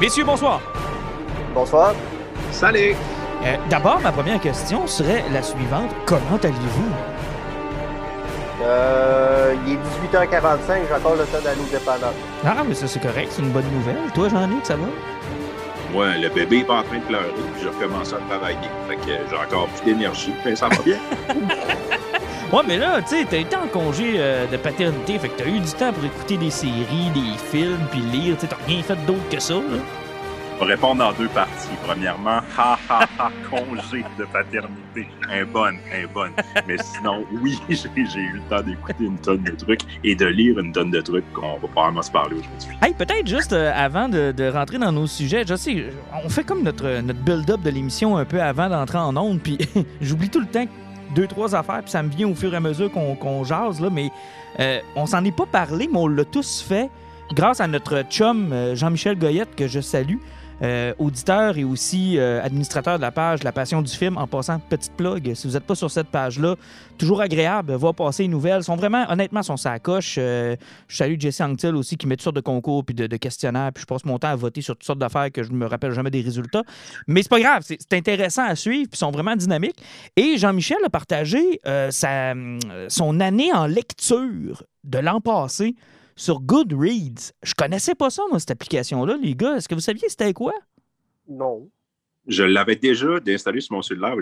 [0.00, 0.60] Messieurs, bonsoir.
[1.54, 1.94] Bonsoir.
[2.50, 2.94] Salut!
[3.44, 5.90] Euh, D'abord, ma première question serait la suivante.
[6.04, 6.90] Comment allez-vous?
[8.62, 9.76] Euh, il est
[10.16, 12.12] 18h45, j'ai encore le temps d'aller au dépanneur.
[12.44, 13.28] Ah, mais ça, c'est correct.
[13.30, 13.96] C'est une bonne nouvelle.
[14.14, 14.86] Toi, Jean-Nic, ça va?
[15.98, 18.56] Ouais, le bébé est pas en train de pleurer, puis j'ai recommencé à travailler.
[18.88, 20.96] Fait que j'ai encore plus d'énergie, mais ça va bien.
[22.52, 25.48] Ouais, mais là, tu sais, t'as été en congé euh, de paternité, fait que t'as
[25.48, 28.36] eu du temps pour écouter des séries, des films, puis lire.
[28.36, 29.82] Tu sais, t'as rien fait d'autre que ça, là.
[30.58, 31.68] On va répondre en deux parties.
[31.84, 35.08] Premièrement, ha ha ha, congé de paternité.
[35.28, 36.30] Un bonne, un bonne.
[36.68, 40.26] Mais sinon, oui, j'ai j'ai eu le temps d'écouter une tonne de trucs et de
[40.26, 42.78] lire une tonne de trucs qu'on va probablement se parler aujourd'hui.
[42.80, 45.86] Hey, peut-être juste euh, avant de, de rentrer dans nos sujets, je sais,
[46.24, 49.58] on fait comme notre, notre build-up de l'émission un peu avant d'entrer en onde, puis
[50.00, 50.66] j'oublie tout le temps
[51.14, 53.90] deux, trois affaires, puis ça me vient au fur et à mesure qu'on jase, là,
[53.90, 54.10] mais
[54.60, 56.90] euh, on s'en est pas parlé, mais on l'a tous fait
[57.32, 60.16] grâce à notre chum euh, Jean-Michel Goyette, que je salue,
[60.62, 64.16] euh, auditeur et aussi euh, administrateur de la page La Passion du film.
[64.16, 66.56] En passant, petite plug, si vous n'êtes pas sur cette page-là,
[66.96, 68.64] toujours agréable, voir passer les nouvelles.
[68.64, 69.76] sont vraiment, honnêtement, sont sa.
[69.76, 70.56] Euh,
[70.88, 73.82] je salue Jesse Anctil aussi qui met toutes sortes de concours puis de, questionnaires, puis
[73.82, 76.10] je passe mon temps à voter sur toutes sortes d'affaires que je me rappelle jamais
[76.10, 76.62] des résultats.
[77.06, 79.82] Mais c'est pas grave, c'est intéressant à suivre, puis ils sont vraiment dynamiques.
[80.16, 81.60] Et Jean-Michel a partagé
[81.90, 82.34] sa,
[82.88, 85.74] son année en lecture de l'an passé
[86.16, 87.32] sur Goodreads.
[87.42, 89.56] Je connaissais pas ça, moi, cette application-là, les gars.
[89.56, 90.54] Est-ce que vous saviez c'était quoi?
[91.28, 91.68] Non.
[92.26, 94.16] Je l'avais déjà installé sur mon cellulaire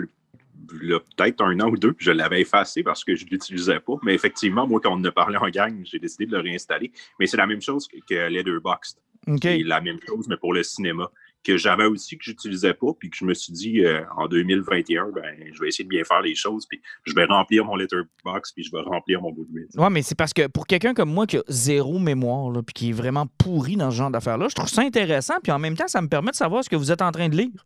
[0.67, 3.93] peut-être un an ou deux, puis je l'avais effacé parce que je ne l'utilisais pas.
[4.03, 6.91] Mais effectivement, moi, quand on en a parlé en gang, j'ai décidé de le réinstaller.
[7.19, 8.97] Mais c'est la même chose que, Letterboxd.
[9.27, 9.39] OK.
[9.41, 11.09] C'est la même chose, mais pour le cinéma,
[11.45, 15.11] que j'avais aussi, que j'utilisais pas, puis que je me suis dit, euh, en 2021,
[15.13, 15.23] ben,
[15.53, 18.63] je vais essayer de bien faire les choses, puis je vais remplir mon letterbox, puis
[18.63, 19.77] je vais remplir mon Goodreads.
[19.77, 22.73] Ouais, mais c'est parce que pour quelqu'un comme moi qui a zéro mémoire, là, puis
[22.73, 25.77] qui est vraiment pourri dans ce genre d'affaires-là, je trouve ça intéressant, puis en même
[25.77, 27.65] temps, ça me permet de savoir ce que vous êtes en train de lire.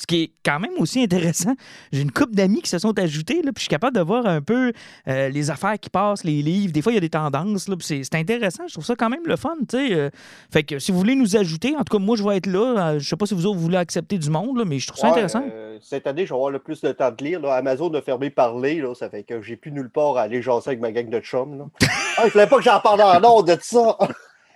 [0.00, 1.54] Ce qui est quand même aussi intéressant.
[1.92, 4.24] J'ai une couple d'amis qui se sont ajoutés, là, puis je suis capable de voir
[4.24, 4.72] un peu
[5.08, 6.72] euh, les affaires qui passent, les livres.
[6.72, 8.62] Des fois, il y a des tendances, là, puis c'est c'est intéressant.
[8.66, 9.92] Je trouve ça quand même le fun, tu sais.
[9.92, 10.08] euh.
[10.50, 12.92] fait que si vous voulez nous ajouter, en tout cas, moi, je vais être là.
[12.92, 14.86] Euh, je sais pas si vous autres vous voulez accepter du monde, là, mais je
[14.86, 15.44] trouve ça Ouais, intéressant.
[15.52, 17.40] euh, cette année, je vais avoir le plus de temps de lire.
[17.40, 17.52] là.
[17.56, 20.68] Amazon a fermé parler, là, ça fait que j'ai plus nulle part à aller jaser
[20.70, 21.58] avec ma gang de chums.
[21.58, 21.64] Là.
[22.16, 23.98] ah, il fallait pas que j'en parle en ordre de ça.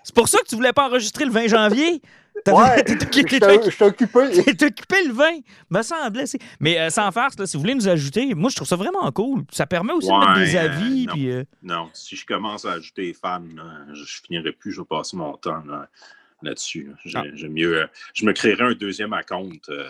[0.04, 2.00] C'est pour ça que tu voulais pas enregistrer le 20 janvier?
[2.46, 3.38] Ouais, t'es- occupé.
[4.56, 5.24] T'es occupé le 20,
[5.70, 6.24] me semblait.
[6.60, 9.10] Mais euh, sans farce, là, si vous voulez nous ajouter, moi, je trouve ça vraiment
[9.12, 9.44] cool.
[9.50, 11.06] Ça permet aussi de mettre des euh, avis.
[11.06, 11.12] non.
[11.14, 14.80] puis, euh, Non, si je commence à ajouter des fans, là, je, finirai plus, je
[14.80, 15.88] vais passer mon temps là,
[16.42, 16.88] là-dessus.
[16.88, 16.94] là.
[17.04, 17.22] J'ai- Ah.
[17.34, 19.88] J'aime mieux, euh, je me créerai un deuxième account euh,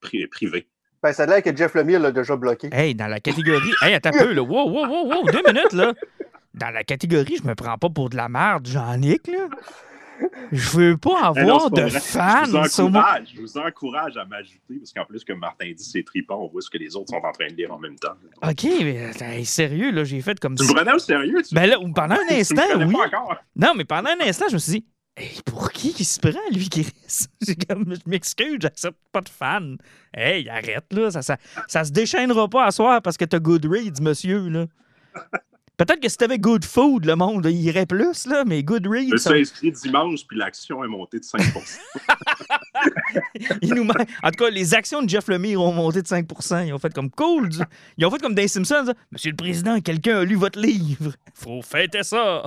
[0.00, 0.66] pri- privé.
[1.02, 2.70] Ben, ça a l'air que Jeff Lemire l'a déjà bloqué.
[2.72, 3.72] Hey, dans la catégorie.
[3.82, 4.42] hey, attends un peu, là.
[4.42, 5.92] Wow, wow, wow, wow, deux minutes, là.
[6.54, 9.48] Dans la catégorie, je me prends pas pour de la merde, Jean-Nic, là.
[10.52, 11.98] Je veux pas non, avoir pas de vrai.
[12.00, 15.66] fans je vous, sur encourage, je vous encourage à m'ajouter, parce qu'en plus, comme Martin
[15.76, 17.78] dit, c'est tripant, on voit ce que les autres sont en train de lire en
[17.80, 18.14] même temps.
[18.42, 20.70] OK, mais hey, sérieux, là, j'ai fait comme Tu ça.
[20.70, 21.42] me prenais au sérieux?
[21.42, 22.92] Tu, Ben là, pendant un tu instant, oui.
[23.10, 23.40] pas.
[23.56, 24.86] Non, mais pendant un instant, je me suis dit,
[25.16, 26.92] hey, pour qui qui se prend, lui, Chris?
[27.44, 29.78] J'ai comme, je m'excuse, j'accepte pas de fan.
[30.16, 31.10] Hey, arrête, là.
[31.10, 34.66] Ça, ça, ça se déchaînera pas à soir parce que t'as Goodreads, monsieur, là.
[35.76, 39.16] Peut-être que si t'avais Good Food, le monde irait plus, là, mais Je Goodreads, me
[39.16, 41.40] ça- suis inscrit dimanche, puis l'action est montée de 5
[43.62, 43.84] il nous
[44.22, 46.92] En tout cas, les actions de Jeff Lemire ont monté de 5% Ils ont fait
[46.92, 47.48] comme cool.
[47.48, 47.58] du-
[47.98, 48.84] Ils ont fait comme des Simpsons.
[48.86, 48.94] là.
[49.10, 51.12] Monsieur le Président, quelqu'un a lu votre livre.
[51.34, 52.42] Faut fêter ça.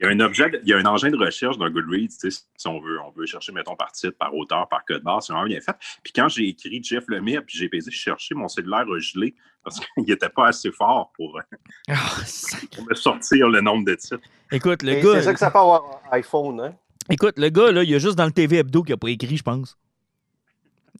[0.00, 2.30] Il y a un objet, il y a un engin de recherche dans Goodreads, tu
[2.30, 5.22] sais, si on veut, on veut chercher, mettons, par titre, par auteur, par code barre,
[5.22, 5.74] c'est vraiment bien fait.
[6.02, 9.80] Puis quand j'ai écrit Jeff Lemire, puis j'ai pesé chercher, mon cellulaire a gelé parce
[9.80, 11.94] qu'il n'était pas assez fort pour, euh,
[12.26, 14.18] sac- pour me sortir le nombre de titres.
[14.52, 15.12] Écoute, le Et gars.
[15.14, 16.60] C'est ça que ça peut avoir un iPhone.
[16.60, 16.74] Hein?
[17.10, 19.08] Écoute, le gars, là, il y a juste dans le TV Hebdo qui a pas
[19.08, 19.76] écrit, je pense.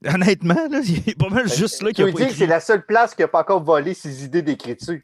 [0.06, 2.26] Honnêtement, là, il y a pas mal juste là Tu qui a veux pas dire
[2.28, 2.50] que c'est écrit.
[2.50, 4.98] la seule place qui n'a pas encore volé ses idées d'écriture.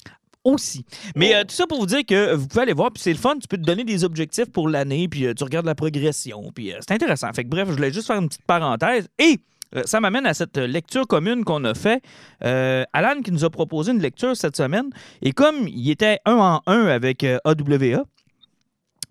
[0.44, 0.84] Aussi.
[1.16, 3.19] Mais euh, tout ça pour vous dire que vous pouvez aller voir, puis c'est le
[3.19, 6.50] fun, tu peux te donner des objectifs pour l'année, puis euh, tu regardes la progression,
[6.54, 7.32] puis euh, c'est intéressant.
[7.32, 9.08] Fait que bref, je voulais juste faire une petite parenthèse.
[9.19, 9.40] Et
[9.84, 12.02] ça m'amène à cette lecture commune qu'on a fait.
[12.44, 14.90] Euh, Alan qui nous a proposé une lecture cette semaine,
[15.22, 18.04] et comme il était un en un avec euh, AWA,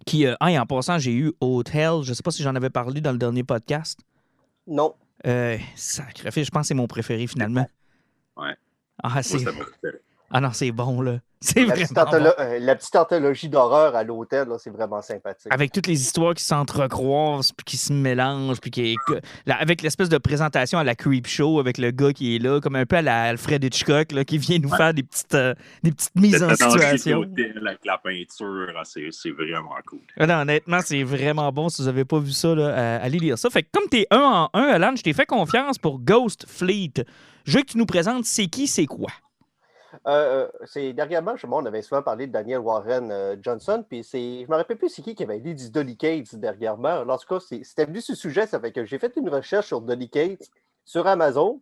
[0.05, 2.69] qui, euh, ah, et en passant, j'ai eu Hotel, je sais pas si j'en avais
[2.69, 3.99] parlé dans le dernier podcast.
[4.67, 4.95] Non.
[5.27, 7.67] Euh, sacrifice, je pense que c'est mon préféré finalement.
[8.37, 8.55] Ouais.
[9.03, 9.39] Ah, c'est
[10.31, 11.19] ah non, c'est bon, là.
[11.41, 12.33] C'est La vraiment petite, bon.
[12.39, 15.47] euh, la petite anthologie d'horreur à l'hôtel, là, c'est vraiment sympathique.
[15.53, 19.81] Avec toutes les histoires qui s'entrecroisent, puis qui se mélangent, puis qui que- là, avec
[19.81, 22.85] l'espèce de présentation à la Creep Show, avec le gars qui est là, comme un
[22.85, 24.75] peu à la Alfred Hitchcock, là, qui vient nous Ouais.
[24.77, 27.21] faire des petites, euh, des petites mises en situation.
[27.21, 29.99] d'hôtel avec la peinture, ah, c'est c'est vraiment cool.
[30.19, 31.69] Ah non, honnêtement, c'est vraiment bon.
[31.69, 33.49] Si vous n'avez pas vu ça, là, euh, allez lire ça.
[33.49, 37.05] Fait que comme t'es un en un, Alan, je t'ai fait confiance pour Ghost Fleet.
[37.45, 39.09] Je veux que tu nous présentes c'est qui, c'est quoi.
[40.07, 44.03] Euh, euh, c'est dernièrement, je- on avait souvent parlé de Daniel Warren euh, Johnson, puis
[44.03, 47.01] c'est, je me rappelle plus c'est qui qui avait dit du Donny Cates dernièrement.
[47.07, 49.81] En tout cas, c'était venu ce sujet, ça fait que j'ai fait une recherche sur
[49.81, 50.49] Donny Cates
[50.85, 51.59] sur Amazon.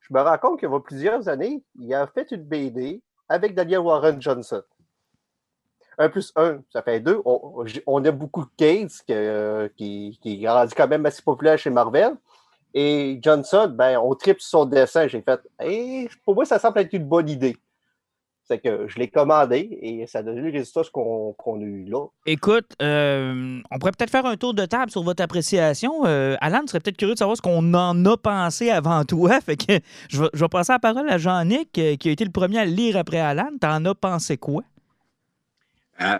[0.00, 3.54] Je me rends compte qu'il y a plusieurs années, il a fait une BD avec
[3.54, 4.62] Daniel Warren Johnson.
[5.98, 7.20] Un plus un, ça fait deux.
[7.24, 12.14] On, on aime beaucoup Cates, que, euh, qui, qui quand même assez populaire chez Marvel.
[12.74, 15.08] Et Johnson, ben, on tripe sur son dessin.
[15.08, 17.56] J'ai fait, Eh, pour moi, ça semble être une bonne idée.
[18.44, 21.64] C'est que je l'ai commandé et ça a donné le résultat ce qu'on qu'on a
[21.64, 22.06] eu là.
[22.24, 26.06] Écoute, euh, on pourrait peut-être faire un tour de table sur votre appréciation.
[26.06, 29.38] Euh, Alan serait peut-être curieux de savoir ce qu'on en a pensé avant toi.
[29.44, 29.78] Fait que
[30.08, 32.60] je vais, je vais passer la parole à Jean-Nic, euh, qui a été le premier
[32.60, 33.50] à lire après Alan.
[33.60, 34.62] T'en as pensé quoi?
[36.00, 36.18] Euh,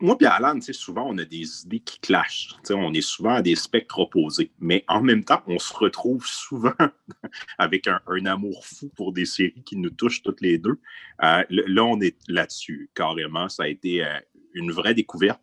[0.00, 2.54] moi et Alan, souvent, on a des idées qui clashent.
[2.58, 4.52] Tu sais, on est souvent à des spectres opposés.
[4.58, 6.74] Mais en même temps, on se retrouve souvent
[7.58, 10.80] avec un, un amour fou pour des séries qui nous touchent toutes les deux.
[11.22, 13.48] Euh, là, on est là-dessus, carrément.
[13.48, 14.18] Ça a été euh,
[14.54, 15.40] une vraie découverte.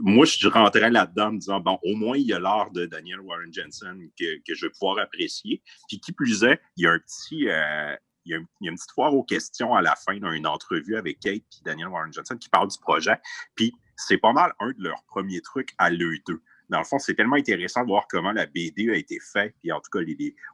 [0.00, 2.84] Moi, je rentrais là-dedans en me disant, bon, au moins, il y a l'art de
[2.84, 5.62] Daniel Warren Jensen que, que je vais pouvoir apprécier.
[5.88, 7.48] Puis qui plus est, il y a un petit...
[7.48, 11.20] euh, il y, a, une petite foire aux questions à la fin d'une entrevue avec
[11.20, 13.16] Kate et Daniel Warren Johnson qui parle du projet.
[13.54, 16.42] Puis c'est pas mal un de leurs premiers trucs à l'eux deux.
[16.70, 19.54] Dans le fond, c'est tellement intéressant de voir comment la BD a été faite.
[19.60, 20.00] Puis en tout cas,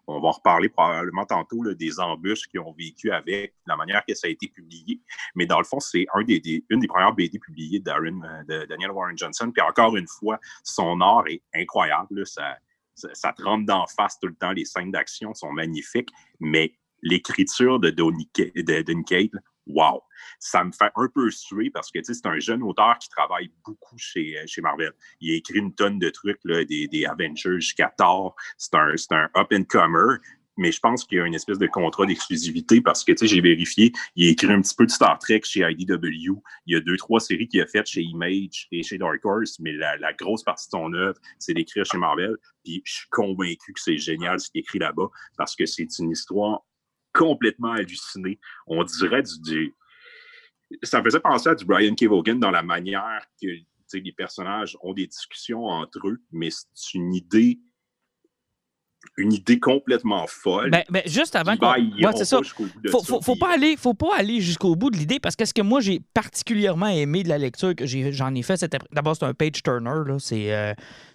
[0.09, 4.15] on va reparler probablement tantôt là, des embûches qu'ils ont vécu avec la manière que
[4.15, 5.01] ça a été publié.
[5.37, 8.43] Mais dans le fond, c'est un des, une des premières BD publiées de, Darren, euh,
[8.63, 9.53] de Daniel Warren Johnson.
[9.53, 12.27] Puis encore une fois, son art est incroyable.
[12.27, 12.57] Ça,
[12.95, 14.51] ça, ça te rentre d'en face tout le temps.
[14.51, 16.11] Les scènes d'action sont magnifiques.
[16.41, 19.31] Mais l'écriture de de, de
[19.67, 20.03] wow!
[20.39, 23.97] Ça me fait un peu suer parce que c'est un jeune auteur qui travaille beaucoup
[23.99, 24.93] chez, euh, chez Marvel.
[25.21, 28.35] Il a écrit une tonne de trucs, là, des, des Avengers jusqu'à Thor.
[28.59, 30.19] C'est un, un up-and-comer.
[30.57, 33.93] Mais je pense qu'il y a une espèce de contrat d'exclusivité parce que, j'ai vérifié,
[34.15, 36.39] il a écrit un petit peu de Star Trek chez IDW.
[36.67, 39.59] Il y a deux, trois séries qu'il a faites chez Image et chez Dark Horse,
[39.61, 42.37] mais la, la grosse partie de son œuvre, c'est d'écrire chez Marvel.
[42.63, 45.09] Puis je suis convaincu que c'est génial ce qu'il écrit là-bas
[45.39, 46.63] parce que c'est une histoire
[47.13, 48.39] complètement hallucinée.
[48.67, 49.75] On dirait du,
[50.83, 51.95] Ça faisait penser à du Brian
[52.37, 53.49] dans la manière que
[53.99, 57.61] les personnages ont des discussions entre eux, mais c'est une idée
[59.17, 60.71] une idée complètement folle.
[60.71, 61.67] Ben, ben, juste avant qu'on.
[62.17, 62.39] c'est ça.
[62.91, 65.45] Faut, ça, faut, puis- pas aller, faut pas aller jusqu'au bout de l'idée parce que
[65.45, 69.17] ce que moi j'ai particulièrement aimé de la lecture que j'en ai fait, c'était d'abord
[69.17, 70.17] c'est un page turner là.
[70.19, 70.73] C'est euh,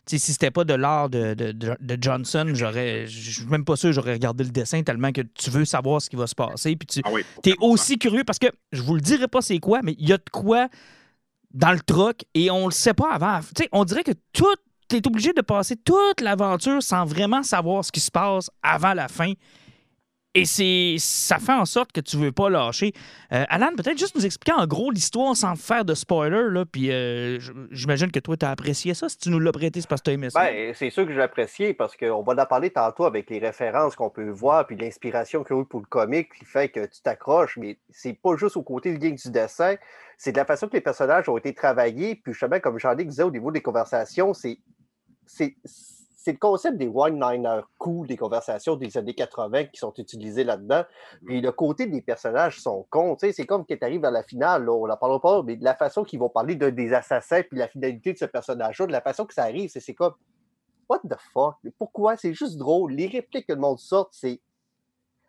[0.08, 3.76] si c'était pas de l'art de, de, de- de Johnson, j'aurais, je suis même pas
[3.76, 6.76] sûr j'aurais regardé le dessin tellement que tu veux savoir ce qui va se passer
[6.76, 7.68] puis tu Ah oui, complètement.
[7.70, 10.18] aussi curieux parce que je vous le dirai pas c'est quoi, mais il y a
[10.18, 10.68] de quoi
[11.54, 13.40] dans le truck et on le sait pas avant.
[13.72, 14.12] On dirait que
[14.88, 18.94] tout t'es obligé de passer toute l'aventure sans vraiment savoir ce qui se passe avant
[18.94, 19.34] la fin.
[20.38, 22.92] Et c'est ça fait en sorte que tu veux pas lâcher.
[23.32, 26.66] Euh, Alan, peut-être juste nous expliquer en gros l'histoire sans faire de spoiler.
[26.70, 27.40] Puis euh,
[27.72, 29.08] j'imagine que toi, tu as apprécié ça.
[29.08, 30.44] Si tu nous l'as prêté, c'est parce que tu as aimé ça.
[30.44, 33.96] Ben, c'est sûr que j'ai apprécié parce qu'on va en parler tantôt avec les références
[33.96, 36.86] qu'on peut voir puis l'inspiration qu'il y a eu pour le comic qui fait que
[36.86, 39.76] tu t'accroches, mais c'est pas juste au côté du game du dessin,
[40.18, 42.16] c'est de la façon que les personnages ont été travaillés.
[42.16, 44.58] Puis justement, comme Jean-Luc disait au niveau des conversations, c'est
[45.26, 50.44] c'est c'est le concept des one-liners cool des conversations des années 80 qui sont utilisés
[50.44, 50.84] là-dedans.
[51.24, 53.16] Puis le côté des personnages sont cons.
[53.16, 55.44] Tu sais, c'est comme quand tu arrives à la finale, là, on n'en parlera pas,
[55.44, 58.26] mais de la façon qu'ils vont parler de, des assassins puis la finalité de ce
[58.26, 60.16] personnage-là, de la façon que ça arrive, c'est c'est comme
[60.90, 61.58] What the fuck?
[61.64, 62.18] Mais Pourquoi?
[62.18, 62.94] C'est juste drôle.
[62.94, 64.42] Les répliques que le monde sort, c'est.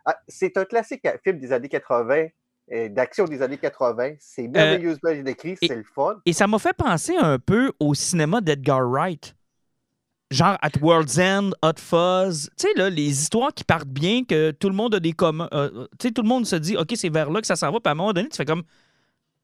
[0.07, 2.29] Ah, c'est un classique film des années 80,
[2.73, 4.15] euh, d'action des années 80.
[4.19, 6.21] C'est merveilleusement écrit, et- c'est le fun.
[6.25, 9.35] Et ça m'a fait penser un peu au cinéma d'Edgar Wright.
[10.31, 14.51] Genre At World's End, Hot Fuzz, tu sais, là, les histoires qui partent bien, que
[14.51, 15.49] tout le monde a des communs.
[15.53, 17.71] euh, tu sais, tout le monde se dit, OK, c'est vers là que ça s'en
[17.71, 18.63] va, puis à un moment donné, tu fais comme,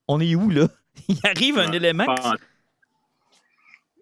[0.09, 0.67] on est où, là?
[1.09, 1.77] Il arrive un Ouais.
[1.77, 2.05] élément.
[2.15, 2.35] qui- Pas-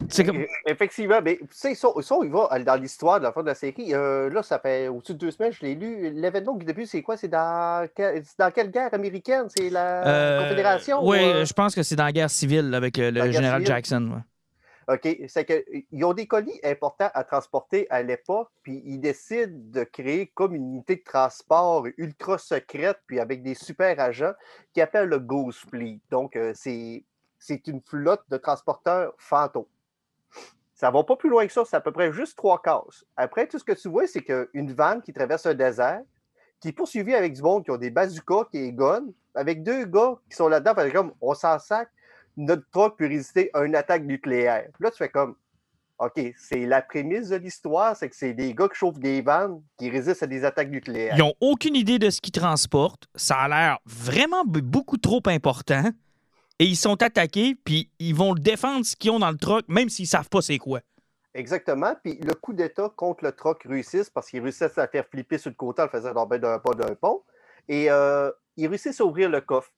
[0.09, 0.39] C'est comme.
[0.39, 3.49] Euh, Effectivement, mais tu sais, ça, ça, il va dans l'histoire de la fin de
[3.49, 3.93] la série.
[3.93, 6.11] euh, là, ça fait au-dessus de deux semaines, je l'ai lu.
[6.15, 7.19] L'événement du début, c'est quoi?
[7.19, 7.87] C'est dans,
[8.39, 9.45] dans quelle guerre américaine?
[9.55, 11.07] C'est la euh, Confédération?
[11.07, 11.45] Oui, ou, euh?
[11.45, 13.67] je pense que c'est dans la guerre civile avec euh, le général civile?
[13.67, 14.11] Jackson.
[14.15, 14.23] ouais.
[14.90, 15.09] OK?
[15.28, 20.26] C'est qu'ils ont des colis importants à transporter à l'époque, puis ils décident de créer
[20.35, 24.32] comme une unité de transport ultra secrète, puis avec des super agents,
[24.75, 26.00] qui appellent le Ghost Fleet.
[26.11, 29.66] Donc, euh, c'est une flotte de transporteurs fantômes.
[30.75, 33.04] Ça va pas plus loin que ça, c'est à peu près juste trois cases.
[33.16, 36.02] Après, tout ce que tu vois, c'est qu'une vanne qui traverse un désert,
[36.59, 38.76] qui est poursuivie avec du monde qui ont des bazookas, qui est
[39.35, 41.90] avec deux gars qui sont là-dedans, comme on s'en sac,
[42.37, 44.69] notre truck peut résister à une attaque nucléaire.
[44.75, 45.35] Puis là, tu fais comme,
[45.99, 49.61] OK, c'est la prémisse de l'histoire, c'est que c'est des gars qui chauffent des vannes
[49.79, 51.15] qui résistent à des attaques nucléaires.
[51.17, 53.07] Ils n'ont aucune idée de ce qu'ils transportent.
[53.15, 55.85] Ça a l'air vraiment beaucoup trop important.
[56.59, 59.89] Et ils sont attaqués, puis ils vont défendre ce qu'ils ont dans le truck, même
[59.89, 60.81] s'ils savent pas c'est quoi.
[61.35, 61.95] Exactement.
[62.03, 65.51] Puis le coup d'État contre le truck réussissent parce qu'ils réussissent à faire flipper sur
[65.51, 67.23] le côté en le faisant tomber d'un pas d'un pont.
[67.69, 69.71] Et euh, ils réussissent à ouvrir le coffre.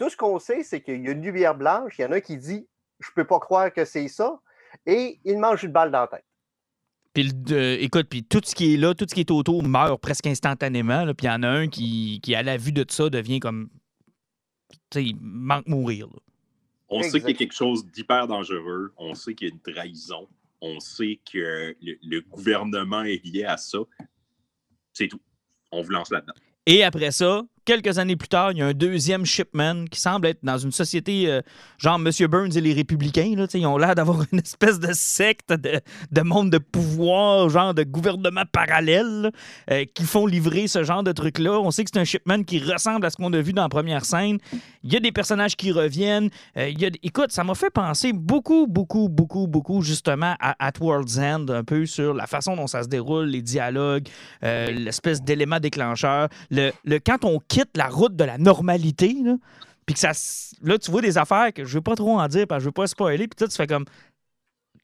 [0.00, 1.98] Tout ce qu'on sait, c'est qu'il y a une lumière blanche.
[1.98, 2.66] Il y en a qui dit
[3.00, 4.40] Je peux pas croire que c'est ça.
[4.86, 6.24] Et il mange une balle dans la tête.
[7.12, 10.00] Puis, euh, écoute, puis tout ce qui est là, tout ce qui est autour meurt
[10.00, 11.04] presque instantanément.
[11.04, 11.12] là.
[11.12, 13.68] Puis il y en a un qui, qui, à la vue de ça, devient comme.
[14.70, 16.06] Tu sais, il manque mourir.
[16.06, 16.18] là.
[16.88, 18.94] On sait qu'il y a quelque chose d'hyper dangereux.
[18.96, 20.26] On sait qu'il y a une trahison.
[20.62, 23.80] On sait que le, le gouvernement est lié à ça.
[24.94, 25.20] C'est tout.
[25.70, 26.32] On vous lance là-dedans.
[26.64, 30.26] Et après ça, quelques années plus tard, il y a un deuxième shipman qui semble
[30.26, 31.40] être dans une société euh,
[31.78, 32.10] genre M.
[32.26, 33.32] Burns et les Républicains.
[33.36, 37.72] Là, ils ont l'air d'avoir une espèce de secte de, de monde de pouvoir, genre
[37.72, 39.30] de gouvernement parallèle,
[39.70, 41.60] euh, qui font livrer ce genre de trucs-là.
[41.60, 43.68] On sait que c'est un shipman qui ressemble à ce qu'on a vu dans la
[43.68, 44.38] première scène.
[44.82, 46.30] Il y a des personnages qui reviennent.
[46.56, 46.90] Euh, il y a...
[47.04, 51.62] Écoute, ça m'a fait penser beaucoup, beaucoup, beaucoup, beaucoup, justement, à At World's End, un
[51.62, 54.08] peu sur la façon dont ça se déroule, les dialogues,
[54.42, 56.28] l'espèce d'élément déclencheur.
[56.50, 59.36] Le, le- quand on quitte la route de la normalité, là,
[59.86, 60.12] puis que ça.
[60.62, 62.68] Là, tu vois des affaires que je veux pas trop en dire, parce que je
[62.68, 63.84] veux pas spoiler, puis tu fais comme.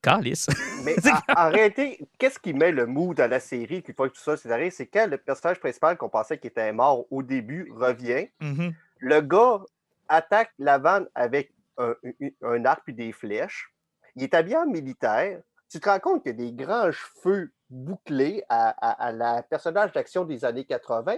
[0.02, 0.46] Calice.
[0.84, 0.94] Mais
[1.36, 4.36] en, réalité, qu'est-ce qui met le mood dans la série qui fait que tout ça
[4.36, 8.28] c'est arrivé, c'est quand le personnage principal qu'on pensait qu'il était mort au début revient.
[8.40, 8.72] Mhm.
[8.98, 9.62] Le gars
[10.08, 13.72] attaque la vanne avec un, un- un arc et des flèches.
[14.14, 15.40] Il est habillé en militaire.
[15.68, 19.42] Tu te rends compte qu'il y a des grands cheveux bouclés à, à- à la
[19.42, 21.16] personnage d'action des années 80.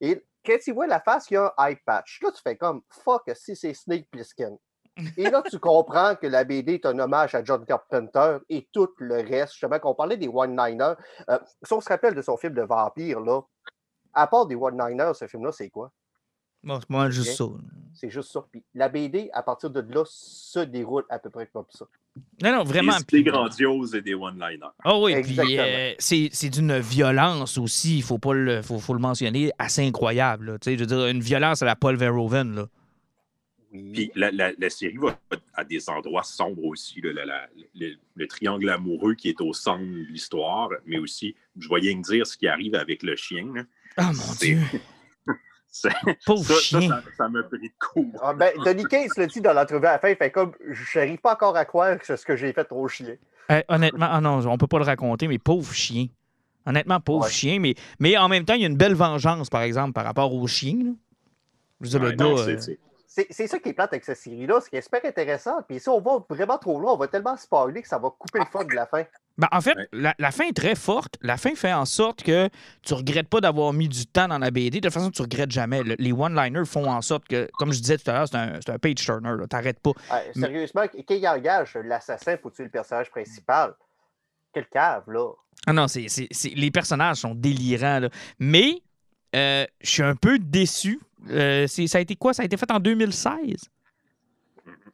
[0.00, 2.20] Et quand tu vois la face, il y a un eye patch.
[2.22, 4.56] Là, tu fais comme fuck si c'est Snake Plissken.
[5.16, 8.88] Et là, tu comprends que la BD est un hommage à John Carpenter et tout
[8.98, 9.52] le reste.
[9.52, 10.94] Justement, qu'on parlait des one-liners.
[11.28, 13.42] Euh, si on se rappelle de son film de vampire, là,
[14.14, 15.92] à part des one-liners, ce film-là, c'est quoi?
[16.64, 17.44] Bon, c'est moi juste ça.
[17.94, 18.44] C'est juste ça.
[18.50, 21.86] Puis la BD, à partir de là, se déroule à peu près comme ça.
[22.42, 22.92] Non, non, vraiment.
[23.10, 24.66] Des grandioses et des one-liners.
[24.84, 28.94] Ah oui, puis euh, c'est c'est d'une violence aussi, il faut pas le, faut, faut
[28.94, 30.52] le mentionner, assez incroyable.
[30.52, 30.58] là.
[30.58, 32.54] Tu sais, je veux dire, une violence à la Paul Verhoeven.
[32.54, 32.66] Là.
[33.92, 35.18] Puis la, la- la série va
[35.54, 37.00] à des endroits sombres aussi.
[37.02, 41.34] là, la- la- le, le triangle amoureux qui est au centre de l'histoire, mais aussi,
[41.58, 43.46] je voyais me dire ce qui arrive avec le chien.
[43.54, 43.62] là.
[43.98, 44.60] Ah mon C'est- Dieu,
[45.70, 45.90] Ça,
[46.26, 46.88] pauvre ça, ça, chien.
[46.88, 48.20] ça- ça m'a pris de court.
[48.22, 48.52] Ah, ben,
[48.88, 51.56] Case le dit dans l'entrevue à la fin, il fait comme je n'arrive pas encore
[51.56, 53.16] à croire que c'est ce que j'ai fait au chien.
[53.50, 56.06] Euh, honnêtement, ah non, on peut pas le raconter, mais pauvre chien.
[56.66, 57.30] Honnêtement, pauvre Ouais.
[57.30, 60.04] chien, mais, mais en même temps, il y a une belle vengeance, par exemple, par
[60.04, 60.74] rapport au chien.
[60.84, 60.90] là.
[61.80, 62.78] Je veux dire, le Ouais, non, gars, c'est- euh, c'est-
[63.10, 65.62] C'est c'est ça qui est plate avec cette série-là, ce qui est super intéressant.
[65.66, 68.38] Puis si on va vraiment trop loin, on va tellement spoiler que ça va couper
[68.40, 69.02] le fun de la fin.
[69.38, 69.88] Ben, en fait, Ouais.
[69.92, 71.14] la, la fin est très forte.
[71.22, 72.48] La fin fait en sorte que
[72.82, 74.80] tu regrettes pas d'avoir mis du temps dans la BD.
[74.80, 75.82] De toute façon, tu regrettes jamais.
[75.84, 78.54] Le- les one-liners font en sorte que, comme je disais tout à l'heure, c'est un,
[78.64, 79.34] c'est un page turner.
[79.38, 79.46] là.
[79.46, 79.92] T'arrêtes pas.
[80.34, 83.74] Sérieusement, quand il engage l'assassin pour tuer le personnage principal,
[84.52, 85.30] quel cave, là.
[85.66, 86.06] Ah non, c'est,
[86.54, 88.00] les personnages sont délirants.
[88.00, 88.08] là.
[88.40, 88.82] Mais
[89.36, 91.00] euh, je suis un peu déçu.
[91.30, 92.32] Euh, ça a été quoi?
[92.32, 93.68] Ça a été fait en 2016.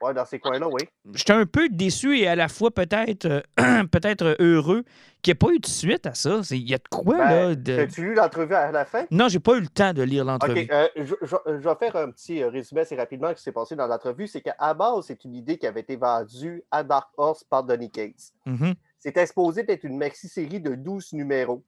[0.05, 0.83] Ouais, dans ces coins-là, oui.
[1.15, 3.41] J'étais un peu déçu et à la fois peut-être euh,
[3.91, 4.85] peut-être heureux
[5.23, 6.41] qu'il n'y ait pas eu de suite à ça.
[6.51, 7.55] Il y a de quoi, Ben, là?
[7.55, 9.07] de- As-tu lu l'entrevue à la fin?
[9.11, 10.63] Non, j'ai pas eu le temps de lire l'entrevue.
[10.65, 13.39] OK, euh, je, je- je vais faire un petit euh, résumé assez rapidement de ce
[13.39, 14.27] qui s'est passé dans l'entrevue.
[14.27, 17.91] C'est qu'à base, c'est une idée qui avait été vendue à Dark Horse par Donny
[17.91, 18.33] Cates.
[18.47, 18.75] Mhm.
[18.99, 21.63] C'était exposé d'être une maxi-série de 12 numéros.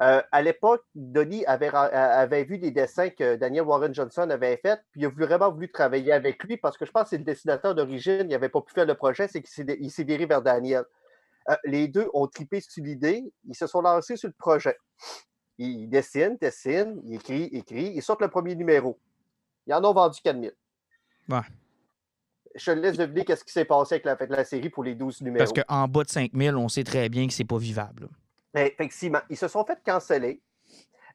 [0.00, 4.30] Euh, à l'époque, Donny avait, ra- a- avait vu des dessins que Daniel Warren Johnson
[4.30, 7.08] avait fait, puis il a vraiment voulu travailler avec lui parce que je pense que
[7.10, 10.26] c'est le dessinateur d'origine, il n'avait pas pu faire le projet, c'est qu'il s'est viré
[10.26, 10.84] vers Daniel.
[11.50, 13.24] Euh, les deux ont tripé sur l'idée.
[13.48, 14.76] Ils se sont lancés sur le projet.
[15.56, 17.92] Ils dessinent, dessinent, ils écrivent, écrivent.
[17.96, 19.00] Ils sortent le premier numéro.
[19.66, 20.52] Ils en ont vendu 4000.
[21.28, 21.38] Ouais.
[22.54, 24.94] Je te laisse deviner qu'est-ce qui s'est passé avec la, avec la série pour les
[24.94, 25.38] 12 numéros.
[25.44, 28.02] Parce qu'en bas de 5000, on sait très bien que c'est pas vivable.
[28.04, 28.08] là.
[28.54, 30.40] Ben, effectivement, ils se sont fait canceller.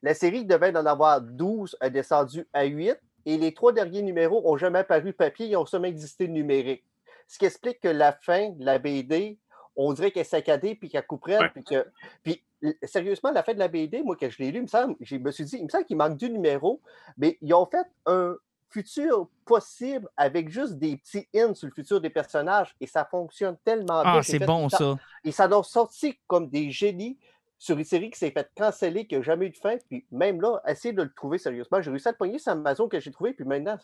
[0.02, 2.96] La série devait en avoir 12, a descendu à 8.
[3.26, 6.84] Et les trois derniers numéros n'ont jamais apparu papier, ils ont seulement existé numérique.
[7.26, 9.38] Ce qui explique que la fin de la BD,
[9.76, 11.38] on dirait qu'elle est saccadée puis qu'elle couperait.
[11.38, 11.48] Ouais.
[11.48, 11.86] Puis, que,
[12.22, 14.66] puis l- sérieusement, la fin de la BD, moi, que je l'ai lu, il me
[14.66, 16.82] semble, je me suis dit, il me semble qu'il manque deux numéros,
[17.16, 18.36] mais ils ont fait un
[18.74, 23.56] futur possible avec juste des petits hints sur le futur des personnages et ça fonctionne
[23.64, 24.14] tellement bien.
[24.16, 24.96] Ah, c'est bon ça- ça.
[25.22, 27.16] ils s'en ont sorti comme des génies
[27.56, 29.76] sur une série qui s'est faite canceller, qui n'a jamais eu de fin.
[29.88, 31.80] Puis même là, essayer de le trouver sérieusement.
[31.80, 33.78] J'ai réussi à le pogner sur Amazon que j'ai trouvé, puis maintenant,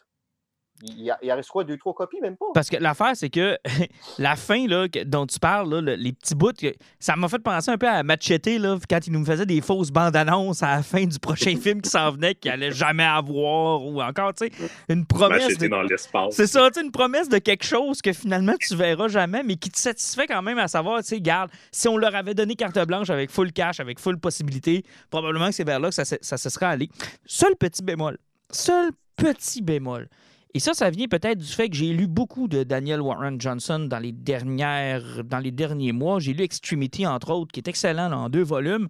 [0.82, 2.46] il y a, il quoi, deux, trois copies, même pas.
[2.54, 3.58] Parce que l'affaire, c'est que
[4.18, 7.28] la fin là, que- dont tu parles, là, le- les petits bouts, que- ça m'a
[7.28, 10.62] fait penser un peu à Machete là, quand il nous faisait des fausses bandes annonces
[10.62, 14.32] à la fin du prochain film qui s'en venait, qu'il allait jamais avoir, ou encore,
[14.34, 14.52] tu sais,
[14.88, 15.42] une promesse.
[15.44, 16.34] Machete de- dans l'espace.
[16.34, 19.56] C'est ça, tu sais, une promesse de quelque chose que finalement tu verras jamais, mais
[19.56, 22.54] qui te satisfait quand même à savoir, tu sais, garde, si on leur avait donné
[22.54, 26.04] carte blanche avec full cash, avec full possibilité, probablement que c'est vers là que ça,
[26.04, 26.88] se- ça se serait allé.
[27.26, 28.18] Seul petit bémol,
[28.50, 30.08] seul petit bémol.
[30.52, 33.78] Et ça, ça vient peut-être du fait que j'ai lu beaucoup de Daniel Warren Johnson
[33.88, 36.18] dans les, dernières, dans les derniers mois.
[36.18, 38.88] J'ai lu Extremity, entre autres, qui est excellent en deux volumes.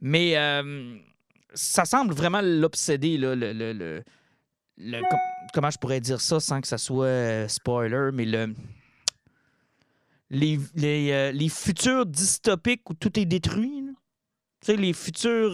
[0.00, 0.96] Mais euh,
[1.54, 4.02] ça semble vraiment l'obséder, le, le- le-
[4.78, 5.18] le- com-
[5.54, 8.54] comment je pourrais dire ça sans que ça soit euh, spoiler, mais le
[10.30, 13.82] les, euh, les futurs dystopiques où tout est détruit.
[14.60, 15.52] Tu sais, les futurs.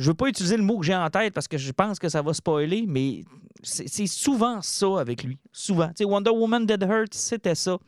[0.00, 2.08] Je veux pas utiliser le mot que j'ai en tête parce que je pense que
[2.08, 3.22] ça va spoiler, mais
[3.62, 5.38] c'est souvent ça avec lui.
[5.52, 5.88] Souvent.
[5.88, 7.78] Tu sais, Wonder Woman Dead Hurt, c'était ça.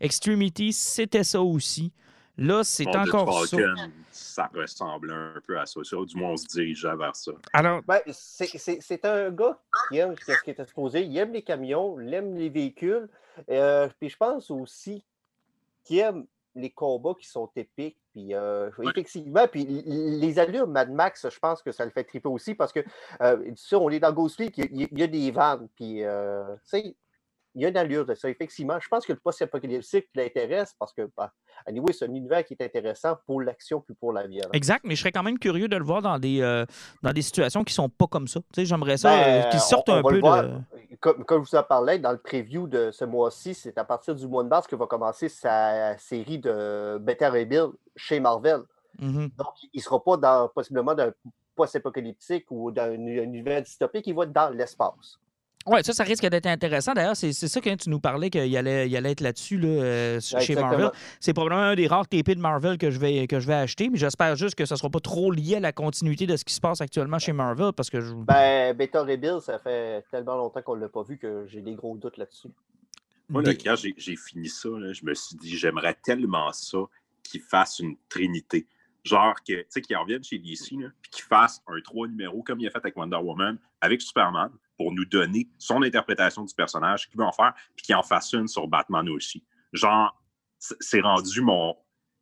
[0.00, 1.92] Extremity, c'était ça aussi.
[2.38, 3.56] Là, c'est encore ça.
[3.56, 5.80] Falcon, ça ressemble un peu à ça.
[5.82, 7.32] Ça, Du moins, on se dirigeait vers ça.
[7.54, 9.58] Alors, Ben, c'est- c'est c'est un gars
[9.90, 11.02] qui aime ce qui est exposé.
[11.02, 13.08] Il aime les camions, il aime les véhicules.
[13.50, 15.02] euh, puis je pense aussi
[15.84, 17.98] qu'il aime les combats qui sont épiques.
[18.16, 22.30] Puis euh, effectivement, puis les allures Mad Max, je pense que ça le fait triper
[22.30, 22.80] aussi parce que
[23.20, 25.68] euh, sûr, on est dans Ghost Fleet, il y a, il y a des vannes.
[25.76, 26.96] Puis euh, tu sais,
[27.56, 28.78] il y a une allure de ça, effectivement.
[28.78, 31.32] Je pense que le post-apocalyptique l'intéresse parce que, bah,
[31.66, 34.50] anyway, c'est un univers qui est intéressant pour l'action puis pour la violence.
[34.52, 36.66] exact, mais je serais quand même curieux de le voir dans des, euh,
[37.02, 38.40] dans des situations qui sont pas comme ça.
[38.52, 40.96] Tu sais, j'aimerais ça Ben, euh, qu'ils sortent un peu de.
[41.00, 44.14] Comme, comme je vous en parlais dans le preview de ce mois-ci, c'est à partir
[44.14, 48.60] du mois de mars que va commencer sa série de Better Rebuild chez Marvel.
[48.98, 49.30] Mhm.
[49.36, 51.12] Donc, il ne sera pas dans possiblement d'un
[51.54, 55.18] post-apocalyptique ou d'un un univers dystopique, il va être dans l'espace.
[55.66, 56.92] Ouais, ça, ça risque d'être intéressant.
[56.94, 59.68] D'ailleurs, c'est c'est ça que tu nous parlais qu'il allait, il allait être là-dessus là,
[59.68, 60.68] euh, chez Exactement.
[60.68, 60.90] Marvel.
[61.18, 63.88] C'est probablement un des rares TP de Marvel que je vais, que je vais acheter,
[63.88, 66.44] mais j'espère juste que ça ne sera pas trop lié à la continuité de ce
[66.44, 68.14] qui se passe actuellement chez Marvel parce que je.
[68.14, 71.74] Ben, Better Rebuild, ça fait tellement longtemps qu'on ne l'a pas vu que j'ai des
[71.74, 72.48] gros doutes là-dessus.
[73.28, 76.78] Moi, là, quand j'ai fini ça, là, je me suis dit, j'aimerais tellement ça
[77.24, 78.66] qu'ils fassent une trinité.
[79.02, 82.60] Genre, que, tu sais, qu'ils reviennent chez DC, puis qu'ils fassent un trois numéros comme
[82.60, 87.08] il a fait avec Wonder Woman, avec Superman, pour nous donner son interprétation du personnage,
[87.08, 89.44] qu'il veut en faire, puis qu'il en fasse une sur Batman aussi.
[89.72, 90.14] Genre,
[90.58, 91.76] c'est rendu mon.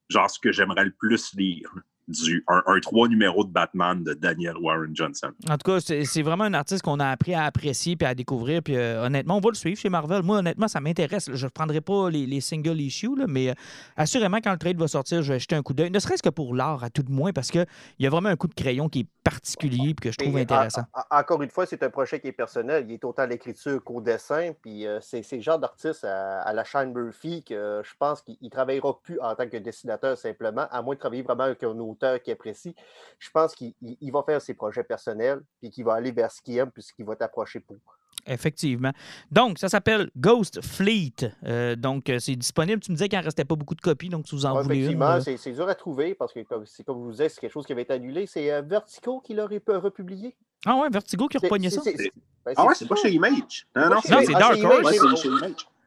[0.09, 1.73] Genre, ce que j'aimerais le plus lire.
[2.07, 5.31] Du, un, un trois numéros de Batman de Daniel Warren Johnson.
[5.49, 8.63] En tout cas, c'est vraiment un artiste qu'on a appris à apprécier puis à découvrir.
[8.63, 10.23] Puis euh, honnêtement, on va le suivre chez Marvel.
[10.23, 11.31] Moi, honnêtement, ça m'intéresse.
[11.33, 13.55] Je ne prendrai pas les, les single issues, là, mais euh,
[13.97, 15.91] assurément, quand le trade va sortir, je vais jeter un coup d'œil.
[15.91, 17.65] Ne serait-ce que pour l'art, à tout de moins, parce qu'il
[17.99, 20.43] y a vraiment un coup de crayon qui est particulier et que je trouve Et,
[20.43, 20.83] intéressant.
[20.93, 22.85] en- en- encore une fois, c'est un projet qui est personnel.
[22.87, 24.53] Il est autant à l'écriture qu'au dessin.
[24.61, 28.21] Puis euh, c'est le genre d'artiste à, à la chaîne Murphy que euh, je pense
[28.21, 31.63] qu'il ne travaillera plus en tant que dessinateur simplement, à moins de travailler vraiment avec
[31.63, 32.75] un auteur qui apprécie.
[33.19, 36.31] Je pense qu'il il- il va faire ses projets personnels, puis qu'il va aller vers
[36.31, 37.77] ce qu'il aime, puis ce qu'il va t'approcher pour.
[38.27, 38.93] Effectivement.
[39.31, 41.13] Donc, ça s'appelle Ghost Fleet.
[41.45, 42.81] Euh, donc, euh, c'est disponible.
[42.81, 44.63] Tu me disais qu'il n'en restait pas beaucoup de copies, donc si vous en Ouais,
[44.63, 44.83] voulez une.
[45.03, 47.53] effectivement, c'est dur à trouver parce que, comme, c'est comme je vous disais, c'est quelque
[47.53, 48.27] chose qui avait été annulé.
[48.27, 50.35] C'est euh, Vertigo qui l'a rep- republié.
[50.65, 51.83] Ah ouais, Vertigo qui repogné ça?
[51.85, 53.67] ben, Ah ouais, c'est pas chez Image.
[53.77, 54.99] Non, non, c'est Dark Horse.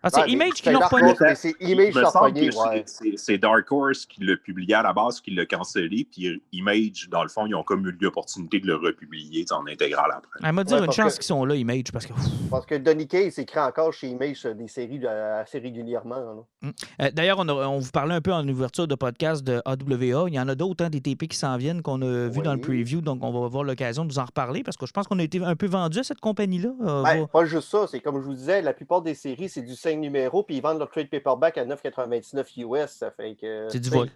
[0.04, 1.14] Ah, c'est Image qui l'a Dark repogné.
[1.36, 6.08] C'est Image qui c'est- Dark Horse qui l'a publié à la base, qui l'a cancellé,
[6.12, 10.12] puis Image, dans le fond, ils ont comme eu l'opportunité de le republier en intégral
[10.16, 10.40] après.
[10.44, 12.14] Elle m'a dit Ouais, une chance qu'ils sont là, Image, parce que.
[12.50, 16.46] Parce que Donny Case écrit encore chez Image des séries assez régulièrement.
[16.62, 16.72] là.
[17.02, 20.30] Euh, D'ailleurs, on, on vous parlait un peu en ouverture de podcast de AWA.
[20.30, 22.54] Il y en a d'autres, hein, des TP qui s'en viennent, qu'on a vu dans
[22.54, 23.02] le preview.
[23.02, 25.24] Donc, on va avoir l'occasion de vous en reparler parce que je pense qu'on a
[25.24, 26.70] été un peu vendu à cette compagnie-là.
[26.86, 29.50] Euh, Ben, va- pas juste ça, c'est comme je vous disais, la plupart des séries,
[29.50, 32.92] c'est du 5 numéros, puis ils vendent leur trade paperback à 9,99 US.
[32.92, 33.68] Ça fait que.
[33.70, 34.10] C'est du vol.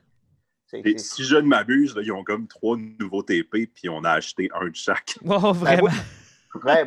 [0.98, 4.68] Si je ne m'abuse, ils ont comme trois nouveaux TP, puis on a acheté un
[4.68, 5.18] de chaque.
[5.26, 5.90] Oh, vraiment?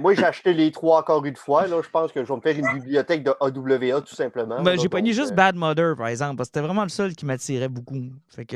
[0.00, 1.66] Moi, j'ai acheté les trois encore une fois.
[1.66, 1.80] Là.
[1.82, 4.62] Je pense que je vais me faire une bibliothèque de AWA tout simplement.
[4.62, 7.14] Ben, j'ai pogné juste euh, Bad Mother, par exemple, parce que c'était vraiment le seul
[7.14, 8.02] qui m'attirait beaucoup.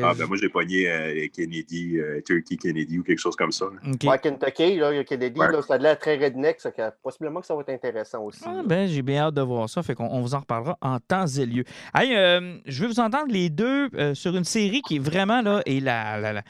[0.02, 3.66] ah, ben, moi, j'ai pogné euh, Kennedy, euh, Turkey Kennedy ou quelque chose comme ça.
[3.86, 4.08] Okay.
[4.22, 6.60] Kentucky, là, Kennedy, là, ça a l'air très redneck.
[6.60, 6.70] Ça,
[7.02, 8.42] possiblement que ça va être intéressant aussi.
[8.44, 9.82] Ah, ben, j'ai bien hâte de voir ça.
[9.82, 11.64] Fait qu'on on vous en reparlera en temps et lieu.
[11.94, 12.10] Hey,
[12.66, 16.18] je vais vous entendre les deux sur une série qui est vraiment là, et la,
[16.18, 16.42] la la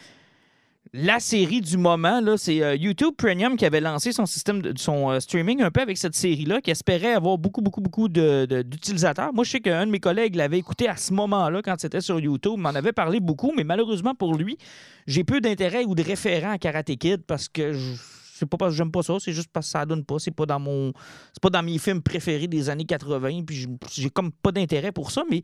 [1.18, 5.20] série du moment, c'est euh, YouTube Premium qui avait lancé son système de son euh,
[5.20, 9.33] streaming un peu avec cette série-là, qui espérait avoir beaucoup, beaucoup, beaucoup d'utilisateurs.
[9.33, 12.18] Moi, je sais qu'un de mes collègues l'avait écouté à ce moment-là, quand c'était sur
[12.20, 14.59] YouTube, m'en avait parlé beaucoup, mais malheureusement pour lui,
[15.07, 17.94] j'ai peu d'intérêt ou de référent à Karate Kid parce que je
[18.38, 20.18] c'est pas parce que j'aime pas ça, c'est juste parce que ça donne pas.
[20.20, 20.92] C'est pas dans mon.
[21.33, 23.42] C'est pas dans mes films préférés des années 80.
[23.44, 25.24] Puis j'ai comme pas d'intérêt pour ça.
[25.29, 25.42] Mais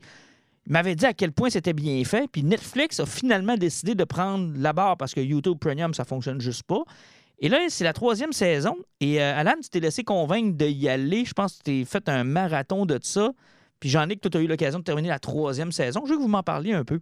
[0.67, 2.27] m'avait dit à quel point c'était bien fait.
[2.31, 6.41] Puis Netflix a finalement décidé de prendre la barre parce que YouTube Premium, ça fonctionne
[6.41, 6.83] juste pas.
[7.39, 8.77] Et là, c'est la troisième saison.
[9.01, 11.25] Et euh, Alan, tu t'es laissé convaincre d'y aller.
[11.25, 13.31] Je pense que tu t'es fait un marathon de ça.
[13.79, 16.01] Puis j'en ai que tu as eu l'occasion de terminer la troisième saison.
[16.05, 17.01] Je veux que vous m'en parliez un peu.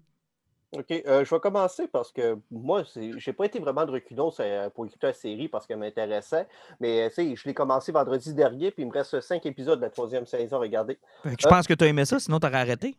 [0.75, 0.91] OK.
[0.91, 2.83] Euh, je vais commencer parce que moi,
[3.17, 4.31] j'ai pas été vraiment de reculons
[4.73, 6.47] pour écouter la série parce qu'elle m'intéressait.
[6.79, 10.25] Mais je l'ai commencé vendredi dernier, puis il me reste cinq épisodes de la troisième
[10.25, 10.97] saison à regarder.
[11.25, 12.95] Je pense que tu as aimé ça, sinon tu aurais arrêté.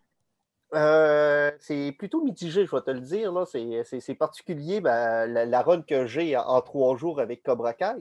[0.74, 3.32] Euh, c'est plutôt mitigé, je vais te le dire.
[3.46, 7.94] C'est particulier ben, la, run que j'ai en, trois jours avec Cobra Kai.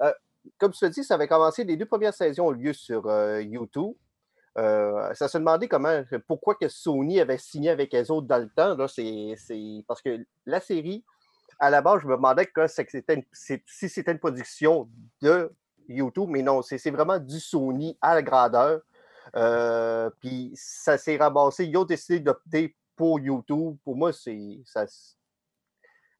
[0.00, 0.12] Euh,
[0.58, 3.40] comme tu te dis, ça avait commencé, les deux premières saisons ont lieu sur euh,
[3.42, 3.94] YouTube.
[4.56, 8.76] ça se demandait comment, pourquoi que Sony avait signé avec les autres dans le temps.
[8.88, 11.04] C'est parce que la série,
[11.60, 12.48] à la base, je me demandais
[13.32, 14.88] si c'était une production
[15.22, 15.52] de
[15.88, 18.80] YouTube, mais non, c'est vraiment du Sony à la grandeur.
[19.36, 21.66] Euh, puis ça s'est ramassé.
[21.66, 23.76] Ils ont décidé d'opter pour YouTube.
[23.84, 24.60] Pour moi, c'est.
[24.64, 24.86] Ça,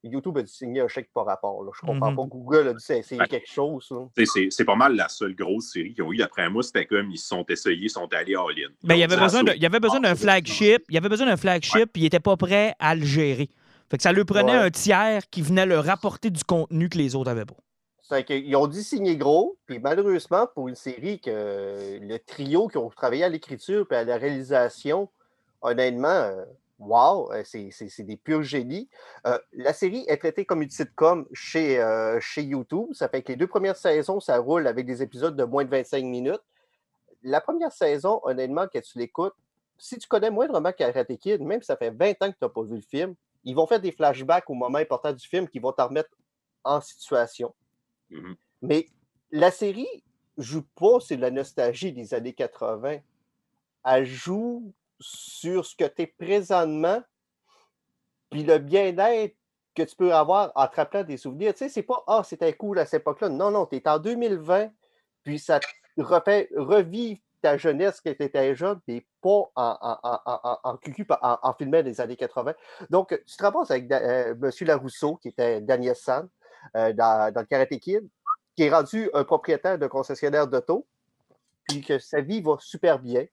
[0.04, 1.62] YouTube a dû signer un chèque par rapport.
[1.64, 1.70] Là.
[1.74, 2.16] Je comprends mm-hmm.
[2.16, 2.26] pas.
[2.26, 3.92] Google a dû essayer quelque chose.
[4.16, 6.22] C'est pas mal la seule grosse série qu'ils ont eu.
[6.22, 8.68] Après moi, c'était comme ils se sont essayés, ils sont allés en ligne.
[8.84, 10.84] Mais il y avait besoin d'un flagship.
[10.88, 13.50] Il y avait besoin d'un flagship, puis ils n'étaient pas prêts à le gérer.
[13.90, 17.14] Fait que ça lui prenait un tiers qui venait leur rapporter du contenu que les
[17.14, 17.56] autres avaient pas.
[18.10, 22.88] Ils ont dû signer gros, puis malheureusement, pour une série que le trio qui ont
[22.88, 25.10] travaillé à l'écriture et à la réalisation,
[25.60, 26.44] honnêtement, euh,
[26.78, 28.88] wow, euh, c'est des purs génies.
[29.26, 31.84] Euh, la série est traitée comme une sitcom chez,
[32.20, 32.88] chez YouTube.
[32.92, 35.70] Ça fait que les deux premières saisons, ça roule avec des épisodes de moins de
[35.70, 36.42] 25 minutes.
[37.22, 39.34] La première saison, honnêtement, quand tu l'écoutes,
[39.76, 42.48] si tu connais moindrement Karate Kid, même si ça fait 20 ans que tu n'as
[42.48, 45.58] pas vu le film, ils vont faire des flashbacks au moment important du film qui
[45.58, 46.10] vont te remettre
[46.64, 47.54] en situation.
[48.10, 48.88] Mmh Mais
[49.30, 50.04] la série
[50.36, 52.98] joue pas sur la nostalgie des années 80.
[53.84, 57.02] Elle joue sur ce que tu es présentement,
[58.30, 59.36] puis le bien-être
[59.74, 61.52] que tu peux avoir en te rappelant des souvenirs.
[61.52, 63.28] Tu sais, c'est pas Ah, c'était cool à cette époque-là.
[63.28, 64.70] Non, non, tu es en 2020,
[65.22, 65.60] puis ça
[65.96, 66.48] refait
[67.40, 72.00] ta jeunesse quand tu étais jeune, puis pas en, en, en, en, en, filmant des
[72.00, 72.54] années 80.
[72.90, 74.50] Donc, tu te ramasses avec euh, M.
[74.62, 76.28] Larousseau, qui était Daniel San,
[76.76, 78.08] euh, dans, le Karate Kid,
[78.56, 80.86] qui est rendu un propriétaire de concessionnaire d'auto,
[81.68, 83.26] puis que sa vie va super bien.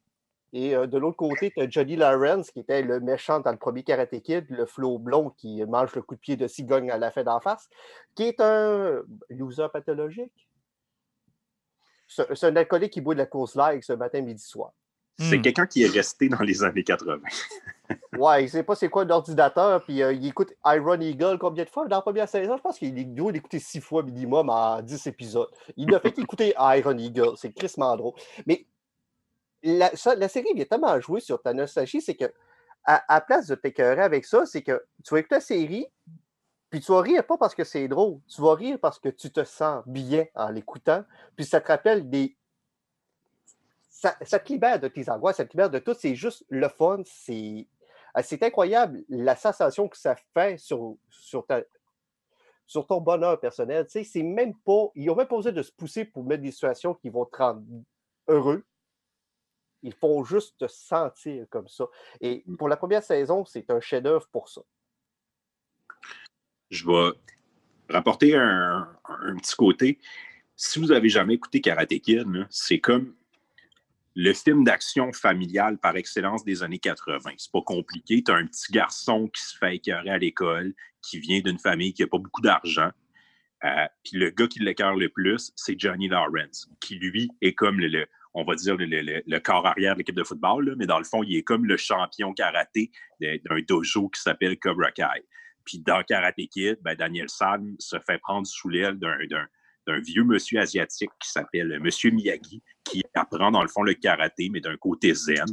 [0.54, 3.58] Et euh, de l'autre côté, tu as Johnny Lawrence, qui était le méchant dans le
[3.58, 6.98] premier Karate Kid, le flot blond qui mange le coup de pied de cigogne à
[6.98, 7.68] la fin d'en face,
[8.16, 10.48] qui est un loser pathologique.
[12.08, 14.72] C'est un alcoolique qui boit de la course live ce matin, midi, soir.
[15.18, 15.42] C'est hmm.
[15.42, 17.20] quelqu'un qui est resté dans les années 80.
[18.18, 21.64] ouais, il sait pas c'est quoi un ordinateur, puis euh, il écoute Iron Eagle combien
[21.64, 22.58] de fois dans la première saison?
[22.58, 25.50] Je pense qu'il doit l'écouter six fois minimum en dix épisodes.
[25.78, 28.16] Il a fait écouter Iron Eagle, c'est Chris Mandro.
[28.46, 28.66] Mais
[29.64, 32.32] la, la série vient tellement jouer sur ta nostalgie, c'est que
[32.88, 35.88] à, place de t'écœurer avec ça, c'est que tu vas écouter la série,
[36.70, 39.32] puis tu vas rire pas parce que c'est drôle, tu vas rire parce que tu
[39.32, 41.04] te sens bien en l'écoutant,
[41.36, 42.38] puis ça te rappelle des
[44.22, 45.96] ça, te libère de tes angoisses, ça te libère de tout.
[45.98, 47.02] C'est juste le fun.
[47.06, 47.68] C'est,
[48.24, 51.46] c'est incroyable la sensation que ça fait sur, sur,
[52.66, 53.86] sur ton bonheur personnel.
[53.86, 54.88] Tu sais, c'est même pas.
[54.96, 57.38] Ils n'ont même pas besoin de se pousser pour mettre des situations qui vont te
[57.38, 57.64] rendre
[58.28, 58.64] heureux.
[59.84, 61.86] Ils font juste te sentir comme ça.
[62.22, 62.58] Et mmh.
[62.58, 64.62] pour la première saison, c'est un chef-d'œuvre pour ça.
[66.72, 67.12] Je vais
[67.90, 68.88] rapporter un,
[69.38, 70.00] petit côté.
[70.56, 73.14] Si vous avez jamais écouté Karate Kid, c'est comme
[74.16, 77.32] le film d'action familial par excellence des années 80.
[77.38, 78.24] C'est pas compliqué.
[78.24, 81.94] Tu as un petit garçon qui se fait écœurer à l'école, qui vient d'une famille
[81.94, 82.92] qui n'a pas beaucoup d'argent.
[83.66, 87.80] Euh, puis le gars qui l'écœure le plus, c'est Johnny Lawrence, qui lui est comme
[87.80, 91.24] le, on va dire, le, corps arrière de l'équipe de football, mais dans le fond,
[91.24, 95.26] il est comme le champion karaté d'un dojo qui s'appelle Cobra Kai.
[95.66, 99.48] Puis dans Karate Kid, ben, Daniel San se fait prendre sous l'aile d'un
[99.88, 104.62] vieux monsieur asiatique qui s'appelle Monsieur Miyagi, qui apprend dans le fond le karaté, mais
[104.62, 105.46] d'un côté zen.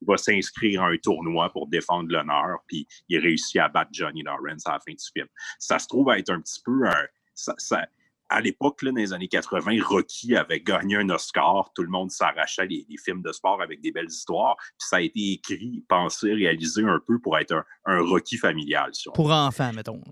[0.00, 4.22] Il va s'inscrire à un tournoi pour défendre l'honneur, puis il réussit à battre Johnny
[4.22, 5.28] Lawrence à la fin du film.
[5.60, 7.06] Ça se trouve être un petit peu un.
[7.34, 7.86] Ça,
[8.32, 11.70] à l'époque, dans les années 80, Rocky avait gagné un Oscar.
[11.74, 14.56] Tout le monde s'arrachait les, films de sport avec des belles histoires.
[14.56, 18.90] Puis ça a été écrit, pensé, réalisé un peu pour être un, Rocky familial.
[19.14, 20.02] pour enfants, mettons.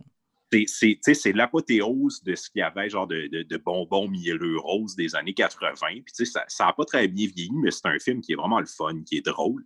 [0.66, 5.74] C'est l'apothéose de ce qu'il y avait, genre de, bonbons mielleux roses des années 80.
[6.04, 8.66] Puis ça n'a pas très bien vieilli, mais c'est un film qui est vraiment le
[8.66, 9.64] fun, qui est drôle.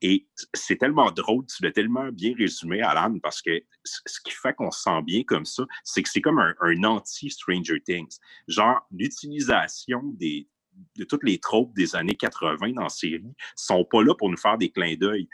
[0.00, 4.54] Et c'est tellement drôle, tu l'as tellement bien résumé, Alan, parce que ce qui fait
[4.54, 8.18] qu'on se sent bien comme ça, c'est que c'est comme un, anti-Stranger Things.
[8.46, 10.48] Genre, l'utilisation des,
[10.96, 14.36] de toutes les tropes des années 80 dans la série sont pas là pour nous
[14.36, 15.28] faire des clins d'œil.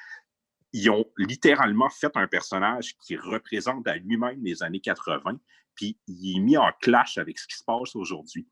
[0.74, 5.40] Ils ont littéralement fait un personnage qui représente à lui-même les années 80,
[5.74, 8.46] puis il est mis en clash avec ce qui se passe aujourd'hui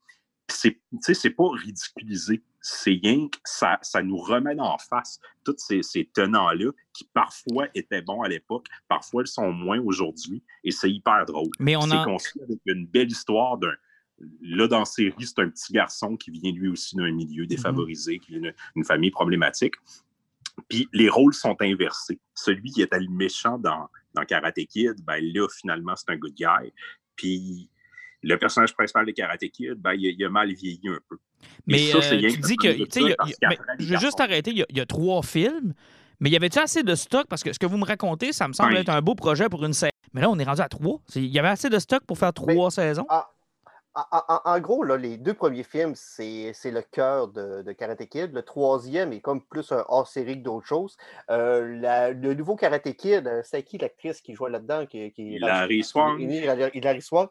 [1.00, 2.42] c'est pas ridiculisé.
[2.60, 8.02] C'est rien que ça, ça nous remet en face tous ces, tenants-là qui parfois étaient
[8.02, 11.50] bons à l'époque, parfois ils sont moins aujourd'hui, et c'est hyper drôle.
[11.58, 12.04] Mais on a...
[12.04, 13.74] construit avec une belle histoire d'un.
[14.40, 18.20] Là, dans la série, c'est un petit garçon qui vient lui aussi d'un milieu défavorisé,
[18.20, 19.74] qui vient d'une famille problématique.
[20.68, 22.18] Puis les rôles sont inversés.
[22.34, 26.34] Celui qui était le méchant dans, dans Karate Kid, ben là, finalement, c'est un good
[26.34, 26.72] guy.
[27.16, 27.70] Puis
[28.22, 31.18] le personnage principal de Karate Kid, ben, il, a mal vieilli un peu.
[31.66, 32.68] Mais euh, tu dis que.
[33.78, 35.74] je vais juste arrêter, il y, a, trois films,
[36.20, 37.26] mais y avait-tu assez de stock?
[37.28, 39.64] Parce que ce que vous me racontez, ça me semble être un beau projet pour
[39.64, 39.90] une série.
[40.14, 41.00] Mais là, on est rendu à trois.
[41.16, 43.06] Il y avait assez de stock pour faire trois saisons?
[43.08, 43.28] Ah,
[43.94, 48.32] en, gros, là, les deux premiers films, c'est le cœur de, de, Karate Kid.
[48.32, 50.96] Le troisième est comme plus un hors-série que d'autres choses.
[51.30, 54.86] Euh, le nouveau Karate Kid, euh, c'est qui l'actrice qui joue là-dedans?
[54.86, 56.20] Qui, qui, Hilary Swank.
[56.20, 57.30] Hilary Swank.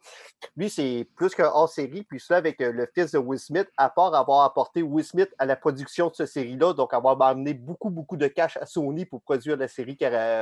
[0.55, 2.03] Lui, c'est plus qu'un hors-série.
[2.03, 5.33] Puis ça, avec euh, le fils de Will Smith, à part avoir apporté Will Smith
[5.39, 9.05] à la production de cette série-là, donc avoir amené beaucoup, beaucoup de cash à Sony
[9.05, 9.97] pour produire la série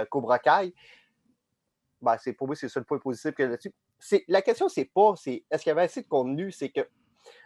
[0.10, 0.74] Cobra Kai,
[2.02, 3.74] ben, c'est pour moi, c'est ça le point positif que là-dessus.
[4.28, 6.82] La question, c'est pas c'est est-ce qu'il y avait assez de contenu, c'est que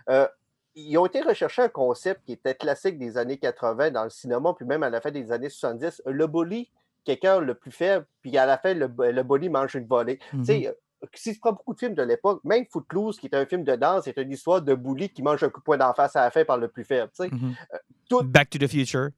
[0.10, 0.28] euh,
[0.76, 4.54] ils ont été rechercher un concept qui était classique des années 80 dans le cinéma,
[4.56, 6.02] puis même à la fin des années 70.
[6.06, 6.72] Le bully,
[7.04, 10.20] quelqu'un le plus faible, puis à la fin, le, le bully mange une volée.
[10.32, 10.68] Tu sais, mm-hmm.
[11.04, 13.64] euh, si tu prends beaucoup de films de l'époque, même Footloose, qui est un film
[13.64, 16.16] de danse, c'est une histoire de bully qui mange un coup de poing d'en face
[16.16, 17.12] à la fin par le plus faible.
[17.20, 17.56] Mm-hmm.
[17.74, 19.10] Euh, Back to the Future.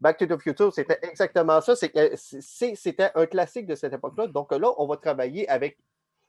[0.00, 1.74] Back to the Future, c'était exactement ça.
[1.76, 4.26] C'était un classique de cette époque-là.
[4.28, 5.78] Donc là, on va travailler avec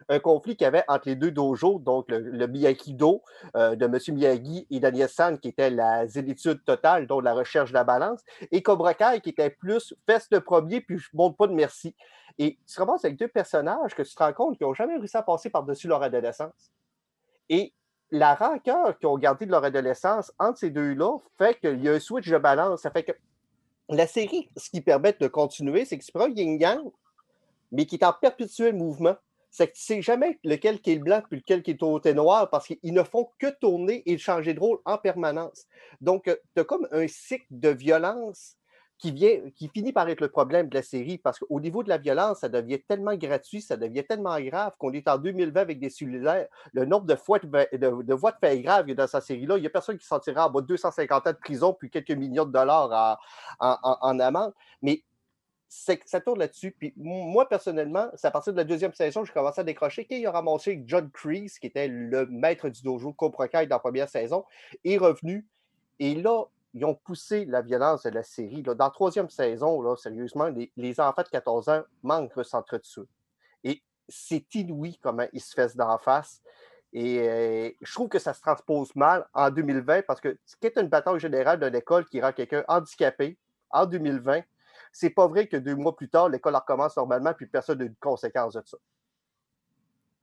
[0.09, 3.21] un conflit qu'il y avait entre les deux dojos, donc le, Miyagi-Do
[3.55, 4.15] euh, de M.
[4.15, 8.21] Miyagi et Daniel San, qui était la zélitude totale, donc la recherche de la balance,
[8.51, 11.95] et Cobra Kai, qui était plus fesse le premier, puis je monte pas de merci.
[12.37, 15.17] Et tu te avec deux personnages que tu te rends compte qui n'ont jamais réussi
[15.17, 16.71] à passer par-dessus leur adolescence.
[17.49, 17.73] Et
[18.11, 21.93] la rancœur qu'ils ont gardée de leur adolescence entre ces deux-là fait qu'il y a
[21.93, 22.81] un switch de balance.
[22.81, 23.11] Ça fait que
[23.89, 26.81] la série, ce qui permet de continuer, c'est que pas un yin-yang,
[27.71, 29.15] mais qui est en perpétuel mouvement.
[29.49, 31.99] C'est que tu sais jamais lequel qui est le blanc puis lequel qui est au
[32.13, 35.65] noir parce qu'ils ne font que tourner et changer de rôle en permanence.
[36.01, 38.56] Donc, euh, tu as comme un cycle de violence
[38.99, 41.89] qui, vient, qui finit par être le problème de la série parce qu'au niveau de
[41.89, 45.79] la violence, ça devient tellement gratuit, ça devient tellement grave qu'on est en 2020 avec
[45.79, 46.47] des cellulaires.
[46.73, 49.67] Le nombre de, fois de, de, voies de fait grave dans sa série-là, il n'y
[49.67, 52.45] a personne qui s'en tirera en bas de 250 ans de prison puis quelques millions
[52.45, 53.19] de dollars
[53.59, 54.53] en, amende.
[54.81, 55.03] Mais
[55.69, 56.71] ça tourne là-dessus.
[56.71, 60.05] Puis moi, personnellement, c'est à partir de la deuxième saison que j'ai commencé à décrocher.
[60.05, 63.79] Qu'il a ramassé John Kreese, qui était le maître du dojo Cobra Kai dans la
[63.79, 64.45] première saison,
[64.83, 65.45] est revenu.
[65.99, 68.61] Et là, ils ont poussé la violence de la série.
[68.61, 73.07] Dans la troisième saison, là, sérieusement, les, enfants de 14 ans manquent s'entretuer.
[73.63, 76.41] Et c'est inouï comment ils se fessent d'en face.
[76.93, 80.67] Et euh, je trouve que ça se transpose mal en 2020 parce que ce qui
[80.67, 83.37] est une bataille générale d'une école qui rend quelqu'un handicapé
[83.69, 84.41] en 2020,
[84.91, 87.95] c'est pas vrai que deux mois plus tard, l'école recommence normalement puis personne n'a de
[87.99, 88.77] conséquence de ça.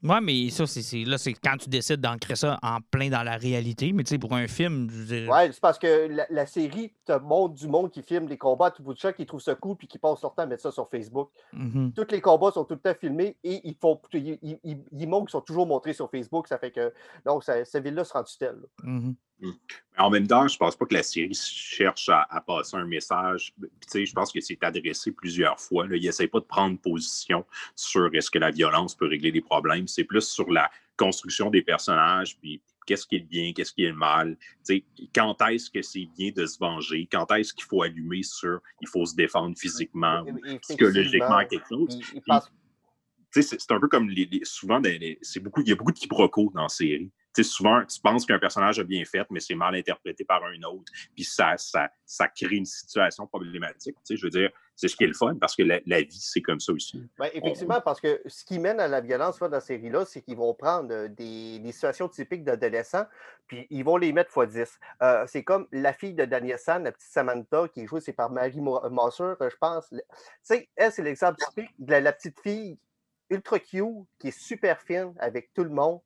[0.04, 3.36] Oui, mais ça, c'est là, c'est quand tu décides d'ancrer ça en plein dans la
[3.36, 3.94] réalité.
[3.94, 4.88] Mais tu sais, pour un film.
[5.10, 8.70] Oui, c'est parce que la, série te montre du monde qui filme des combats à
[8.70, 10.62] tout bout de champ, qui trouve ça cool, puis qui passe leur temps à mettre
[10.62, 11.30] ça sur Facebook.
[11.54, 11.92] Mm-hmm.
[11.94, 14.58] Tous les combats sont tout le temps filmés et ils font ils,
[14.92, 16.48] ils, montrent qu'ils sont toujours montrés sur Facebook.
[16.48, 16.92] Ça fait que.
[17.24, 18.60] Donc, cette ville-là sera tutelle.
[18.82, 19.00] Mm-hmm.
[19.00, 19.14] Mm.
[19.96, 23.54] En même temps, je ne pense pas que la série cherche à, passer un message.
[23.92, 25.86] je pense que c'est adressé plusieurs fois.
[25.90, 27.44] Il n'essaie pas de prendre position
[27.76, 29.86] sur est-ce que la violence peut régler les problèmes.
[29.86, 33.84] C'est plus sur la construction des personnages, puis qu'est-ce qui est le bien, qu'est-ce qui
[33.84, 34.36] est le mal,
[35.14, 38.88] quand est-ce que c'est bien de se venger, quand est-ce qu'il faut allumer sur, il
[38.88, 40.24] faut se défendre physiquement,
[40.62, 41.98] psychologiquement, quelque chose?
[43.30, 44.80] C'est un peu comme les, souvent,
[45.22, 47.10] c'est beaucoup, il y a beaucoup de quiproquos dans la série
[47.42, 50.92] souvent, tu penses qu'un personnage a bien fait, mais c'est mal interprété par un autre,
[51.14, 53.96] puis ça, ça, ça crée une situation problématique.
[54.08, 56.60] Je veux dire, c'est ce qui est le fun, parce que la, vie, c'est comme
[56.60, 57.02] ça aussi.
[57.18, 60.36] Ben, effectivement, parce que ce qui mène à la violence dans la série-là, c'est qu'ils
[60.36, 63.06] vont prendre euh, des, situations typiques d'adolescents,
[63.46, 64.80] puis ils vont les mettre x 10.
[65.02, 68.12] Euh, c'est comme la fille de Daniel San, la petite Samantha, qui est jouée, c'est
[68.12, 69.88] par Marie Masseur, je pense.
[69.90, 70.00] Tu
[70.42, 72.78] sais, elle, c'est l'exemple typique de la, la petite fille
[73.30, 76.00] ultra cute, qui est super fine avec tout le monde,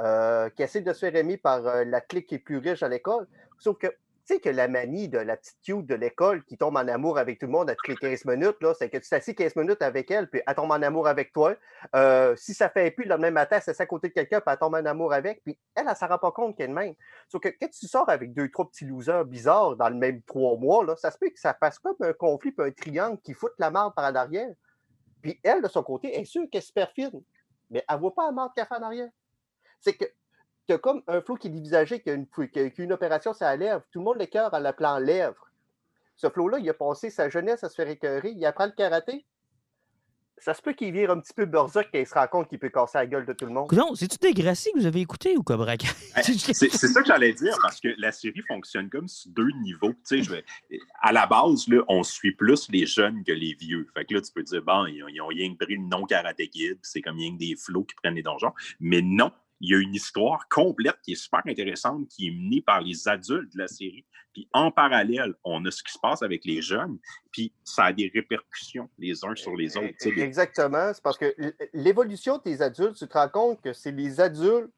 [0.00, 2.82] euh, qui essaie de se faire aimer par euh, la clique qui est plus riche
[2.82, 3.28] à l'école.
[3.58, 3.94] Sauf que, tu
[4.34, 7.38] sais, que la manie de la petite cute de l'école qui tombe en amour avec
[7.38, 10.10] tout le monde à toutes les 15 minutes, c'est que tu t'assieds 15 minutes avec
[10.10, 11.54] elle, puis elle tombe en amour avec toi.
[11.94, 14.58] Euh, si ça fait plus le même matin, c'est à côté de quelqu'un, puis elle
[14.58, 16.94] tombe en amour avec, puis elle, elle ne s'en rend pas compte qu'elle même.
[17.28, 20.56] Sauf que quand tu sors avec deux, trois petits losers bizarres dans le même trois
[20.56, 23.32] mois, là, ça se peut que ça fasse comme un conflit, puis un triangle qui
[23.32, 24.50] fout la marde par en arrière.
[25.22, 27.22] Puis elle, de son côté, est sûre qu'elle est super fine,
[27.70, 29.10] mais elle ne voit pas la marde qu'elle fait en arrière
[29.84, 30.06] c'est que
[30.66, 32.26] tu as comme un flot qui est divisagé, qui a une,
[32.78, 33.82] une opération la lèvre.
[33.92, 35.50] Tout le monde le cœur à la plan lèvre.
[36.16, 38.30] Ce flot-là, il a passé sa jeunesse à se faire écœurer.
[38.30, 39.26] Il apprend le karaté.
[40.38, 42.58] Ça se peut qu'il vire un petit peu berserk et il se rend compte qu'il
[42.58, 43.72] peut casser la gueule de tout le monde.
[43.72, 45.74] Non, c'est-tu Degrassi que vous avez écouté ou Cobra
[46.22, 49.94] C'est ça que j'allais dire parce que la série fonctionne comme sur deux niveaux.
[51.02, 53.86] à la base, là, on suit plus les jeunes que les vieux.
[53.94, 57.00] Fait que là, tu peux dire, bon, ils ont, rien pris le non-karaté kid, c'est
[57.00, 58.52] comme rien que des flots qui prennent les donjons.
[58.80, 59.30] Mais non,
[59.64, 63.08] il y a une histoire complète qui est super intéressante, qui est menée par les
[63.08, 64.04] adultes de la série.
[64.34, 66.98] Puis en parallèle, on a ce qui se passe avec les jeunes,
[67.32, 70.06] puis ça a des répercussions les uns sur les autres.
[70.18, 70.92] Exactement.
[70.92, 71.34] C'est parce que
[71.72, 74.72] l'évolution des adultes, tu te rends compte que c'est les adultes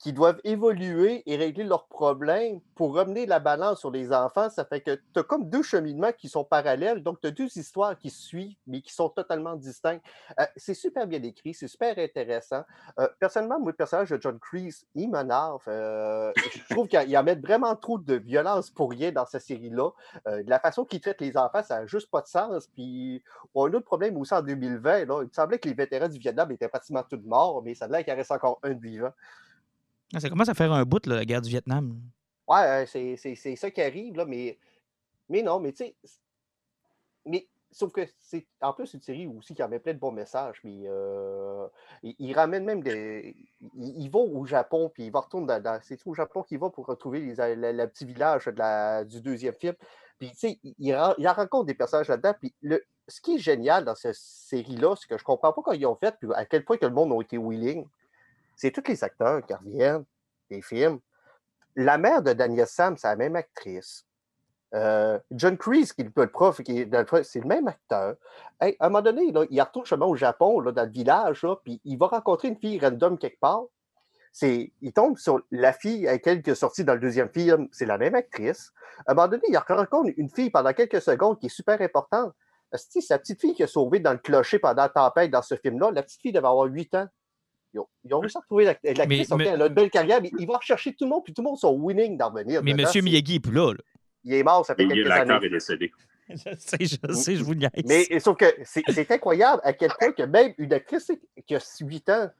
[0.00, 4.48] qui doivent évoluer et régler leurs problèmes pour ramener la balance sur les enfants.
[4.48, 7.58] Ça fait que tu as comme deux cheminements qui sont parallèles, donc tu as deux
[7.58, 10.02] histoires qui suivent, mais qui sont totalement distinctes.
[10.40, 12.64] Euh, c'est super bien écrit, c'est super intéressant.
[12.98, 15.62] Euh, personnellement, moi, le personnage de John Kreese, il m'énerve.
[15.68, 19.90] Euh, je trouve qu'il en met vraiment trop de violence pour rien dans cette série-là.
[20.24, 22.66] la façon qu'il traite les enfants, ça n'a juste pas de sens.
[22.68, 23.22] Puis,
[23.54, 25.04] on a un autre problème aussi en 2020.
[25.04, 27.84] Là, il me semblait que les vétérans du Vietnam étaient pratiquement tous morts, mais ça
[27.84, 29.12] a l'air qu'il reste encore un de vivant.
[30.14, 32.00] Ah, ça commence à faire un bout, la guerre du Vietnam.
[32.48, 34.58] Ouais, c'est ça qui arrive, là, mais,
[35.28, 35.94] mais non, mais tu sais,
[37.24, 40.60] mais sauf que c'est en plus une série aussi qui avait plein de bons messages.
[40.64, 41.68] Euh,
[42.02, 43.36] il, ramène même des.
[43.76, 45.80] Il, va au Japon, puis il va retourner dans.
[45.82, 49.54] c'est au Japon qu'il va pour retrouver les, le, petit village de la, du deuxième
[49.54, 49.74] film?
[50.18, 52.34] Puis, tu sais, il, il, rencontre des personnages là-dedans.
[52.38, 55.72] Puis, le, ce qui est génial dans cette série-là, c'est que je comprends pas quand
[55.72, 57.86] ils ont fait, puis à quel point que le monde a été willing
[58.60, 60.04] c'est tous les acteurs qui reviennent
[60.50, 61.00] des films.
[61.76, 64.04] La mère de Daniel Sam, c'est la même actrice.
[64.74, 68.16] Euh, John Kreese, qui est le prof, c'est le même acteur.
[68.60, 72.08] à un moment donné, il retourne chemin au Japon, dans le village, puis il va
[72.08, 73.64] rencontrer une fille random quelque part.
[74.42, 77.86] il tombe sur la fille avec elle qui est sortie dans le deuxième film, c'est
[77.86, 78.72] la même actrice.
[79.06, 82.34] À un moment donné, il rencontre une fille pendant quelques secondes qui est super importante.
[82.74, 85.56] C'est sa petite fille qui a sauvé dans le clocher pendant la tempête dans ce
[85.56, 85.92] film-là.
[85.92, 87.08] La petite fille devait avoir 8 ans.
[87.72, 89.30] Ils ont, réussi à retrouver l'actrice.
[89.30, 91.48] Elle a une belle carrière, mais ils vont rechercher tout le monde, puis tout le
[91.48, 92.62] monde sont winning d'en venir.
[92.62, 92.86] Mais M.
[93.02, 93.74] Miyagi n'est plus là,
[94.24, 95.08] Il est mort, ça fait quelques années.
[95.08, 95.92] L'acteur est décédé.
[96.30, 97.70] Je sais, je sais, je vous niaise.
[97.84, 101.10] Mais sauf que c'est incroyable à quel point que même une actrice
[101.44, 102.30] qui a 8 ans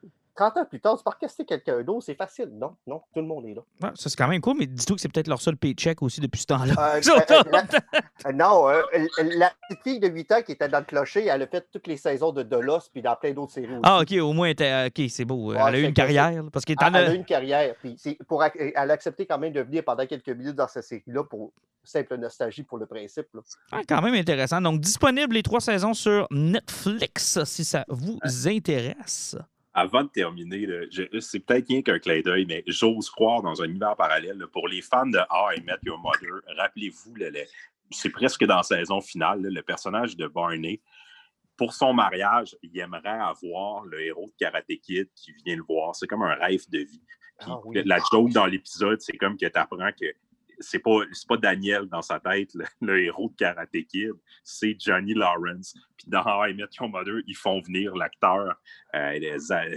[0.41, 2.49] 30 ans plus tard, tu peux recaster quelqu'un d'autre, c'est facile.
[2.55, 3.93] Non, non, tout le monde est là.
[3.95, 6.41] ça, c'est quand même cool, mais dis-toi que c'est peut-être leur seul paycheck aussi depuis
[6.41, 6.75] ce temps-là.
[7.11, 8.83] Euh, euh, non, euh,
[9.19, 11.87] la petite fille de 8 ans qui était dans le clocher, elle a fait toutes
[11.87, 13.81] les saisons de Dolos puis dans plein d'autres séries aussi.
[13.83, 15.53] Ah, OK, au moins, OK, c'est beau.
[15.53, 16.43] elle a eu une carrière.
[16.53, 17.75] Parce elle, elle, a eu une carrière.
[17.81, 17.97] Puis
[18.29, 21.53] pour, elle a accepté quand même de venir pendant quelques minutes dans cette série-là pour
[21.83, 23.27] simple nostalgie pour le principe.
[23.73, 24.61] Ah, quand même intéressant.
[24.61, 29.37] Donc, disponible les trois saisons sur Netflix si ça vous intéresse
[29.73, 30.67] avant de terminer,
[31.21, 34.45] c'est peut-être rien qu'un clin d'œil, mais j'ose croire dans un univers parallèle.
[34.53, 37.15] pour les fans de How I Met Your Mother, rappelez-vous,
[37.91, 40.81] c'est presque dans la saison finale, le personnage de Barney,
[41.61, 45.95] pour son mariage, il aimerait avoir le héros de Karate Kid qui vient le voir.
[45.95, 47.03] C'est comme un rêve de vie.
[47.41, 50.07] Ah la joke dans l'épisode, c'est comme que tu apprends que
[50.61, 54.13] c'est pas, pas Daniel dans sa tête, le, héros de Karate Kid,
[54.45, 55.75] c'est Johnny Lawrence.
[55.97, 58.59] Puis dans How I Met Your Mother, ils font venir l'acteur
[58.95, 59.19] euh,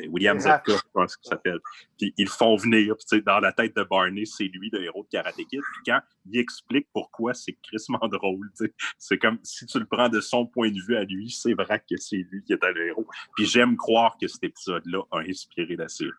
[0.10, 1.60] William Zepka, je pense qu'il s'appelle.
[1.98, 5.10] Puis ils font venir, puis dans la tête de Barney, c'est lui le héros de
[5.10, 5.48] Karate Kid.
[5.50, 8.50] Puis quand il explique pourquoi c'est crissement drôle,
[8.98, 11.80] c'est comme si tu le prends de son point de vue à lui, c'est vrai
[11.80, 13.08] que c'est lui qui était le héros.
[13.36, 16.12] Puis j'aime croire que cet épisode-là a inspiré la série.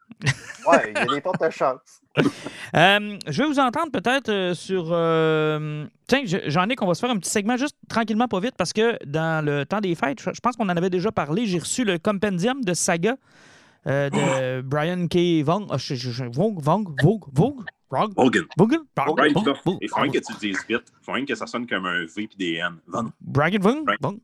[0.66, 2.03] Ouais, il y a des portes de chance.
[2.76, 4.88] Euh, je vais vous entendre peut-être euh, sur.
[4.90, 8.40] euh, tiens, je- j'en ai qu'on va se faire un petit segment juste tranquillement, pas
[8.40, 11.46] vite, parce que dans le temps des fêtes, je pense qu'on en avait déjà parlé.
[11.46, 13.14] J'ai reçu le compendium de Saga
[13.86, 15.44] euh, de Brian K.
[15.44, 15.66] Vong.
[15.70, 15.76] Ah,
[16.32, 17.24] Vogue, Vogue, Vong, Hogan.
[17.32, 17.64] Vogue,
[19.14, 19.53] Ouais, Vong, ça.
[19.64, 20.82] Vong, Il faut rien que tu le dises vite.
[21.01, 22.76] Il faut rien que ça sonne comme un V puis des N.
[23.86, 23.97] Ouais.
[24.01, 24.18] Vong.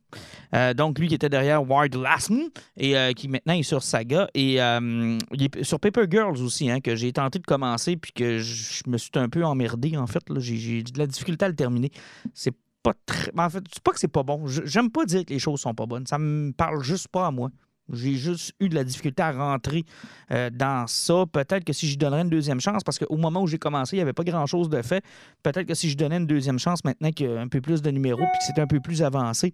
[0.55, 4.29] Euh, donc, lui qui était derrière Wild Lassen et euh, qui maintenant est sur Saga.
[4.35, 8.13] Et euh, il est sur Paper Girls aussi, hein, que j'ai tenté de commencer puis
[8.13, 10.23] que je me suis un peu emmerdé, en fait.
[10.39, 11.91] J'ai de la difficulté à le terminer.
[12.35, 13.31] C'est pas très.
[13.37, 14.47] En fait, c'est pas que c'est pas bon.
[14.47, 16.07] J'aime pas dire que les choses sont pas bonnes.
[16.07, 17.51] Ça me parle juste pas à moi.
[17.93, 19.85] J'ai juste eu de la difficulté à rentrer
[20.31, 21.25] euh, dans ça.
[21.33, 23.99] Peut-être que si je donnerais une deuxième chance, parce qu'au moment où j'ai commencé, il
[23.99, 25.05] n'y avait pas grand-chose de fait.
[25.43, 27.83] Peut-être que si je donnais une deuxième chance maintenant qu'il y a un peu plus
[27.83, 29.53] de numéros puis que c'est un peu plus avancé,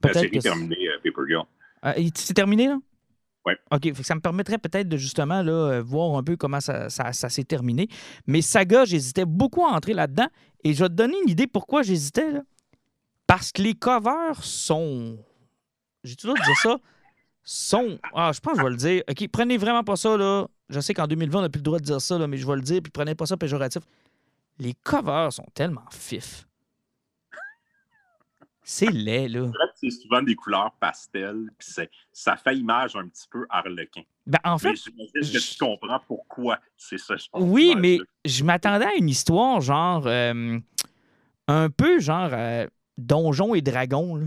[0.00, 0.36] peut-être que.
[0.36, 1.44] est terminée, euh, Paper Girl.
[1.82, 2.78] Ah, c'est terminé, là?
[3.46, 3.58] Ouais.
[3.70, 3.90] OK.
[4.02, 7.28] ça me permettrait peut-être de justement là, euh, voir un peu comment ça, ça- ça
[7.28, 7.88] s'est terminé.
[8.26, 10.28] Mais Saga, j'hésitais beaucoup à entrer là-dedans.
[10.64, 12.30] Et je vais te donner une idée pourquoi j'hésitais.
[12.32, 12.40] là.
[13.26, 15.18] Parce que les covers sont.
[16.04, 16.78] J'ai toujours dit ça.
[17.44, 17.98] Sont.
[18.14, 19.02] Ah, je pense que je vais le dire.
[19.08, 20.46] OK, prenez vraiment pas ça, là.
[20.70, 22.46] Je sais qu'en 2020, on n'a plus le droit de dire ça, là, mais je
[22.46, 23.82] vais le dire, puis prenez pas ça péjoratif.
[24.58, 26.46] Les covers sont tellement fifs.
[28.66, 29.50] C'est laid, là.
[29.74, 31.68] C'est souvent des couleurs pastel, puis
[32.12, 34.00] ça fait image un petit peu harlequin.
[34.26, 37.14] Ben, en fait, Mais j'imagine que je- tu comprends pourquoi c'est ça.
[37.16, 38.04] je pense, Oui, mais là.
[38.24, 40.58] je m'attendais à une histoire genre euh,
[41.46, 42.66] un peu genre euh,
[42.96, 44.16] Donjons et Dragons.
[44.16, 44.26] Là.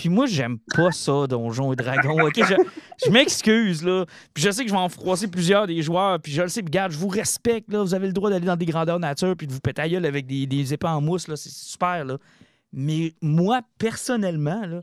[0.00, 2.16] Puis moi, j'aime pas ça, Donjons et Dragons.
[2.34, 4.06] Je, m'excuse, là.
[4.32, 6.18] Puis je sais que je vais en froisser plusieurs des joueurs.
[6.18, 7.82] Puis je le sais, regarde, je vous respecte, là.
[7.82, 10.06] Vous avez le droit d'aller dans des grandeurs nature puis de vous péter la gueule
[10.06, 11.36] avec des, des épées en mousse, là.
[11.36, 12.16] C'est super, là.
[12.72, 14.80] Mais moi, personnellement, là,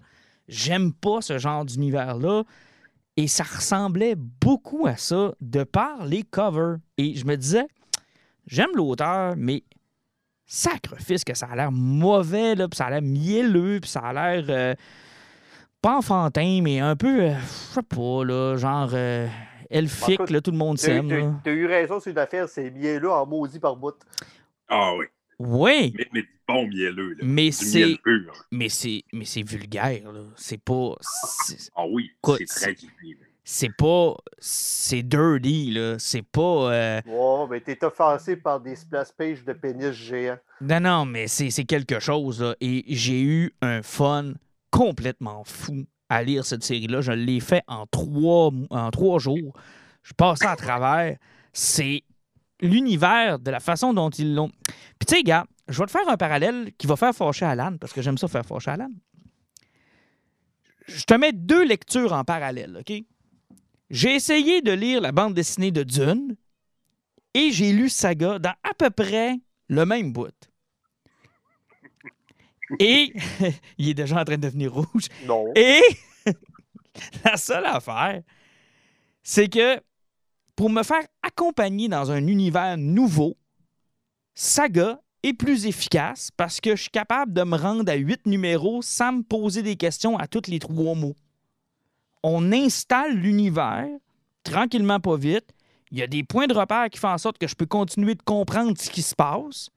[0.48, 2.44] j'aime pas ce genre d'univers-là.
[3.16, 6.78] Et ça ressemblait beaucoup à ça de par les covers.
[7.00, 7.66] Et je me disais,
[8.46, 9.64] j'aime l'auteur, mais
[10.48, 14.14] sacrifice que ça a l'air mauvais, là, puis ça a l'air mielleux, puis ça a
[14.14, 14.76] l'air euh,
[15.88, 17.34] pas enfantin, mais un peu, euh,
[17.70, 19.26] je sais pas, là, genre euh,
[19.70, 21.40] elfique, Écoute, là, tout le monde s'aime.
[21.46, 23.96] t'as eu- raison sur une affaire, c'est là en maudit par bout.
[24.68, 25.06] Ah oui.
[25.40, 27.12] Oui, Mais, mais du bon mielleux.
[27.14, 27.20] Là.
[27.24, 28.34] mais c'est pur.
[28.52, 30.20] mais c'est mais c'est vulgaire, là.
[30.36, 30.96] C'est pas.
[31.00, 33.20] c'est- Ah oui, c'est très vivant.
[33.46, 34.16] C'est pas.
[34.40, 35.96] C'est dirty, là.
[36.00, 36.42] C'est pas.
[36.74, 40.38] euh, Ouais, mais t'es offensé par des splash pages de pénis géants.
[40.60, 42.56] Non, non, mais c'est c'est quelque chose, là.
[42.60, 44.34] Et j'ai eu un fun
[44.78, 47.02] complètement fou à lire cette série-là.
[47.02, 48.52] Je l'ai fait en trois,
[49.18, 49.54] jours.
[50.04, 51.18] Je passais à travers.
[51.52, 52.04] C'est
[52.62, 54.52] l'univers de la façon dont ils l'ont.
[55.00, 57.76] Puis, tu sais, gars, je vais te faire un parallèle qui va faire fâcher Alan,
[57.80, 58.92] parce que j'aime ça faire fâcher Alan.
[60.86, 63.04] Je te mets deux lectures en parallèle, OK?
[63.90, 66.36] J'ai essayé de lire la bande dessinée de Dune
[67.34, 70.47] et j'ai lu Saga dans à peu près le même bout.
[72.80, 73.14] Et
[73.78, 75.08] il est déjà en train de devenir rouge.
[75.26, 75.46] Non.
[75.56, 75.82] Et
[77.24, 78.22] la seule affaire,
[79.24, 79.80] c'est que
[80.56, 83.38] pour me faire accompagner dans un univers nouveau,
[84.34, 88.82] Saga est plus efficace parce que je suis capable de me rendre à huit numéros
[88.82, 91.16] sans me poser des questions à tous les trois mots.
[92.24, 93.88] On installe l'univers
[94.44, 95.54] tranquillement, pas vite.
[95.92, 98.16] Il y a des points de repère qui font en sorte que je peux continuer
[98.16, 99.70] de comprendre ce qui se passe,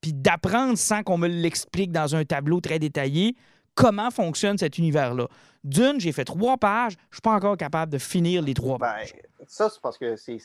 [0.00, 3.36] puis d'apprendre sans qu'on me l'explique dans un tableau très détaillé
[3.74, 5.28] comment fonctionne cet univers-là?
[5.62, 8.86] D'une, j'ai fait trois pages, je suis pas encore capable de finir les trois Ben,
[8.86, 9.14] pages.
[9.46, 10.38] ça, c'est parce que c'est-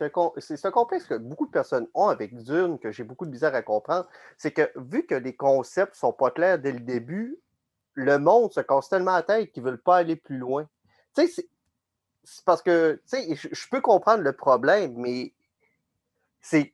[0.00, 0.06] un,
[0.64, 3.62] un complexe que beaucoup de personnes ont avec Dune, que j'ai beaucoup de misère à
[3.62, 4.06] comprendre.
[4.36, 7.38] C'est que vu que les concepts sont pas clairs dès le début,
[7.94, 10.68] le monde se casse tellement la tête qu'ils veulent pas aller plus loin.
[11.14, 11.28] Tu sais,
[12.24, 15.32] c'est- parce que, tu sais, je peux comprendre le problème, mais
[16.40, 16.70] c'est.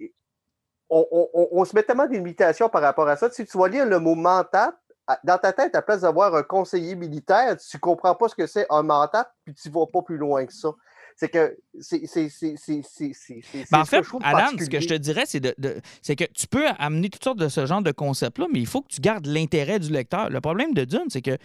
[0.90, 3.30] On, on- on- on se met tellement des limitations par rapport à ça.
[3.30, 4.74] Si tu vas lire le mot mentat,
[5.22, 8.66] dans ta tête, à place d'avoir un conseiller militaire, tu comprends pas ce que c'est
[8.70, 10.70] un mentat, puis tu vas pas plus loin que ça.
[11.16, 15.54] C'est que c'est Ben, en ce fait, Alan, ce que je te dirais, c'est de,
[15.58, 18.66] de- c'est que tu peux amener toutes sortes de ce genre de concepts-là, mais il
[18.66, 20.28] faut que tu gardes l'intérêt du lecteur.
[20.30, 21.36] Le problème de Dune, c'est que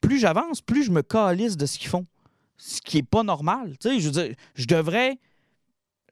[0.00, 2.04] plus j'avance, plus je me calisse de ce qu'ils font.
[2.58, 3.76] Ce qui est pas normal.
[3.80, 5.18] Tu sais, je veux dire, je devrais.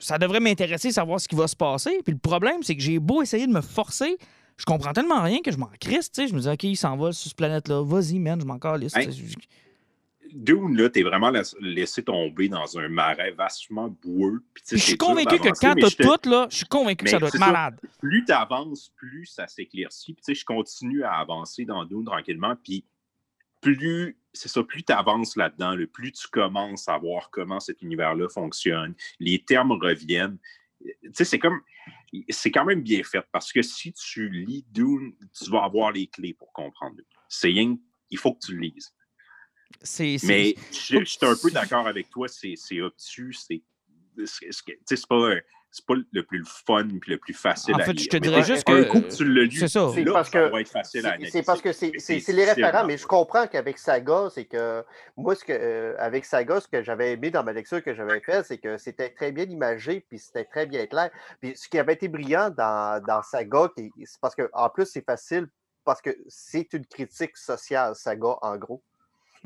[0.03, 2.01] Ça devrait m'intéresser, savoir ce qui va se passer.
[2.05, 4.19] Puis le problème, c'est que j'ai beau essayer de me forcer,
[4.57, 6.11] je comprends tellement rien que je m'en crisse.
[6.11, 7.83] Tu sais, je me dis, OK, il s'en va sur cette planète-là.
[7.85, 8.95] Vas-y, man, je m'en calisse.
[10.33, 14.43] Dune, là, t'es vraiment la- laissé tomber dans un marais vastement boueux.
[14.55, 17.29] Puis, je suis convaincu que quand t'as tout, là, je suis convaincu que ça doit
[17.29, 17.47] être ça.
[17.47, 17.79] malade.
[18.01, 20.15] plus tu avances, plus ça s'éclaircit.
[20.15, 22.55] Puis, tu sais, je continue à avancer dans Dune tranquillement.
[22.63, 22.83] Puis,
[23.63, 27.81] plus, c'est ça, plus tu avances là-dedans, le plus tu commences à voir comment cet
[27.81, 28.95] univers-là fonctionne.
[29.19, 30.39] Les termes reviennent.
[30.85, 31.63] tu sais, c'est comme.
[32.29, 36.09] C'est quand même bien fait parce que si tu lis Dune, tu vas avoir les
[36.09, 36.97] clés pour comprendre.
[37.29, 37.79] C'est rien.
[38.11, 38.93] Il faut que tu le lises.
[40.25, 43.63] Mais je, suis un peu d'accord avec toi, c'est obtus, c'est.
[44.85, 45.37] C'est pas
[45.73, 48.65] c'est pas le plus fun et le plus facile en fait, je te dirais juste
[48.65, 48.85] que.
[48.91, 49.89] coup tu le C'est ça.
[49.95, 50.53] C'est parce que.
[51.31, 54.85] C'est parce que c'est les référents, mais je comprends qu'avec Saga, c'est que.
[55.17, 58.21] Moi, ce que, euh, avec Saga, ce que j'avais aimé dans ma lecture que j'avais
[58.21, 61.11] fait, c'est que c'était très bien imagé puis c'était très bien clair.
[61.41, 65.49] Puis ce qui avait été brillant dans, dans Saga, c'est parce qu'en plus, c'est facile
[65.85, 68.83] parce que c'est une critique sociale, Saga, en gros.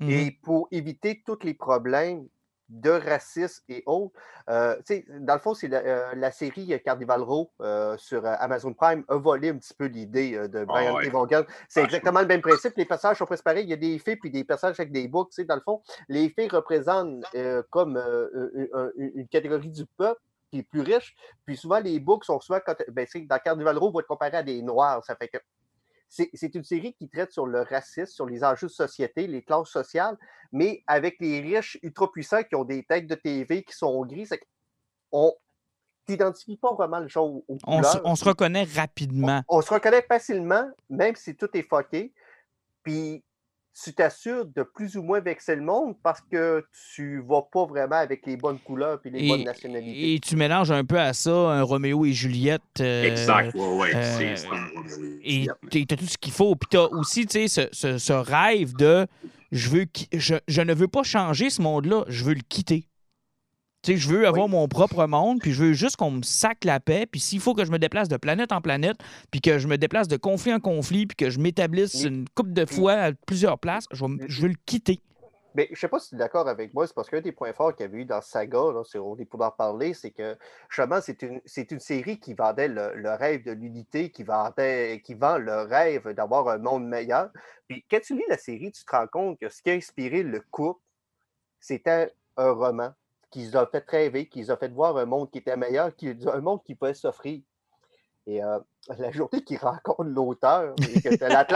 [0.03, 2.27] Et pour éviter tous les problèmes
[2.69, 4.15] de racisme et autres.
[4.49, 4.77] Euh,
[5.21, 9.51] dans le fond, c'est la, euh, série Carnival Row euh, sur Amazon Prime a volé
[9.51, 12.75] un petit peu l'idée de Brian ah, C'est exactement le même principe.
[12.77, 13.65] Les personnages sont presque pareils.
[13.65, 15.33] Il y a des faits puis des personnages avec des books.
[15.41, 17.25] Dans le fond, les faits représentent
[17.71, 17.97] comme
[18.97, 21.15] une catégorie du peuple qui est plus riche.
[21.45, 24.43] Puis souvent, les books sont souvent, quand, ben, dans Carnival Row, vont être comparés à
[24.43, 25.05] des noirs.
[25.05, 25.39] Ça fait que
[26.09, 29.69] c'est une série qui traite sur le racisme, sur les enjeux de société, les classes
[29.69, 30.17] sociales,
[30.53, 34.29] mais avec les riches ultra puissants qui ont des têtes de TV qui sont gris.
[35.13, 35.33] On
[36.09, 39.43] n'identifie pas vraiment le genre on se, on se, reconnaît rapidement.
[39.49, 42.13] On, on, se reconnaît facilement, même si tout est fucké.
[42.85, 43.25] Puis
[43.83, 46.65] tu t'assures de plus ou moins vexer le monde parce que
[46.95, 50.15] tu vas pas vraiment avec les bonnes couleurs et les bonnes nationalités.
[50.15, 52.63] Et tu mélanges un peu à ça un Roméo et Juliette.
[52.81, 54.35] Euh, exact, oui, euh,
[55.23, 56.55] Et tu as tout ce qu'il faut.
[56.55, 59.07] Puis tu as aussi ce, ce, ce, rêve de
[59.53, 62.89] je, veux, je, je ne veux pas changer ce monde-là, je veux le quitter
[63.95, 67.07] je veux avoir mon propre monde, puis je veux juste qu'on me sac la paix.
[67.07, 68.97] Puis s'il faut que je me déplace de planète en planète,
[69.31, 72.53] puis que je me déplace de conflit en conflit, puis que je m'établisse une couple
[72.53, 75.01] de fois à plusieurs places, je, veux le quitter.
[75.55, 77.53] Mais je sais pas si tu es d'accord avec moi, c'est parce qu'un des points
[77.53, 80.37] forts qu'il y avait eu dans Saga, là, on est pour en parler, c'est que
[80.69, 85.39] justement, c'est une, une, série qui vendait le, rêve de l'unité, qui, vendait, qui vend
[85.39, 87.31] le rêve d'avoir un monde meilleur.
[87.69, 90.23] Puis quand tu lis la série, tu te rends compte que ce qui a inspiré
[90.23, 90.81] le couple,
[91.61, 92.93] c'était un roman
[93.37, 95.95] qui les a fait rêver, qui les a fait voir un monde qui était meilleur,
[95.95, 97.41] qui, un monde qui pouvait s'offrir.
[98.27, 98.59] Et euh,
[98.99, 101.47] la journée qu'il rencontre l'auteur, et que la,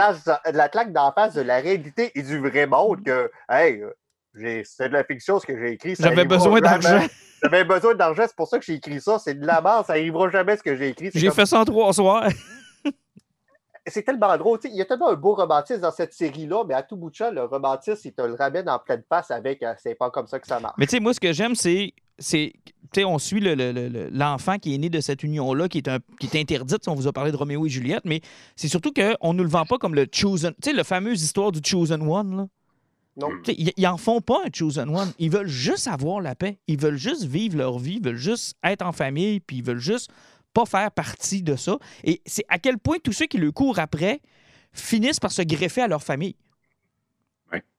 [0.51, 3.83] la claque d'en face de la réalité et du vrai monde, que, hey,
[4.63, 5.95] c'est de la fiction ce que j'ai écrit.
[5.99, 6.99] J'avais besoin d'argent.
[7.43, 9.17] J'avais besoin d'argent, c'est pour ça que j'ai écrit ça.
[9.17, 11.09] C'est de la merde, ça n'arrivera jamais ce que j'ai écrit.
[11.11, 12.29] J'ai fait ça en trois soirs
[13.87, 14.59] c'est tellement drôle.
[14.63, 17.15] il y a tellement un beau romantisme dans cette série-là, mais à tout bout de
[17.15, 20.27] champ, le romantisme, il te le ramène en pleine face avec euh, c'est pas comme
[20.27, 20.75] ça que ça marche.
[20.77, 21.93] Mais tu sais, moi, ce que j'aime, c'est.
[22.19, 22.53] c'est
[22.97, 23.39] on suit
[24.11, 26.87] l'enfant qui est né de cette union-là, qui, est un, qui est interdite.
[26.89, 28.19] On vous a parlé de Roméo et Juliette, mais
[28.57, 30.53] c'est surtout qu'on ne nous le vend pas comme le Chosen.
[30.61, 32.47] Tu sais, la fameuse histoire du Chosen One, là.
[33.17, 33.29] Non.
[33.47, 35.11] Ils, ils en font pas un Chosen One.
[35.19, 36.59] Ils veulent juste avoir la paix.
[36.67, 37.95] Ils veulent juste vivre leur vie.
[37.95, 39.41] Ils veulent juste être en famille.
[39.41, 40.09] Puis ils veulent juste
[40.53, 41.77] pas faire partie de ça.
[42.03, 44.21] Et c'est à quel point tous ceux qui le courent après
[44.73, 46.35] finissent par se greffer à leur famille.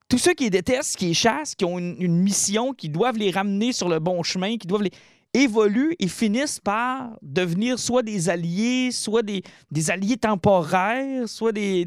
[0.09, 3.31] Tous ceux qui les détestent, qui les chassent, qui ont une, mission, qui doivent les
[3.31, 4.91] ramener sur le bon chemin, qui doivent les
[5.35, 11.87] évoluent et finissent par devenir soit des alliés, soit des, des alliés temporaires, soit des.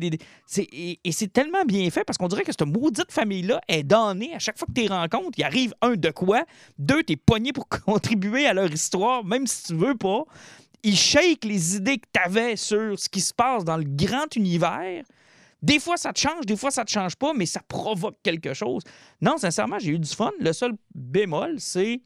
[0.57, 4.39] et, c'est tellement bien fait parce qu'on dirait que cette maudite famille-là est donnée à
[4.39, 5.37] chaque fois que tu les rencontres.
[5.37, 6.45] Il arrive un de quoi,
[6.79, 10.25] deux, tu es pogné pour contribuer à leur histoire, même si tu veux pas
[10.85, 14.33] il shake les idées que tu avais sur ce qui se passe dans le grand
[14.35, 15.03] univers.
[15.61, 18.53] Des fois, ça te change, des fois, ça te change pas, mais ça provoque quelque
[18.53, 18.83] chose.
[19.19, 20.31] Non, sincèrement, j'ai eu du fun.
[20.39, 22.01] Le seul bémol, c'est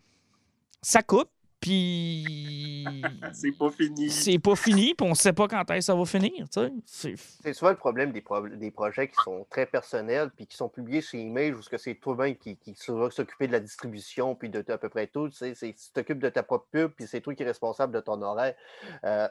[0.81, 2.85] ça coupe, puis.
[3.33, 4.09] c'est pas fini.
[4.09, 6.45] C'est pas fini, puis on sait pas quand est-ce que ça va finir.
[6.85, 8.23] C'est souvent le problème des,
[8.57, 11.95] des, projets qui sont très personnels, puis qui sont publiés chez Image, ou que c'est
[11.95, 15.29] toi-même qui, qui s'occuper de la distribution, puis de, à peu près tout.
[15.29, 18.55] Tu t'occupes de ta propre pub, puis c'est toi qui es responsable de ton horaire.
[19.03, 19.27] Euh,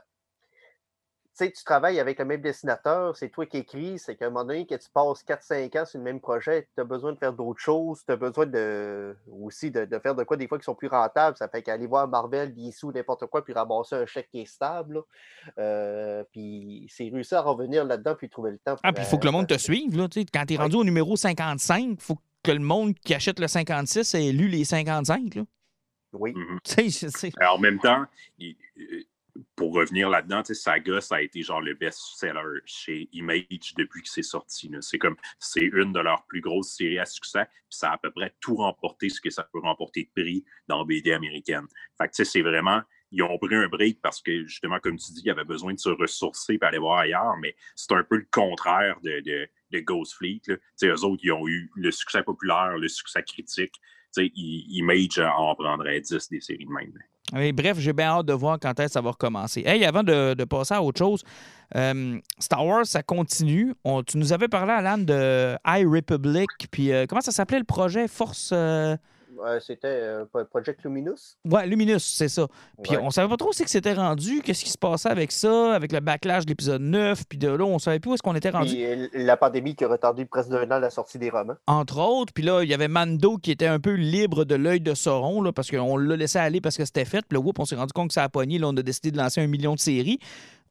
[1.38, 4.44] sais, tu travailles avec le même dessinateur, c'est toi qui écris, c'est qu'à un moment
[4.44, 7.32] donné, que tu passes 4-5 ans sur le même projet, tu as besoin de faire
[7.32, 10.74] d'autres choses, tu as besoin de, aussi de, faire de quoi des fois qui sont
[10.74, 11.36] plus rentables.
[11.36, 15.02] Ça fait qu'aller voir Marvel, sous n'importe quoi, puis ramasser un chèque qui est stable.
[15.58, 18.76] Euh, puis c'est réussir à revenir là-dedans, puis trouver le temps.
[18.82, 19.96] ah, puis il faut que le monde te suive.
[19.96, 23.38] Là, quand tu es rendu au numéro 55, il faut que le monde qui achète
[23.38, 25.34] le 56 ait lu les 55.
[25.34, 25.42] Là.
[26.12, 26.32] Oui.
[26.32, 27.48] Mm-hmm.
[27.48, 28.04] en même temps,
[28.38, 28.56] il,
[29.56, 34.22] pour revenir là-dedans, Saga, ça a été genre le best-seller chez Image depuis que c'est
[34.22, 34.70] sorti.
[34.80, 37.98] C'est comme, c'est une de leurs plus grosses séries à succès, puis ça a à
[37.98, 41.66] peu près tout remporté ce que ça peut remporter de prix dans BD américaine.
[41.96, 42.80] Fait que, c'est vraiment,
[43.10, 45.78] ils ont pris un break parce que, justement, comme tu dis, ils avaient besoin de
[45.78, 49.48] se ressourcer et aller voir ailleurs, mais c'est un peu le contraire de,
[49.80, 50.40] Ghost Fleet.
[50.46, 50.56] Là.
[50.84, 53.74] Eux autres, ils ont eu le succès populaire, le succès critique.
[54.16, 57.52] Image en prendrait 10 des séries de même.
[57.52, 59.62] bref, j'ai bien hâte de voir quand est-ce ça va recommencer.
[59.64, 61.22] Hey, avant de, passer à autre chose,
[61.76, 63.74] euh, Star Wars, ça continue.
[64.06, 66.48] tu nous avais parlé, Alan, de High Republic.
[66.72, 68.08] Puis euh, comment ça s'appelait le projet?
[68.08, 68.50] Force.
[68.52, 68.96] Euh,
[69.60, 71.36] c'était euh, Project Luminous.
[71.44, 72.46] Ouais, Luminous, c'est ça.
[72.82, 75.32] Puis on savait pas trop où c'est que c'était rendu, qu'est-ce qui se passait avec
[75.32, 78.22] ça, avec le backlash de l'épisode 9, puis de là, on savait plus où est-ce
[78.22, 78.74] qu'on était rendu.
[78.74, 81.56] Puis la pandémie qui a retardé presque d'un an la sortie des romans.
[81.66, 84.80] Entre autres, puis là, il y avait Mando qui était un peu libre de l'œil
[84.80, 87.64] de Sauron, là, parce qu'on l'a laissé aller parce que c'était fait, puis là, on
[87.64, 89.74] s'est rendu compte que ça a pogné, là, on a décidé de lancer un million
[89.74, 90.18] de séries.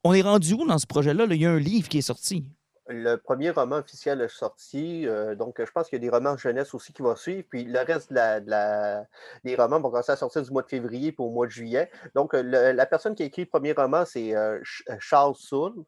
[0.03, 1.26] On est rendu où dans ce projet-là?
[1.30, 2.45] Il y a un livre qui est sorti.
[2.90, 6.38] Le premier roman officiel est sorti, euh, donc je pense qu'il y a des romans
[6.38, 9.04] jeunesse aussi qui vont suivre, puis le reste de la,
[9.44, 11.92] des romans vont commencer à sortir du mois de février pour au mois de juillet.
[12.16, 14.60] Donc la personne qui a écrit le premier roman, c'est euh,
[14.90, 15.84] euh, Charles Soule.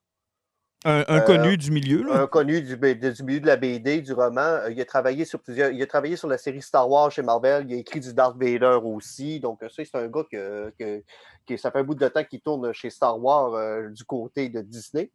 [0.86, 2.10] Un, connu du milieu.
[2.10, 4.66] Un connu du, milieu de la BD, du roman.
[4.70, 5.72] il a travaillé sur plusieurs.
[5.72, 7.66] Il a travaillé sur la série Star Wars chez Marvel.
[7.68, 9.42] Il a écrit du Darth Vader aussi.
[9.42, 12.72] Donc, ça, c'est un gars que, que, ça fait un bout de temps qu'il tourne
[12.72, 15.12] chez Star Wars du côté de Disney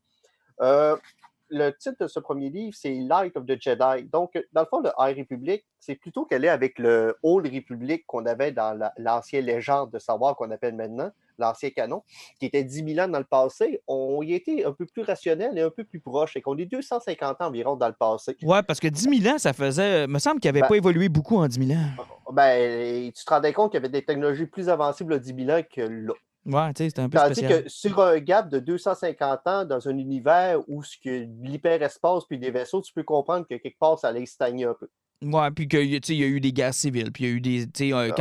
[1.48, 4.04] le titre de ce premier livre, c'est Light of the Jedi.
[4.12, 8.04] Donc, dans le fond, le High Republic, c'est plutôt qu'elle est avec le Old Republic
[8.06, 12.02] qu'on avait dans l'ancienne légende de savoir qu'on appelle maintenant, l'ancien canon,
[12.38, 13.82] qui était 10 000 ans dans le passé.
[13.86, 16.66] On y était un peu plus rationnel et un peu plus proche, et qu'on est
[16.66, 18.36] 250 ans environ dans le passé.
[18.42, 20.06] Ouais, parce que 10 000 ans, ça faisait.
[20.06, 22.32] me semble qu'il n'avait ben pas évolué beaucoup en 10 000 ans.
[22.32, 25.58] Ben, tu te rendais compte qu'il y avait des technologies plus avancées le 10 000
[25.58, 26.14] ans que là.
[26.46, 29.88] Ouais, tu sais, c'était un peu Tandis que sur un gap de 250 ans dans
[29.88, 33.98] un univers où ce que l'hyperespace puis des vaisseaux, tu peux comprendre que quelque part,
[33.98, 34.88] ça allait stagner un peu.
[35.22, 37.92] Ouais, puis qu'il y a eu des guerres civiles, puis il y a eu des.
[37.92, 38.12] Euh,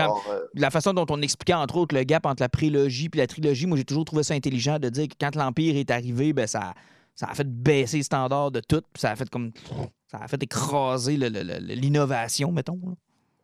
[0.54, 3.66] la façon dont on expliquait, entre autres, le gap entre la prélogie et la trilogie,
[3.66, 6.74] moi, j'ai toujours trouvé ça intelligent de dire que quand l'Empire est arrivé, ben, ça,
[7.16, 9.52] ça a fait baisser les standards de tout, puis ça a fait comme.
[10.08, 12.80] Ça a fait écraser l'innovation, mettons.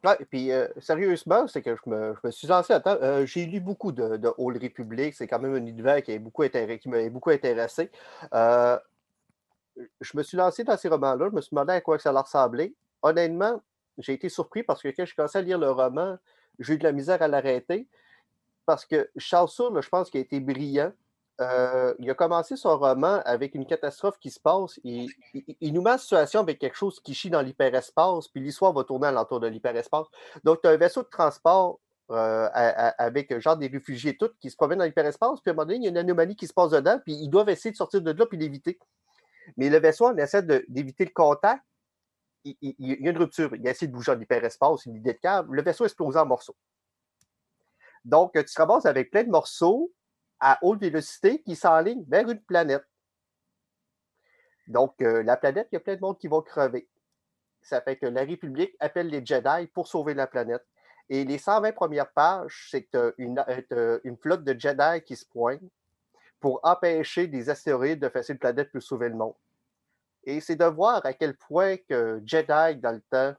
[0.04, 2.82] Ouais, puis euh, sérieusement, c'est que je me, suis lancé à.
[2.88, 5.14] Euh, j'ai lu beaucoup de, de Old Republic.
[5.14, 7.92] C'est quand même un univers qui, beaucoup qui m'a beaucoup intéressé.
[8.34, 8.80] Euh,
[10.00, 11.28] je me suis lancé dans ces romans-là.
[11.30, 12.74] Je me suis demandé à quoi ça leur ressemblait.
[13.02, 13.62] Honnêtement,
[13.98, 16.18] j'ai été surpris parce que quand je commençais à lire le roman,
[16.60, 17.88] j'ai eu de la misère à l'arrêter.
[18.66, 20.94] Parce que Charles Soule, je pense qu'il a été brillant.
[21.42, 24.80] Euh, il a commencé son roman avec une catastrophe qui se passe.
[24.84, 25.10] Il,
[25.74, 29.08] nous met en situation avec quelque chose qui chie dans l'hyperespace, puis l'histoire va tourner
[29.08, 30.08] alentour de l'hyperespace.
[30.44, 31.80] Donc, tu as un vaisseau de transport
[32.12, 32.50] euh,
[32.98, 35.78] avec genre des réfugiés tous qui se promènent dans l'hyperespace, puis à un moment donné,
[35.78, 38.02] il y a une anomalie qui se passe dedans, puis ils doivent essayer de sortir
[38.02, 38.78] de là puis l'éviter.
[39.56, 41.64] Mais le vaisseau, on essaie d'éviter le contact.
[42.44, 43.54] Il, y a une rupture.
[43.56, 45.56] Il a essayé de bouger dans l'hyperespace, une idée de câble.
[45.56, 46.56] Le vaisseau explose en morceaux.
[48.06, 49.92] Donc, tu te ramasses avec plein de morceaux
[50.40, 52.86] à haute vélocité qui s'enligne vers une planète.
[54.68, 56.88] Donc, euh, la planète, il y a plein de monde qui vont crever.
[57.62, 60.66] Ça fait que la République appelle les Jedi pour sauver la planète.
[61.10, 65.62] Et les 120 premières pages, c'est euh, une, flotte de Jedi qui se pointe
[66.40, 69.34] pour empêcher des astéroïdes de faire une planète pour sauver le monde.
[70.24, 73.36] Et c'est de voir à quel point que Jedi, dans le temps,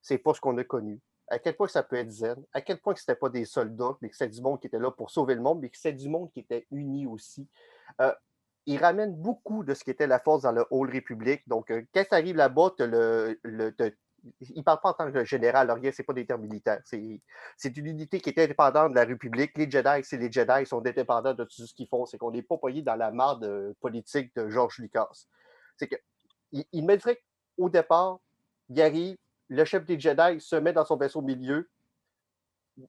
[0.00, 1.00] c'est pas ce qu'on a connu
[1.32, 3.96] à quel point ça peut être zen, à quel point ce n'était pas des soldats,
[4.02, 5.94] mais que c'était du monde qui était là pour sauver le monde, mais que c'était
[5.94, 7.48] du monde qui était uni aussi.
[8.02, 8.12] Euh,
[8.66, 11.42] il ramène beaucoup de ce qui était la force dans le Old Republic.
[11.48, 13.74] Donc, euh, quand ça arrive là-bas, le, le
[14.40, 16.80] il ne parle pas en tant que général, rien, ce n'est pas des termes militaires.
[16.84, 19.56] C'est une unité qui est indépendante de la République.
[19.56, 22.06] Les Jedi, c'est les Jedi, ils sont indépendants de tout ce qu'ils font.
[22.06, 25.08] C'est qu'on n'est pas payé dans la marde euh, politique de George Lucas.
[25.76, 25.96] C'est que
[26.52, 28.20] il, il me qu'au départ,
[28.68, 29.16] il arrive,
[29.52, 31.68] le chef des Jedi se met dans son vaisseau milieu,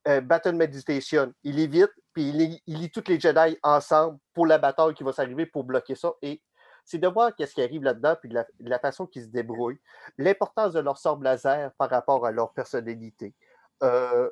[0.08, 1.32] euh, Battle Meditation.
[1.42, 2.30] Il évite, puis
[2.66, 6.12] il, lit tous les Jedi ensemble pour la bataille qui va s'arriver pour bloquer ça.
[6.22, 6.42] Et
[6.84, 9.80] c'est de voir qu'est-ce qui arrive là-dedans, puis de la, façon qu'ils se débrouillent.
[10.16, 13.34] L'importance de leur sort laser par rapport à leur personnalité.
[13.82, 14.30] Euh,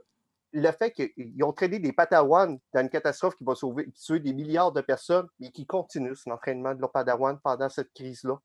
[0.53, 4.33] le fait qu'ils ont traîné des Padawans dans une catastrophe qui va sauver, tuer des
[4.33, 8.39] milliards de personnes, mais qui continuent l'entraînement de leurs Padawans pendant cette crise-là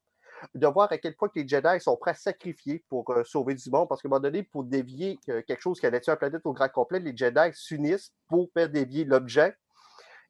[0.54, 3.70] de voir à quel point les Jedi sont prêts à sacrifier pour euh, sauver du
[3.70, 3.88] monde.
[3.88, 6.54] Parce qu'à un moment donné, pour dévier quelque chose qui allait tuer la planète au
[6.54, 9.56] grand complet, les Jedi s'unissent pour faire dévier l'objet.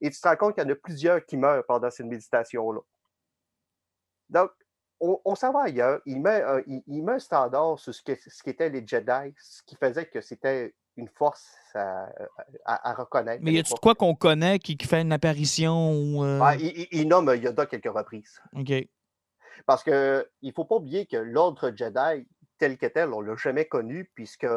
[0.02, 2.82] Et tu te rends compte qu'il y en a plusieurs qui meurent pendant cette méditation-là.
[4.30, 4.52] Donc,
[5.00, 6.00] on, s'en va ailleurs.
[6.06, 9.62] Il met, un, il, met un standard sur ce, que, ce qu'étaient les Jedi, ce
[9.64, 11.48] qui faisait que c'était une force
[12.66, 13.44] à, reconnaître.
[13.44, 15.92] Mais y a-tu quoi qu'on connaît qui, fait une apparition?
[15.92, 16.40] Ou euh?
[16.42, 18.42] ah, il, il, nomme Yoda quelques reprises.
[18.54, 18.72] OK.
[19.66, 22.28] Parce qu'il ne faut pas oublier que l'ordre Jedi,
[22.58, 24.48] telle que telle, on ne l'a jamais connu, puisque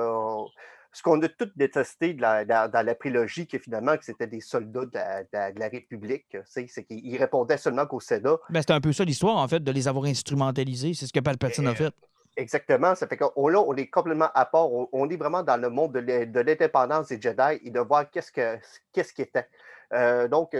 [0.93, 4.41] ce qu'on a tout détesté de la, dans, la prélogie, que finalement, que c'était des
[4.41, 8.37] soldats de la, République, c'est qu'ils répondaient seulement qu'au Sénat.
[8.51, 10.95] Ben, c'était un peu ça l'histoire, en fait, de les avoir instrumentalisés.
[10.95, 11.95] C'est ce que Palpatine a fait.
[12.37, 12.95] Exactement.
[12.95, 14.71] Ça fait qu'on on est complètement à part.
[14.73, 18.59] On, est vraiment dans le monde de l'indépendance des Jedi et de voir qu'est-ce que
[18.93, 19.47] qu'est-ce qui était.
[19.93, 20.57] Euh, donc,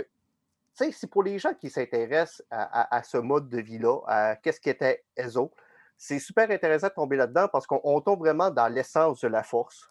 [0.93, 5.05] c'est pour les gens qui s'intéressent à, ce mode de vie-là, à qu'est-ce qui était
[5.17, 5.53] Ezo,
[5.97, 9.91] c'est super intéressant de tomber là-dedans parce qu'on tombe vraiment dans l'essence de la force,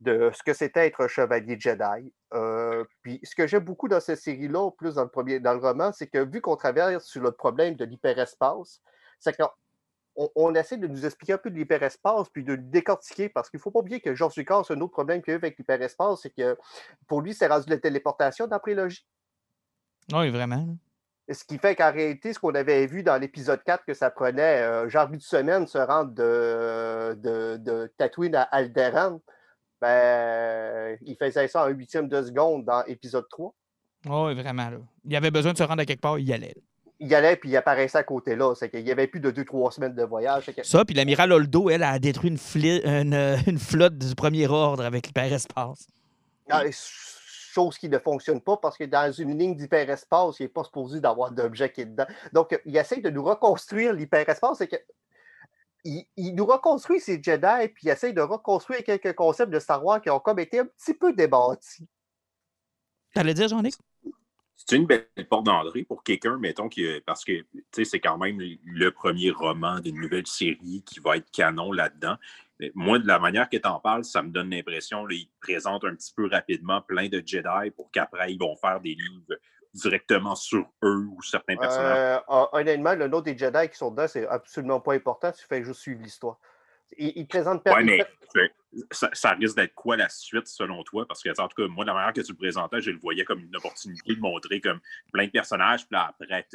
[0.00, 2.12] de ce que c'était être un chevalier Jedi.
[2.34, 5.60] Euh, puis ce que j'aime beaucoup dans cette série-là, plus dans le, premier, dans le
[5.60, 8.82] roman, c'est que vu qu'on traverse sur le problème de l'hyperespace,
[9.18, 9.48] c'est qu'on
[10.34, 13.58] on, essaie de nous expliquer un peu de l'hyperespace puis de le décortiquer parce qu'il
[13.58, 16.20] ne faut pas oublier que Georges Lucas, un autre problème qu'il a eu avec l'hyperespace,
[16.22, 16.58] c'est que
[17.06, 19.06] pour lui, c'est rendu la téléportation dans la prélogie.
[20.12, 20.66] Oui, vraiment.
[21.30, 24.62] Ce qui fait qu'en réalité, ce qu'on avait vu dans l'épisode 4, que ça prenait
[24.62, 29.20] euh, genre une semaine se rendre de, de, de Tatooine à Alderaan,
[29.80, 33.54] ben, il faisait ça en huitième de seconde dans l'épisode 3.
[34.06, 34.70] oui, vraiment.
[34.70, 34.78] Là.
[35.04, 36.54] Il avait besoin de se rendre à quelque part, il y allait.
[37.00, 38.54] Il allait, puis il apparaissait à côté là.
[38.54, 40.50] C'est qu'il n'y avait plus de deux, trois semaines de voyage.
[40.62, 43.14] Ça, puis l'amiral Oldo, elle, a détruit une,
[43.46, 45.88] une, flotte du premier ordre avec l'hyperespace.
[46.48, 46.62] Ah,
[47.52, 51.00] chose qui ne fonctionne pas parce que dans une ligne d'hyperespace, il n'est pas supposé
[51.00, 52.06] d'avoir d'objets qui est dedans.
[52.32, 54.58] Donc, il essaie de nous reconstruire l'hyperespace.
[54.58, 54.76] C'est que
[55.84, 60.00] il, nous reconstruit ces Jedi, puis il essaie de reconstruire quelques concepts de Star Wars
[60.00, 61.82] qui ont comme été un petit peu débattus.
[63.14, 63.74] T'allais dire, Jean-Nic?
[64.54, 68.90] C'est une belle porte d'entrée pour quelqu'un, mettons, qui, parce que c'est quand même le
[68.90, 72.16] premier roman d'une nouvelle série qui va être canon là-dedans.
[72.74, 75.94] Moi, de la manière que tu en parles, ça me donne l'impression qu'ils présentent un
[75.94, 79.38] petit peu rapidement plein de Jedi pour qu'après, ils vont faire des livres
[79.74, 82.22] directement sur eux ou certains personnages.
[82.30, 85.32] Euh, honnêtement, le nom des Jedi qui sont dedans, c'est absolument pas important.
[85.32, 86.38] Tu fais juste suivre l'histoire.
[86.98, 88.04] Ils, présentent Ouais, mais
[88.90, 91.06] ça, risque d'être quoi la suite selon toi?
[91.06, 92.98] Parce que, en tout cas, moi, de la manière que tu le présentais, je le
[92.98, 95.86] voyais comme une opportunité de montrer comme plein de personnages.
[95.86, 96.46] Puis là, après,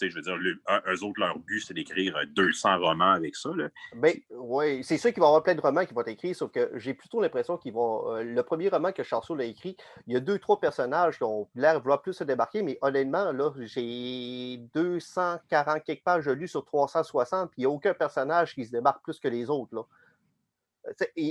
[0.00, 3.50] je veux dire, eux autres, leur but, c'est d'écrire 200 euh, romans avec ça.
[3.94, 6.34] Ben, oui, c'est sûr qu'il va y avoir plein de romans qui vont être écrits,
[6.34, 8.14] sauf que j'ai plutôt l'impression qu'ils vont.
[8.14, 9.76] Euh, le premier roman que Charles a écrit,
[10.06, 13.32] il y a deux, trois personnages qui ont l'air vouloir plus se débarquer, mais honnêtement,
[13.32, 18.54] là, j'ai 240 quelques pages de lu sur 360, puis il n'y a aucun personnage
[18.54, 19.86] qui se démarque plus que les autres.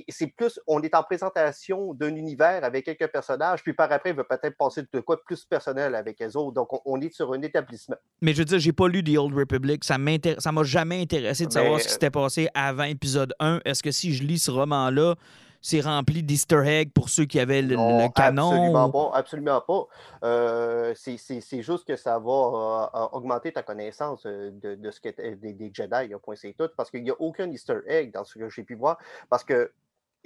[0.09, 4.15] C'est plus, on est en présentation d'un univers avec quelques personnages, puis par après, il
[4.15, 6.53] va peut-être passer de quoi plus personnel avec les autres.
[6.53, 7.95] Donc, on, est sur un établissement.
[8.21, 9.83] Mais je veux dire, j'ai pas lu The Old Republic.
[9.83, 13.61] Ça m'a jamais intéressé de savoir ce qui s'était passé avant épisode 1.
[13.65, 15.15] Est-ce que si je lis ce roman-là,
[15.63, 17.75] c'est rempli d'easter eggs pour ceux qui avaient le,
[18.13, 18.51] canon?
[18.51, 19.11] Absolument pas.
[19.13, 19.87] Absolument pas.
[20.25, 25.71] Euh, c'est juste que ça va euh, augmenter ta connaissance euh, de, ce des, des,
[25.73, 28.63] Jedi, point c'est tout, parce qu'il n'y a aucun easter egg dans ce que j'ai
[28.63, 28.97] pu voir,
[29.29, 29.71] parce que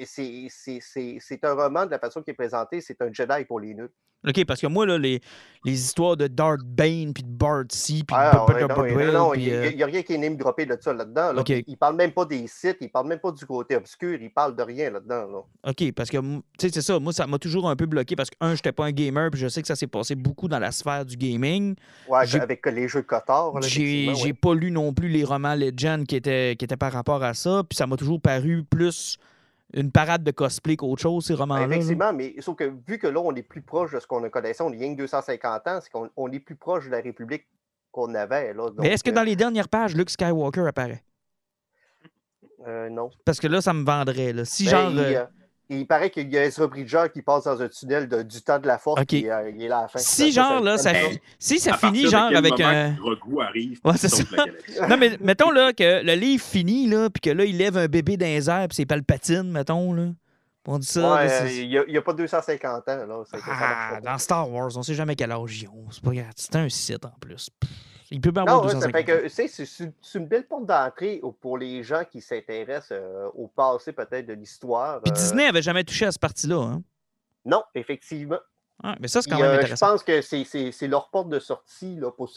[0.06, 3.92] c'est un roman de la façon qui est présenté, c'est un Jedi pour les nuls.
[4.28, 5.22] OK, parce que moi, là, les,
[5.64, 9.84] les histoires de Darth Bane, puis de Bart C, puis ah, de Non, il n'y
[9.84, 11.34] a, rien qui est name droppé de ça là-dedans.
[11.34, 11.44] Là.
[11.48, 14.20] Il ne parle même pas des sites, il ne parle même pas du côté obscur,
[14.20, 15.46] il parle de rien là-dedans.
[15.66, 17.00] OK, parce que, tu sais, c'est ça.
[17.00, 19.30] Moi, ça m'a toujours un peu bloqué parce que, un, je n'étais pas un gamer,
[19.30, 21.76] puis je sais que ça s'est passé beaucoup dans la sphère du gaming.
[22.10, 23.62] Ouais, avec les jeux de Cotard.
[23.62, 27.36] J'ai pas lu non plus les romans Legend qui étaient, qui étaient par rapport à
[27.36, 29.20] ça, puis ça m'a toujours paru plus
[29.74, 31.66] une parade de cosplay qu'autre chose, ces romans-là.
[31.66, 34.64] Effectivement, mais sauf que vu que là, on est plus proche de ce qu'on connaissait,
[34.64, 37.48] on est rien que 250 ans, c'est qu'on est plus proche de la République
[37.92, 38.54] qu'on avait.
[38.54, 41.04] Là, mais est-ce que dans euh les dernières pages, Luke Skywalker apparaît?
[42.66, 43.10] Euh, non.
[43.26, 44.34] Parce que là, ça me vendrait.
[44.34, 44.46] Là.
[44.46, 44.92] Si ben, genre.
[44.96, 45.26] Euh,
[45.70, 48.68] il paraît qu'il y a Ezra Bridger qui passe dans un tunnel du temps de
[48.68, 50.00] la force et il est là à la fin.
[50.00, 50.92] Si, genre, là, ça,
[51.40, 52.96] si ça finit, genre, avec un.
[53.42, 53.80] arrive.
[53.84, 54.24] Ouais, c'est ça.
[54.88, 57.88] non, mais mettons, là, que le livre finit, là, puis que là, il lève un
[57.88, 60.08] bébé dans les airs, puis c'est Palpatine, mettons, là.
[60.70, 61.16] On dit ça.
[61.16, 63.24] Ouais, il n'y a, pas 250 ans, là.
[63.50, 65.86] Ah, dans Star Wars, on ne sait jamais quel âge ils ont.
[66.36, 67.50] C'est un site, en plus.
[68.12, 72.04] Il peut bien non, ça fait que c'est une belle porte d'entrée pour les gens
[72.10, 75.02] qui s'intéressent euh, au passé peut-être de l'histoire.
[75.02, 76.62] Puis Disney n'avait jamais touché à ce parti-là.
[76.62, 76.84] Hein?
[77.46, 78.40] Non, effectivement.
[78.84, 79.88] Ah, mais ça, c'est quand même euh, intéressant.
[79.88, 82.30] Je pense que c'est leur porte de sortie là, pour,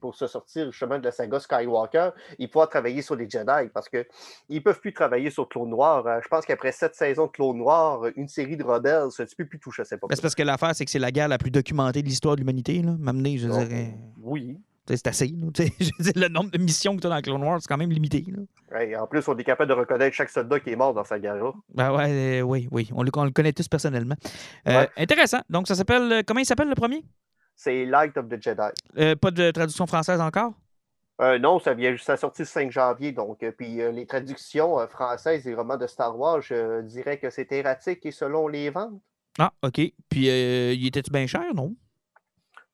[0.00, 2.10] pour se sortir justement de la saga Skywalker.
[2.38, 4.06] Ils pouvoir travailler sur les Jedi parce qu'ils
[4.48, 6.06] ne peuvent plus travailler sur Clone Noir.
[6.06, 9.26] Euh, je pense qu'après sept saisons de Clone Noir, une série de rebelles, tu ne
[9.36, 11.38] peux plus toucher à cette C'est parce que l'affaire, c'est que c'est la guerre la
[11.38, 12.80] plus documentée de l'histoire de l'humanité.
[12.82, 13.94] M'amener, je dirais.
[14.22, 14.60] Oui.
[14.96, 15.26] C'est assez.
[16.16, 18.24] le nombre de missions que tu as dans Clone Wars, c'est quand même limité.
[18.98, 21.52] en plus, on est capable de reconnaître chaque soldat qui est mort dans sa guerre-là.
[21.74, 22.88] Ben ouais, euh, oui, oui.
[22.94, 24.16] On le, connaît tous personnellement.
[24.66, 25.40] Euh, intéressant.
[25.50, 26.12] Donc, ça s'appelle.
[26.12, 27.04] Euh, comment il s'appelle le premier?
[27.54, 29.16] C'est Light of the Jedi.
[29.16, 30.52] pas de traduction française encore?
[31.40, 33.10] Non, ça vient juste à sortir le 5 janvier.
[33.10, 38.06] Donc, puis les traductions françaises des romans de Star Wars, je dirais que c'est erratique
[38.06, 39.00] et selon les ventes.
[39.40, 39.80] Ah, OK.
[40.08, 41.74] Puis, il était-tu bien cher, non?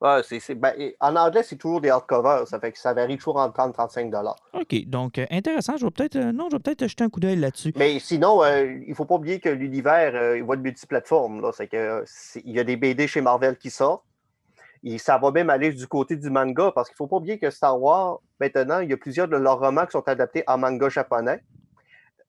[0.05, 2.47] Ben, en anglais, c'est toujours des hardcovers.
[2.47, 4.13] Ça fait que ça varie toujours entre 30 et 35
[4.53, 4.85] OK.
[4.87, 5.79] Donc, intéressant.
[5.79, 7.73] Je vais peut-être non, je vais peut-être jeter un coup d'œil là-dessus.
[7.77, 11.51] Mais sinon, il ne faut pas oublier que l'univers, il va de multiplateforme.
[11.55, 12.05] C'est que,
[12.45, 14.05] il y a des BD chez Marvel qui sortent.
[14.87, 17.39] Et ça va même aller du côté du manga, parce qu'il ne faut pas oublier
[17.39, 20.59] que Star Wars, maintenant, il y a plusieurs de leurs romans qui sont adaptés en
[20.59, 21.43] manga japonais.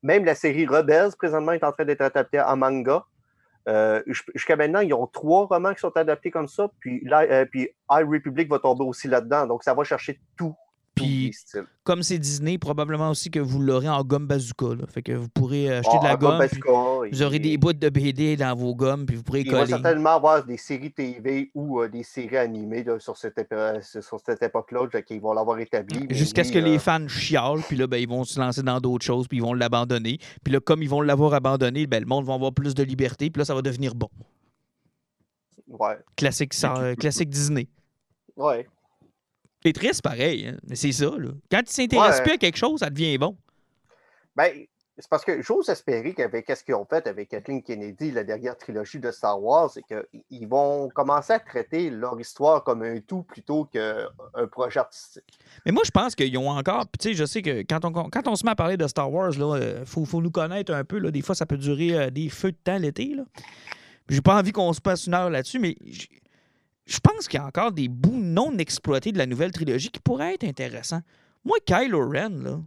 [0.02, 3.04] Même la série Rebels, présentement, est en train d'être adaptée en manga.
[3.68, 4.02] Euh,
[4.36, 7.70] jusqu'à maintenant, ils ont trois romans qui sont adaptés comme ça, puis, là, euh, puis
[7.92, 9.48] High Republic va tomber aussi là-dedans.
[9.48, 10.56] Donc, ça va chercher tout
[10.96, 11.36] puis,
[11.84, 14.86] comme c'est Disney, probablement aussi que vous l'aurez en gomme bazooka.
[14.88, 16.42] Fait que vous pourrez acheter de la gomme.
[17.12, 19.66] vous aurez des bouts de BD dans vos gommes, puis vous pourrez coller.
[19.66, 23.46] Il va certainement avoir des séries TV ou euh, des séries animées sur cette,
[23.82, 26.08] sur cette époque-là qui vont l'avoir établi.
[26.10, 28.80] Jusqu'à ce que les euh, fans chialent, puis là, ben, ils vont se lancer dans
[28.80, 30.18] d'autres choses, puis ils vont l'abandonner.
[30.44, 33.30] Puis là, comme ils vont l'avoir abandonné, ben, le monde va avoir plus de liberté,
[33.30, 34.10] puis là, ça va devenir bon.
[35.68, 35.98] Ouais.
[36.16, 36.54] Classique,
[36.98, 37.68] classique Disney.
[38.38, 38.68] Ouais.
[39.66, 41.06] C'est triste pareil, hein, mais c'est ça.
[41.18, 41.30] Là.
[41.50, 43.36] Quand tu s'intéresses plus à quelque chose, ça devient bon.
[44.36, 44.52] Ben,
[44.96, 48.56] c'est parce que j'ose espérer qu'avec ce qu'ils ont fait avec Kathleen Kennedy, la dernière
[48.58, 53.24] trilogie de Star Wars, c'est qu'ils vont commencer à traiter leur histoire comme un tout
[53.24, 54.08] plutôt qu'un
[54.52, 55.40] projet artistique.
[55.66, 56.86] Mais moi, je pense qu'ils ont encore.
[57.00, 59.12] Tu sais, je sais que quand on, quand on se met à parler de Star
[59.12, 61.00] Wars, il euh, faut, faut, nous connaître un peu.
[61.00, 61.10] Là.
[61.10, 63.16] Des fois, ça peut durer euh, des feux de temps l'été.
[64.10, 65.76] J'ai pas envie qu'on se passe une heure là-dessus, mais
[66.86, 70.00] je pense qu'il y a encore des bouts non exploités de la nouvelle trilogie qui
[70.00, 71.02] pourraient être intéressants.
[71.44, 72.60] Moi, Kylo Ren, là,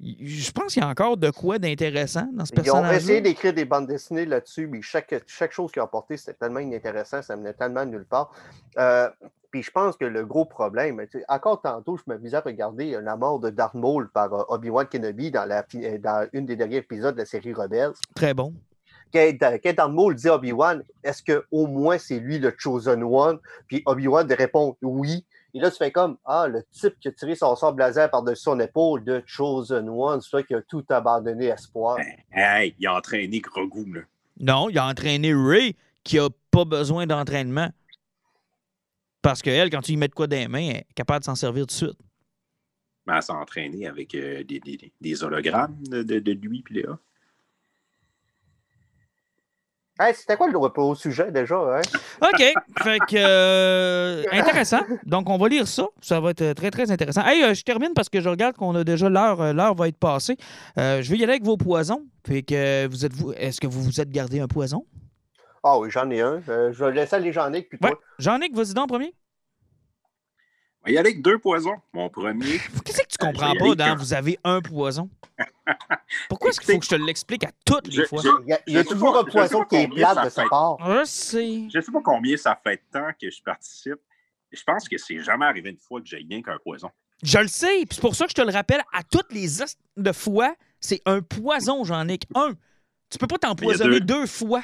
[0.00, 2.90] je pense qu'il y a encore de quoi d'intéressant dans ce personnage.
[2.90, 6.16] Ils ont essayé d'écrire des bandes dessinées là-dessus, mais chaque, chaque chose qu'ils ont apporté,
[6.16, 8.32] c'était tellement inintéressant, ça menait tellement nulle part.
[8.78, 9.08] Euh,
[9.50, 13.38] puis je pense que le gros problème, encore tantôt, je me à regarder la mort
[13.38, 15.64] de Darth Maul par euh, Obi-Wan Kenobi dans, la,
[16.00, 17.92] dans une des derniers épisodes de la série Rebels.
[18.16, 18.52] Très bon
[19.14, 23.38] quand Darth Maul dit Obi-Wan, est-ce qu'au moins c'est lui le Chosen One?
[23.68, 25.24] Puis Obi-Wan répond oui.
[25.56, 28.42] Et là, tu fais comme, ah, le type qui a tiré son sort laser par-dessus
[28.42, 31.96] son épaule de Chosen One, c'est toi qui a tout abandonné espoir.
[32.32, 34.00] Hey, il a entraîné Grogu, là.
[34.40, 37.70] Non, il a entraîné Ray, qui a pas besoin d'entraînement.
[39.22, 41.24] Parce qu'elle, quand tu lui mets de quoi dans les mains, elle est capable de
[41.26, 41.98] s'en servir tout de suite.
[43.06, 46.84] Ben, elle s'est entraînée avec euh, des, des, des, hologrammes de, de, de lui et
[50.14, 51.54] C'était quoi le au sujet déjà?
[51.54, 51.80] Hein?
[52.20, 52.52] OK.
[52.82, 53.14] Fait que.
[53.16, 54.80] Euh, intéressant.
[55.04, 55.86] Donc, on va lire ça.
[56.00, 57.24] Ça va être très, très intéressant.
[57.24, 59.40] Hey, euh, je termine parce que je regarde qu'on a déjà l'heure.
[59.40, 60.36] Euh, l'heure va être passée.
[60.76, 62.02] je vais y aller avec vos poisons.
[62.26, 63.32] Fait que vous êtes vous.
[63.34, 64.84] Est-ce que vous vous êtes gardé un poison?
[65.62, 66.42] Ah oui, j'en ai un.
[66.46, 67.92] je vais laisser aller Jean-Nic puis toi.
[68.18, 69.14] Jean-Nic, vas-y donc en premier.
[70.86, 71.76] Il y a avec deux poisons.
[71.92, 72.58] Mon premier.
[72.84, 75.08] Qu'est-ce comprends pas dans Vous avez un poison?
[76.28, 78.22] Pourquoi est-ce qu'il faut que je te l'explique à toutes les fois?
[78.66, 80.76] Il y a, toujours un poison qui est plate de sa part.
[80.80, 81.68] Je sais.
[81.72, 84.00] Je sais pas combien ça fait de temps que je participe.
[84.52, 86.90] Je pense que c'est jamais arrivé une fois que j'ai rien qu'un poison.
[87.22, 87.84] Je le sais.
[87.90, 89.48] C'est pour ça que je te le rappelle à toutes les
[89.96, 90.54] de fois.
[90.80, 92.52] C'est un poison, j'en ai un.
[93.10, 94.26] Tu peux pas t'empoisonner deux...
[94.26, 94.62] fois.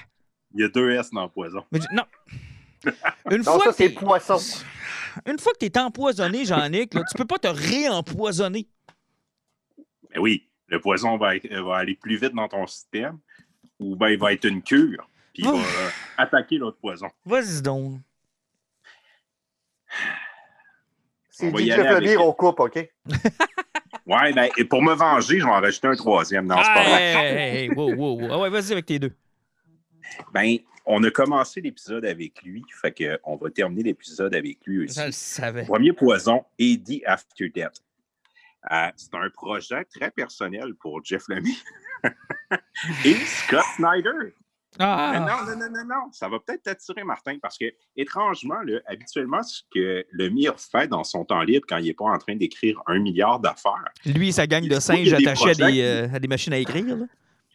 [0.54, 1.64] Il y a deux S dans le poison.
[1.92, 2.04] non.
[3.30, 4.38] Une non, fois ça, c'est poisson.
[5.26, 8.68] Une fois que tu es empoisonné, Jean-Nic, tu peux pas te réempoisonner.
[9.76, 11.32] Mais ben oui, le poison va,
[11.74, 13.18] aller plus vite dans ton système
[13.78, 17.08] ou ben, il va être une cure, puis il va euh, attaquer l'autre poison.
[17.24, 18.00] Vas-y donc.
[21.30, 22.74] C'est dit que le dire, on coupe, OK?
[24.06, 26.46] ouais, ben, et pour me venger, je vais en rajouter un troisième.
[26.46, 27.62] Non, c'est pas vrai.
[27.62, 29.12] Hey, wow, wow, Ah ouais, vas-y avec tes deux.
[30.32, 34.98] Ben, on a commencé l'épisode avec lui, fait qu'on va terminer l'épisode avec lui aussi.
[34.98, 35.64] Je le savais.
[35.64, 37.82] Premier poison, Eddie After Death.
[38.70, 41.56] Euh, c'est un projet très personnel pour Jeff Lemmy
[43.04, 44.34] et Scott Snyder.
[44.78, 45.18] Ah.
[45.18, 47.64] non, non, non, non, non, ça va peut-être t'attirer, Martin, parce que,
[47.96, 52.04] étrangement, habituellement, ce que le Mire fait dans son temps libre quand il n'est pas
[52.04, 53.90] en train d'écrire un milliard d'affaires.
[54.06, 56.98] Lui, sa gang de singes attachés à des, euh, à des, machines à écrire.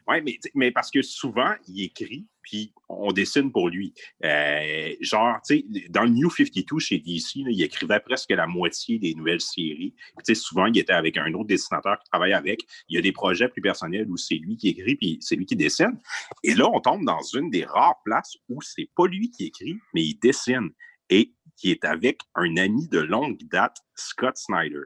[0.08, 3.94] Oui, mais, mais parce que souvent, il écrit, puis on dessine pour lui.
[4.24, 9.00] Euh, genre, tu sais, dans le New 52 chez DC, il écrivait presque la moitié
[9.00, 9.96] des nouvelles séries.
[10.20, 12.62] Tu sais, souvent, il était avec un autre dessinateur qui travaille avec.
[12.88, 15.48] Il y a des projets plus personnels où c'est lui qui écrit, puis c'est lui
[15.48, 16.00] qui dessine.
[16.44, 19.80] Et là, on tombe dans une des rares places où c'est pas lui qui écrit,
[19.96, 20.70] mais il dessine.
[21.10, 24.86] Et qui est avec un ami de longue date, Scott Snyder.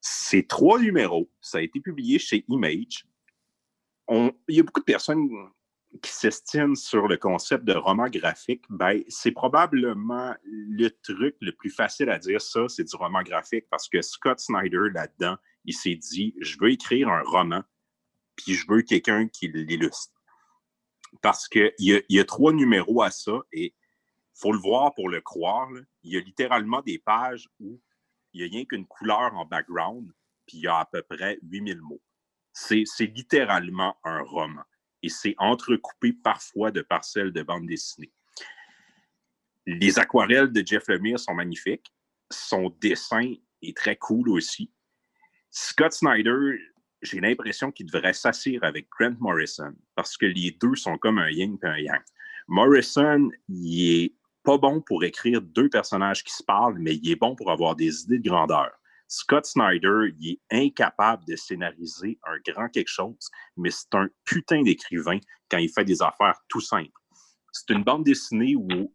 [0.00, 3.04] Ces trois numéros, ça a été publié chez Image
[4.10, 5.28] il y a beaucoup de personnes
[6.00, 11.70] qui s'estime sur le concept de roman graphique, ben, c'est probablement le truc le plus
[11.70, 15.96] facile à dire, ça, c'est du roman graphique, parce que Scott Snyder, là-dedans, il s'est
[15.96, 17.62] dit, je veux écrire un roman,
[18.36, 20.14] puis je veux quelqu'un qui l'illustre.
[21.20, 23.74] Parce qu'il y, y, a trois numéros à ça, et
[24.34, 25.68] faut le voir pour le croire.
[26.02, 27.80] Il y a littéralement des pages où
[28.32, 30.10] il n'y a rien qu'une couleur en background,
[30.46, 32.00] puis il y a à peu près 8000 mots.
[32.52, 34.62] C'est littéralement un roman.
[35.02, 38.12] Et c'est entrecoupé parfois de parcelles de bande dessinée.
[39.66, 41.92] Les aquarelles de Jeff Lemire sont magnifiques.
[42.30, 44.72] Son dessin est très cool aussi.
[45.50, 46.58] Scott Snyder,
[47.02, 51.30] j'ai l'impression qu'il devrait s'assire avec Grant Morrison parce que les deux sont comme un
[51.30, 52.02] yin et un yang.
[52.48, 57.16] Morrison, il est pas bon pour écrire deux personnages qui se parlent, mais il est
[57.16, 58.70] bon pour avoir des idées de grandeur.
[59.12, 64.62] Scott Snyder, il est incapable de scénariser un grand quelque chose, mais c'est un putain
[64.62, 65.18] d'écrivain
[65.50, 66.98] quand il fait des affaires tout simples.
[67.52, 68.90] C'est une bande dessinée où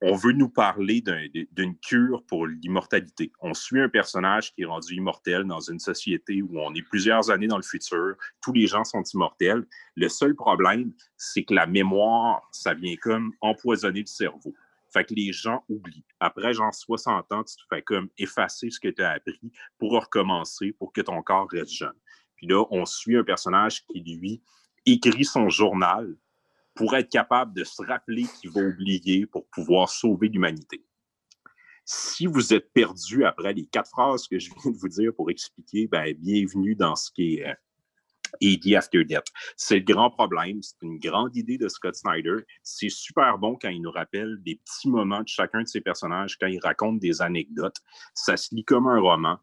[0.00, 1.04] on veut nous parler
[1.52, 3.30] d'une cure pour l'immortalité.
[3.40, 7.30] On suit un personnage qui est rendu immortel dans une société où on est plusieurs
[7.30, 9.66] années dans le futur, tous les gens sont immortels.
[9.96, 14.54] Le seul problème, c'est que la mémoire, ça vient comme empoisonner le cerveau.
[14.92, 16.04] Fait que les gens oublient.
[16.18, 19.92] Après, genre 60 ans, tu te fais comme effacer ce que tu as appris pour
[19.92, 21.94] recommencer, pour que ton corps reste jeune.
[22.34, 24.42] Puis là, on suit un personnage qui, lui,
[24.86, 26.16] écrit son journal
[26.74, 30.84] pour être capable de se rappeler qu'il va oublier pour pouvoir sauver l'humanité.
[31.84, 35.30] Si vous êtes perdu après les quatre phrases que je viens de vous dire pour
[35.30, 37.56] expliquer, ben, bienvenue dans ce qui est
[38.42, 39.26] AD After Death.
[39.56, 40.62] C'est le grand problème.
[40.62, 42.44] C'est une grande idée de Scott Snyder.
[42.62, 46.36] C'est super bon quand il nous rappelle des petits moments de chacun de ses personnages,
[46.38, 47.78] quand il raconte des anecdotes.
[48.14, 49.38] Ça se lit comme un roman.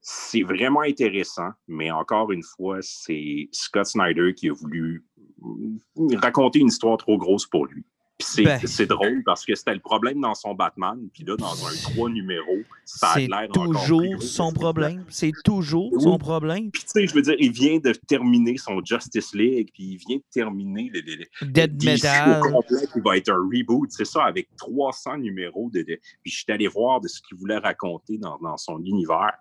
[0.00, 5.02] C'est vraiment intéressant, mais encore une fois, c'est Scott Snyder qui a voulu
[6.16, 7.84] raconter une histoire trop grosse pour lui.
[8.38, 8.60] Ben.
[8.64, 12.08] c'est drôle parce que c'était le problème dans son Batman, puis là, dans un trois
[12.08, 15.04] numéros, ça a l'air toujours son problème.
[15.08, 16.70] C'est toujours son problème.
[16.70, 19.96] Puis tu sais, je veux dire, il vient de terminer son Justice League, puis il
[19.96, 22.40] vient de terminer le, Dead Metal.
[22.40, 23.90] complet qui va être un reboot.
[23.90, 25.70] C'est ça, avec 300 numéros.
[25.72, 29.32] De, Puis je suis allé voir de ce qu'il voulait raconter dans, dans son univers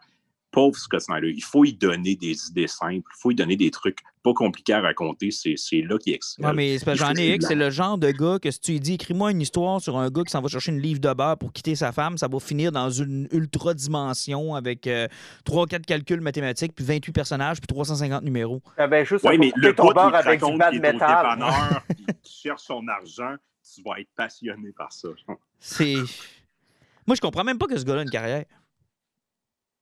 [0.54, 1.34] pauvre Scott Snyder.
[1.36, 4.74] Il faut y donner des idées simples, il faut y donner des trucs pas compliqués
[4.74, 5.32] à raconter.
[5.32, 6.45] C'est là qu'il excelle.
[6.45, 9.32] Oui, mais j'en ai c'est le genre de gars que si tu lui dis écris-moi
[9.32, 11.76] une histoire sur un gars qui s'en va chercher une livre de beurre pour quitter
[11.76, 15.08] sa femme, ça va finir dans une ultra dimension avec euh,
[15.45, 18.62] 3-4 calculs mathématiques, puis 28 personnages, puis 350 numéros.
[18.78, 21.39] Ah ben, juste mais le ton beurre avec du bad métal.
[22.22, 23.36] qui cherche son argent,
[23.76, 25.10] tu vas être passionné par ça.
[25.60, 25.95] C'est.
[27.06, 28.45] Moi, je comprends même pas que ce gars-là a une carrière.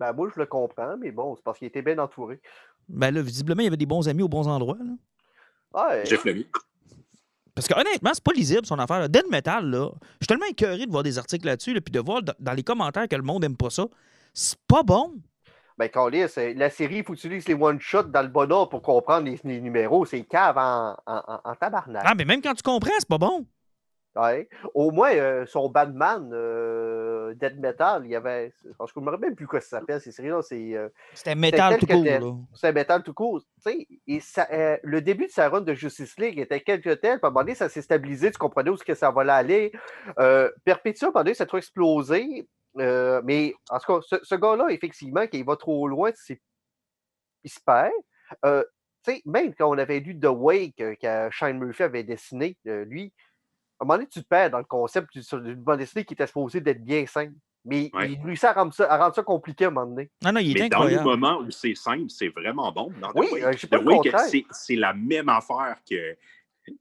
[0.02, 2.42] Ben, moi, je le comprends, mais bon, c'est parce qu'il était bien entouré.
[2.90, 4.80] Ben là, visiblement, il y avait des bons amis aux bons endroits.
[4.80, 5.90] Là.
[5.90, 6.06] Ouais.
[6.08, 6.48] Jeff Lamy.
[7.54, 9.08] Parce que honnêtement, c'est pas lisible son affaire.
[9.10, 12.24] Dead Metal, là, je suis tellement écœuré de voir des articles là-dessus, puis de voir
[12.40, 13.86] dans les commentaires que le monde aime pas ça.
[14.34, 15.14] C'est pas bon.
[15.78, 16.26] Ben, Carlis,
[16.56, 20.06] la série, il faut utiliser les one-shots dans le bon ordre pour comprendre les, numéros.
[20.06, 22.02] C'est cave en, en, en, tabarnak.
[22.08, 23.46] Ah, mais même quand tu comprends, c'est pas bon.
[24.16, 24.50] Ouais.
[24.74, 28.54] Au moins, euh, son Batman, euh, Dead Metal, il y avait.
[28.64, 30.42] Je ne me rappelle même plus quoi ça s'appelle, ces séries-là.
[30.52, 32.46] Euh, c'était Metal tout court.
[32.54, 33.42] C'était Metal tout court.
[34.08, 34.48] Et ça,
[34.84, 37.20] le début de sa run de Justice League était quelque tel.
[37.22, 38.32] À un moment donné, ça s'est stabilisé.
[38.32, 39.72] Tu comprenais où -ce que ça allait aller.
[40.66, 42.46] Perpetua, à un moment donné, ça a trop explosé.
[42.76, 46.12] mais en tout cas, ce, gars-là, effectivement, qui va trop loin,
[47.44, 47.94] il se perd.
[49.26, 53.14] même quand on avait lu The Wake, que Shane Murphy avait dessiné, lui,
[53.82, 56.62] un moment donné, tu te perds dans le concept d'une bande dessinée qui était supposée
[56.62, 57.34] d'être bien simple.
[57.64, 60.10] Mais il réussit à rendre, ça, à rendre ça compliqué à un moment donné.
[60.24, 62.92] Non, non, il est Mais dans le moment où c'est simple, c'est vraiment bon.
[63.16, 66.16] oui, euh, je sais pas le C'est la même affaire que,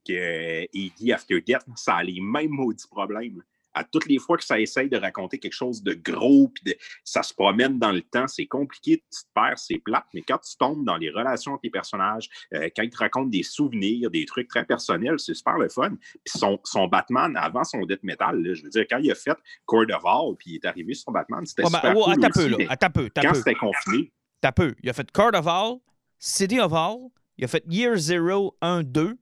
[0.07, 1.65] que Eddie After Death.
[1.75, 3.43] Ça a les mêmes maudits problèmes
[3.73, 7.23] à toutes les fois que ça essaye de raconter quelque chose de gros, puis ça
[7.23, 10.55] se promène dans le temps, c'est compliqué, tu te perds, c'est plate, mais quand tu
[10.57, 14.25] tombes dans les relations avec les personnages, euh, quand ils te racontent des souvenirs, des
[14.25, 15.95] trucs très personnels, c'est super le fun.
[16.23, 19.37] Puis son, son, Batman, avant son Death Metal, je veux dire, quand il a fait
[19.65, 22.47] Court of All, puis il est arrivé sur son Batman, c'était super oh, cool peu,
[22.47, 24.11] là, peu, Quand c'était confiné.
[24.41, 24.75] T'as peu.
[24.83, 25.77] Il a fait Court of All,
[26.19, 29.17] City of All, il a fait Year Zero 1, 2,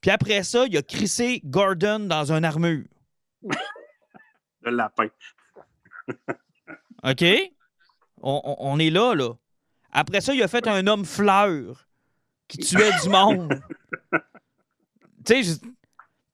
[0.00, 2.84] puis après ça, il a crissé Gordon dans un armure.
[4.62, 5.08] le lapin.
[7.02, 7.24] OK?
[8.22, 9.32] On, est là, là.
[9.92, 11.88] Après ça, il a fait un homme fleur
[12.48, 13.60] qui tuait du monde.
[15.24, 15.60] tu sais,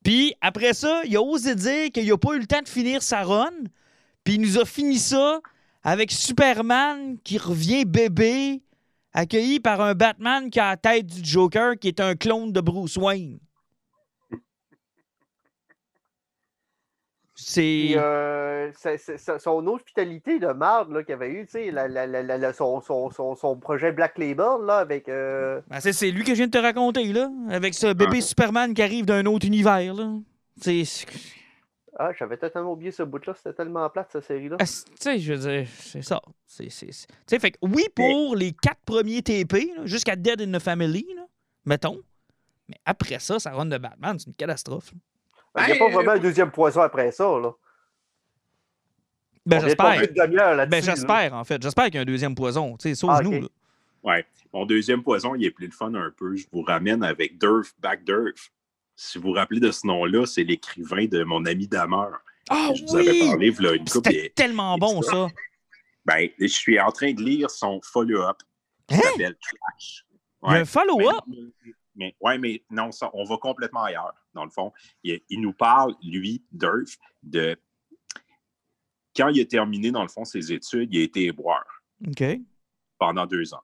[0.02, 3.02] puis après ça, il a osé dire qu'il n'a pas eu le temps de finir
[3.02, 3.50] sa run.
[4.24, 5.40] Puis il nous a fini ça
[5.82, 8.62] avec Superman qui revient bébé
[9.12, 12.60] accueilli par un Batman qui a la tête du Joker, qui est un clone de
[12.60, 13.38] Bruce Wayne.
[17.48, 17.92] C'est.
[17.96, 22.80] Euh, sa- son hospitalité de marde qu'il avait eu, tu sais, la- la- la- son,
[22.80, 25.08] son- son- son projet Black Label là, avec.
[25.08, 28.20] euh, Ben, c'est, c'est lui que je viens de te raconter, là, avec ce bébé
[28.20, 30.10] Superman qui arrive d'un autre univers, là.
[30.60, 30.84] C'est.
[30.84, 31.06] c'est-
[31.96, 34.56] Ah, j'avais totalement oublié ce bout-là, c'était tellement plate cette série-là.
[34.58, 36.20] Ah, c'est- Tu sais, je veux dire, c'est ça.
[36.48, 40.42] C'est, c'est, c'est- Tu sais, fait que oui, pour les quatre premiers TP, jusqu'à Dead
[40.42, 41.22] in the Family, là,
[41.64, 42.00] mettons.
[42.68, 44.90] Mais après ça, ça run de Batman, c'est une catastrophe.
[44.92, 44.98] là.
[45.56, 47.24] Il n'y a Ben, pas vraiment un deuxième poison après ça.
[47.24, 47.52] Là.
[49.44, 50.02] Ben, j'espère.
[50.68, 51.62] Ben, j'espère, en fait.
[51.62, 52.76] J'espère qu'il y a un deuxième poison.
[52.76, 54.08] Tu sais, sauve-nous, Ah.
[54.08, 54.26] Ouais.
[54.52, 56.34] Mon deuxième poison, il est plus le fun un peu.
[56.36, 58.50] Je vous ramène avec Durf, Back Durf.
[58.94, 62.08] Si vous vous rappelez de ce nom-là, c'est l'écrivain de mon ami Damer.
[62.48, 63.28] Ah je vous avais oui!
[63.28, 65.26] parlé, voilà une couple C'était tellement bon, ça.
[66.04, 68.38] Ben, je suis en train de lire son follow-up
[68.86, 69.00] qui Hein?
[69.02, 70.06] s'appelle Trash.
[70.44, 71.24] Il y a un follow-up?
[71.26, 74.72] Mais, mais- ouais, mais non, ça, on va complètement ailleurs, dans le fond.
[75.02, 77.56] Il, il nous parle, lui, Durf, de
[79.16, 81.64] quand il a terminé, dans le fond, ses études, il a été éboueur
[82.98, 83.62] pendant deux ans.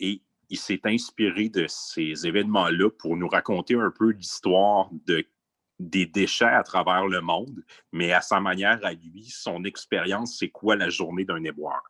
[0.00, 5.24] Et il s'est inspiré de ces événements-là pour nous raconter un peu l'histoire de,
[5.78, 7.62] des déchets à travers le monde,
[7.92, 11.82] mais à sa manière à lui, son expérience, c'est quoi la journée d'un éboueur?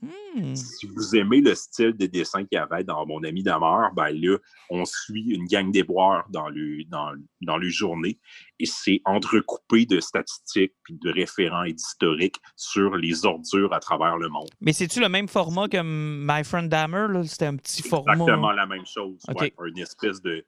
[0.00, 0.54] Hmm.
[0.54, 4.10] Si vous aimez le style de dessin qu'il y avait dans Mon ami Damer, ben
[4.10, 4.38] là,
[4.70, 8.20] on suit une gang d'éboueurs dans le, dans, dans le journée
[8.60, 14.16] et c'est entrecoupé de statistiques, puis de référents et d'historiques sur les ordures à travers
[14.16, 14.48] le monde.
[14.60, 17.26] Mais c'est-tu le même format que My Friend Dammer?
[17.26, 18.12] C'était un petit format.
[18.12, 19.18] Exactement la même chose.
[19.36, 19.52] Ouais.
[19.66, 20.44] une espèce de,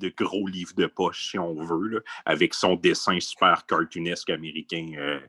[0.00, 4.92] de gros livre de poche, si on veut, là, avec son dessin super cartoonesque américain
[4.96, 5.20] euh,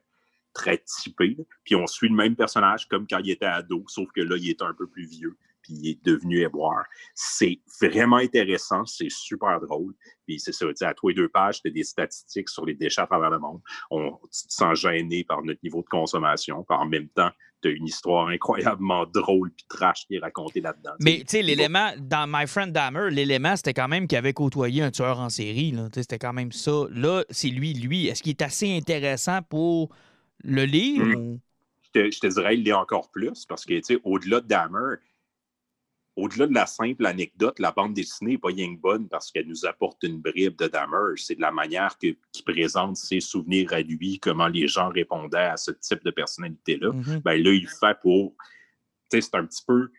[0.54, 1.38] très typé.
[1.64, 4.49] Puis on suit le même personnage comme quand il était ado, sauf que là, il
[4.49, 6.84] est un peu plus vieux, puis il est devenu éboueur.
[7.16, 9.93] C'est vraiment intéressant, c'est super drôle.
[10.26, 12.66] Puis c'est ça, tu sais, à toi et deux pages, tu as des statistiques sur
[12.66, 13.62] les déchets à travers le monde.
[13.89, 17.32] On tu te sens gêné par notre niveau de consommation, puis en même temps,
[17.62, 20.91] tu as une histoire incroyablement drôle puis trash qui est racontée là-dedans.
[20.99, 24.82] Mais tu sais, l'élément, dans My Friend Dammer, l'élément, c'était quand même qu'il avait côtoyé
[24.82, 25.74] un tueur en série.
[25.95, 26.86] C'était quand même ça.
[26.91, 28.08] Là, c'est lui, lui.
[28.08, 29.89] Est-ce qu'il est assez intéressant pour
[30.44, 31.06] le lire?
[31.06, 31.16] Mm.
[31.16, 31.39] ou-
[31.84, 34.48] je te, je te dirais, il l'est encore plus parce que, tu sais, au-delà de
[34.48, 34.96] Dahmer,
[36.16, 39.48] au-delà de la simple anecdote, la bande dessinée n'est pas rien que bonne parce qu'elle
[39.48, 41.16] nous apporte une bribe de Dahmer.
[41.18, 42.16] C'est de la manière qu'il
[42.46, 46.91] présente ses souvenirs à lui, comment les gens répondaient à ce type de personnalité-là.
[46.91, 47.22] Mhm.
[47.24, 48.36] Ben là, il le fait pour.
[49.10, 49.89] Tu sais, c'est un petit peu.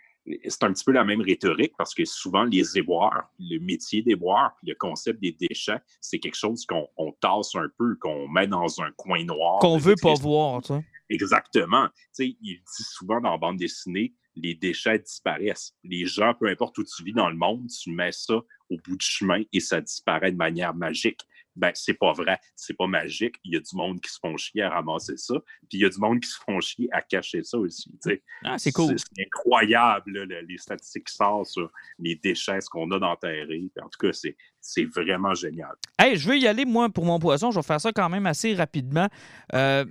[0.48, 4.52] C'est un petit peu la même rhétorique parce que souvent, les éboueurs, le métier d'éboueur,
[4.56, 8.46] puis le concept des déchets, c'est quelque chose qu'on on tasse un peu, qu'on met
[8.46, 9.58] dans un coin noir.
[9.60, 10.84] Qu'on veut pas voir, tu sais.
[11.10, 11.88] Exactement.
[11.88, 15.74] Tu sais, il dit souvent dans la bande dessinée, les déchets disparaissent.
[15.84, 18.34] Les gens, peu importe où tu vis dans le monde, tu mets ça
[18.70, 21.20] au bout du chemin et ça disparaît de manière magique.
[21.57, 22.38] Ben, c'est pas vrai.
[22.57, 23.36] C'est pas magique.
[23.44, 25.34] Il y a du monde qui se font chier à ramasser ça.
[25.68, 27.90] Puis il y a du monde qui se font chier à cacher ça aussi.
[27.90, 28.22] tu sais.
[28.44, 28.96] Ah, c'est cool.
[28.98, 33.62] C'est incroyable, là, le- les statistiques qui sortent sur les déchets, qu'on a d'enterré.
[33.80, 34.36] En tout cas, c'est
[34.66, 35.74] c'est vraiment génial.
[35.98, 37.50] Hey, je veux y aller, moi, pour mon poisson.
[37.50, 39.08] Je vais faire ça quand même assez rapidement.
[39.52, 39.84] Euh,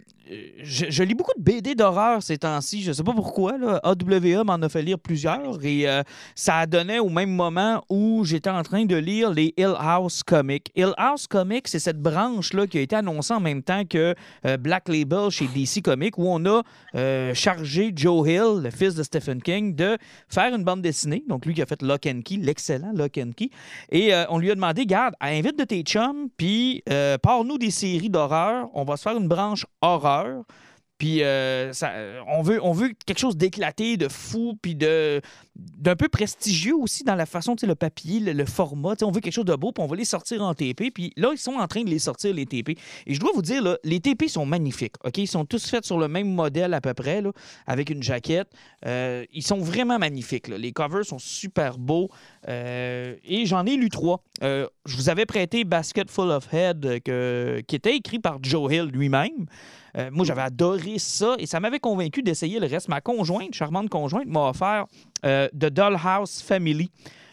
[0.64, 2.82] je, lis beaucoup de BD d'horreur ces temps-ci.
[2.82, 3.58] Je sais pas pourquoi.
[3.58, 3.80] Là.
[3.84, 5.64] AWA m'en a fait lire plusieurs.
[5.64, 6.04] Et euh,
[6.36, 10.72] ça donné au même moment où j'étais en train de lire les Hill House Comics.
[10.76, 14.16] Hill House Comics, c'est cette branche-là qui a été annoncée en même temps que
[14.46, 16.62] euh, Black Label chez DC Comics, où on a
[16.96, 19.98] euh, chargé Joe Hill, le fils de Stephen King, de
[20.30, 21.24] faire une bande dessinée.
[21.28, 23.50] Donc, lui qui a fait Lock and Key, l'excellent Lock and Key.
[23.92, 28.10] Et on lui a demandé, garde, invite de tes chums, puis euh, pars-nous des séries
[28.10, 28.70] d'horreur.
[28.74, 30.44] On va se faire une branche horreur.
[30.98, 31.74] Puis euh,
[32.28, 35.22] on, veut, on veut quelque chose d'éclaté, de fou, puis de
[35.56, 38.96] d'un peu prestigieux aussi dans la façon, tu sais, le papier, le, format.
[39.04, 40.90] On veut quelque chose de beau, puis on va les sortir en TP.
[40.92, 42.70] Puis là, ils sont en train de les sortir, les TP.
[43.06, 44.96] Et je dois vous dire, là, les TP sont magnifiques.
[45.16, 47.22] Ils sont tous faits sur le même modèle à peu près,
[47.68, 48.50] avec une jaquette.
[48.86, 50.48] Euh, ils sont vraiment magnifiques.
[50.48, 52.10] Les covers sont super beaux.
[52.48, 54.24] Euh, et j'en ai lu trois.
[54.42, 58.90] Euh, je vous avais prêté Basket Full of Head, qui était écrit par Joe Hill
[58.92, 59.46] lui-même.
[60.12, 62.88] Moi, j'avais adoré ça et ça m'avait convaincu d'essayer le reste.
[62.88, 64.88] Ma conjointe, charmante conjointe, m'a offert
[65.26, 66.90] euh, The Dollhouse Family,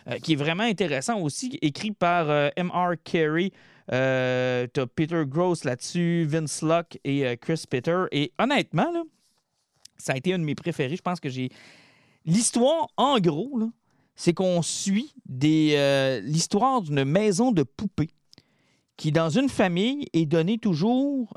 [0.08, 2.94] euh, qui est vraiment intéressant aussi, écrit par euh, M.R.
[3.04, 3.50] Carey.
[3.92, 8.04] Euh, T'as Peter Gross là-dessus, Vince Luck et euh, Chris Peter.
[8.12, 8.92] Et honnêtement,
[9.96, 10.96] ça a été un de mes préférés.
[10.96, 11.50] Je pense que j'ai.
[12.24, 13.60] L'histoire, en gros,
[14.14, 15.12] c'est qu'on suit
[15.42, 18.10] euh, l'histoire d'une maison de poupées
[18.96, 21.36] qui, dans une famille, est donnée toujours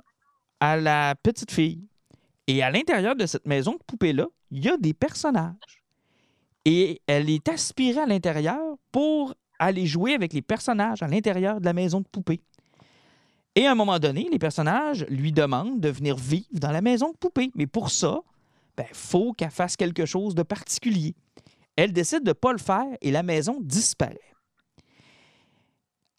[0.59, 1.87] à la petite fille.
[2.47, 5.82] Et à l'intérieur de cette maison de poupées-là, il y a des personnages.
[6.65, 11.65] Et elle est aspirée à l'intérieur pour aller jouer avec les personnages à l'intérieur de
[11.65, 12.41] la maison de poupée.
[13.55, 17.11] Et à un moment donné, les personnages lui demandent de venir vivre dans la maison
[17.11, 17.51] de poupée.
[17.55, 21.13] Mais pour ça, il ben, faut qu'elle fasse quelque chose de particulier.
[21.75, 24.19] Elle décide de ne pas le faire et la maison disparaît.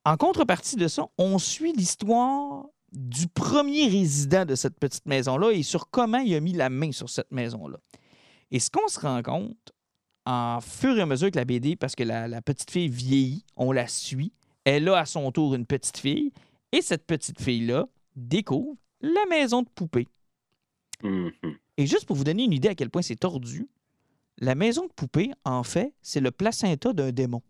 [0.05, 5.63] En contrepartie de ça, on suit l'histoire du premier résident de cette petite maison-là et
[5.63, 7.79] sur comment il a mis la main sur cette maison-là.
[8.53, 9.73] Et ce qu'on se rend compte,
[10.27, 13.73] en fur et à mesure que la BD, parce que la, petite fille vieillit, on
[13.73, 14.33] la suit,
[14.65, 16.33] elle a à son tour une petite fille,
[16.73, 17.87] et cette petite fille-là
[18.17, 20.09] découvre la maison de poupée.
[21.03, 21.57] Mm-hmm.
[21.77, 23.69] Et juste pour vous donner une idée à quel point c'est tordu,
[24.39, 27.43] la maison de poupée, en fait, c'est le placenta d'un démon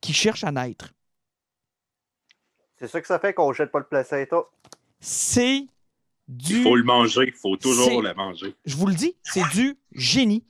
[0.00, 0.92] qui cherche à naître.
[2.76, 4.42] C'est ça que ça fait qu'on jette pas le placenta.
[5.00, 5.66] C'est
[6.28, 6.56] du.
[6.56, 8.54] Il faut le manger, il faut toujours le manger.
[8.64, 10.44] Je vous le dis, c'est du génie.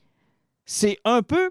[0.64, 1.50] C'est un peu,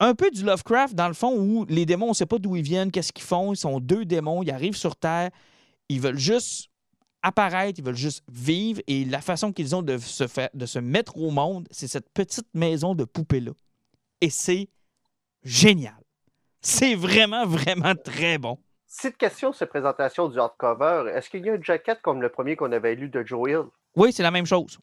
[0.00, 2.56] un peu du Lovecraft, dans le fond, où les démons, on ne sait pas d'où
[2.56, 3.52] ils viennent, qu'est-ce qu'ils font.
[3.52, 5.30] Ils sont deux démons, ils arrivent sur Terre,
[5.88, 6.70] ils veulent juste
[7.22, 8.80] apparaître, ils veulent juste vivre.
[8.86, 12.08] Et la façon qu'ils ont de se, faire, de se mettre au monde, c'est cette
[12.10, 13.52] petite maison de poupée-là.
[14.20, 14.68] Et c'est
[15.44, 15.94] génial.
[16.60, 18.58] C'est vraiment, vraiment très bon.
[18.94, 22.56] Cette question, cette présentation du hardcover, est-ce qu'il y a une jaquette comme le premier
[22.56, 23.62] qu'on avait lu de Joe Hill?
[23.96, 24.78] Oui, c'est la même chose.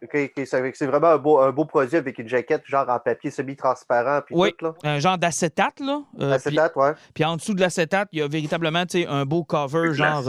[0.00, 4.20] OK, c'est vraiment un beau, un beau, produit avec une jaquette genre en papier semi-transparent.
[4.30, 4.74] Oui, tout, là.
[4.84, 5.80] un genre d'acétate.
[5.80, 6.02] là.
[6.20, 6.90] Euh, acétate, oui.
[7.14, 10.22] Puis en dessous de l'acétate, il y a véritablement un beau cover genre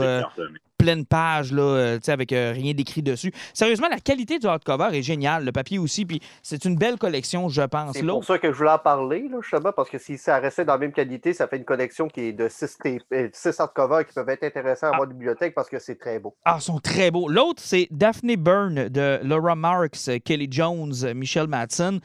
[0.84, 3.32] pleine page, là, euh, avec euh, rien d'écrit dessus.
[3.54, 7.48] Sérieusement, la qualité du hardcover est géniale, le papier aussi, puis c'est une belle collection,
[7.48, 7.94] je pense.
[7.94, 10.66] C'est pour ça que je voulais en parler, là, justement, parce que si ça restait
[10.66, 12.76] dans la même qualité, ça fait une collection qui est de six,
[13.14, 15.12] euh, hardcovers qui peuvent être intéressants à avoir ah.
[15.12, 16.34] bibliothèque parce que c'est très beau.
[16.44, 17.30] Ah, ils sont très beaux.
[17.30, 22.00] L'autre, c'est Daphne Byrne de Laura Marks, Kelly Jones, Michelle Madsen.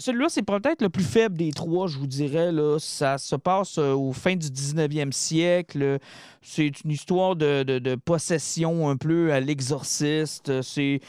[0.00, 2.50] Celui-là, c'est peut-être le plus faible des trois, je vous dirais.
[2.50, 2.78] Là.
[2.80, 5.98] Ça se passe au fin du 19e siècle.
[6.42, 10.62] C'est une histoire de, possession un peu à l'exorciste.
[10.62, 11.00] C'est,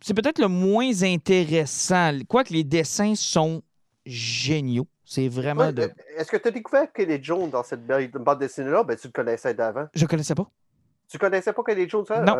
[0.00, 2.18] c'est peut-être le moins intéressant.
[2.26, 3.62] Quoique les dessins sont
[4.06, 4.86] géniaux.
[5.04, 5.90] C'est vraiment de.
[6.16, 8.82] Est-ce que tu as découvert Kelly Jones dans cette bande dessinée-là?
[8.82, 9.86] Ben, tu le connaissais d'avant.
[9.94, 10.50] Je ne connaissais pas.
[11.10, 12.20] Tu connaissais pas Kelly Jones, ça?
[12.20, 12.36] Non.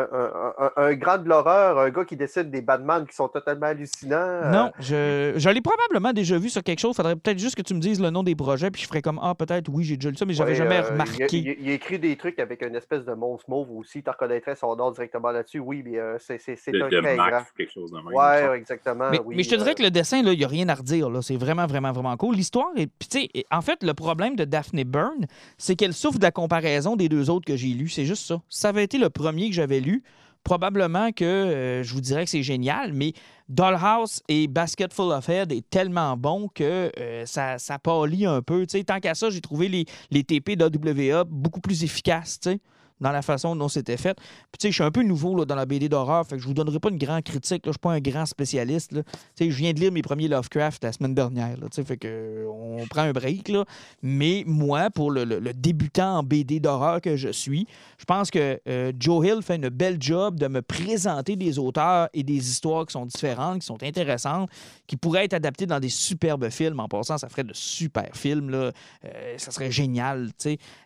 [0.76, 4.16] Un, grand de l'horreur, un gars qui décide des Batman qui sont totalement hallucinants.
[4.18, 4.50] Euh.
[4.50, 6.94] Non, je, je l'ai probablement déjà vu sur quelque chose.
[6.94, 9.18] Faudrait peut-être juste que tu me dises le nom des projets, puis je ferais comme
[9.22, 11.26] Ah, peut-être, oui, j'ai déjà lu ça, mais j'avais jamais euh, remarqué.
[11.32, 14.02] Il, a écrit des trucs avec une espèce de monstre mauve aussi.
[14.02, 15.60] Tu reconnaîtrais son nom directement là-dessus.
[15.60, 17.42] Oui, mais euh, c'est un très grand.
[17.56, 18.08] quelque chose de même.
[18.08, 19.08] Ouais, exactement.
[19.10, 21.08] Mais, mais je te dirais que le dessin, il n'y a rien à redire.
[21.22, 22.34] C'est vraiment, vraiment, vraiment cool.
[22.34, 22.86] L'histoire est.
[22.98, 25.26] Puis, tu sais, en fait, le problème de Daphne Byrne,
[25.56, 27.88] c'est qu'elle souffre de la comparaison des deux autres que j'ai lus.
[27.88, 28.42] C'est juste ça.
[28.58, 30.02] Ça avait été le premier que j'avais lu,
[30.42, 33.12] probablement que euh, je vous dirais que c'est génial, mais
[33.48, 38.42] Dollhouse et Basket Full of Head est tellement bon que euh, ça, ça pâlit un
[38.42, 38.66] peu.
[38.66, 42.40] tant qu'à ça, j'ai trouvé les, les TP d'AWA beaucoup plus efficaces
[43.00, 44.16] dans la façon dont c'était fait.
[44.16, 44.22] Tu
[44.60, 46.54] sais, je suis un peu nouveau là, dans la BD d'horreur, fait que je vous
[46.54, 47.62] donnerai pas une grande critique.
[47.64, 48.92] Je suis pas un grand spécialiste.
[48.92, 49.02] Tu
[49.36, 51.56] sais, je viens de lire mes premiers Lovecraft la semaine dernière.
[51.56, 53.48] Là, fait que on prend un break.
[53.48, 53.64] Là.
[54.02, 57.66] Mais moi, pour le, débutant en BD d'horreur que je suis,
[57.98, 62.08] je pense que euh, Joe Hill fait une belle job de me présenter des auteurs
[62.12, 64.50] et des histoires qui sont différentes, qui sont intéressantes,
[64.86, 66.80] qui pourraient être adaptées dans des superbes films.
[66.80, 68.50] En passant, ça ferait de super films.
[68.50, 68.72] Là.
[69.04, 70.30] Euh, ça serait génial.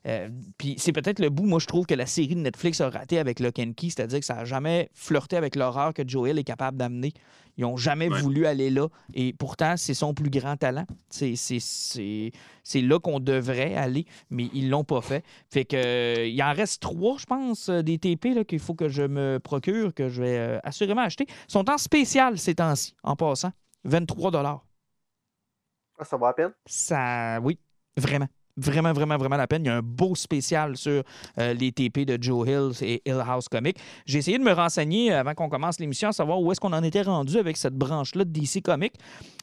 [0.07, 0.29] Euh,
[0.59, 3.41] puis c'est peut-être le bout, moi, je trouve que série de Netflix a raté avec
[3.41, 6.77] Lock and Key, c'est-à-dire que ça n'a jamais flirté avec l'horreur que Joel est capable
[6.77, 7.13] d'amener.
[7.57, 8.89] Ils n'ont jamais voulu aller là.
[9.15, 10.87] Et pourtant, c'est son plus grand talent.
[11.11, 15.25] C'est là qu'on devrait aller, mais ils ne l'ont pas fait.
[15.51, 18.89] Fait que euh, il en reste trois, je pense, euh, des TP qu'il faut que
[18.89, 21.27] je me procure, que je vais euh, assurément acheter.
[21.29, 23.53] Ils sont en spécial ces temps-ci, en passant.
[23.85, 24.31] 23
[25.99, 26.53] ah, Ça va à peine?
[26.65, 27.59] Ça, oui,
[27.97, 29.65] vraiment vraiment, vraiment, vraiment la peine.
[29.65, 31.03] Il y a un beau spécial sur
[31.39, 33.79] euh, les TP de Joe Hill et Hill House Comics.
[34.07, 36.83] J'ai essayé de me renseigner avant qu'on commence l'émission, à savoir où est-ce qu'on en
[36.83, 38.95] était rendu avec cette branche-là de DC Comics.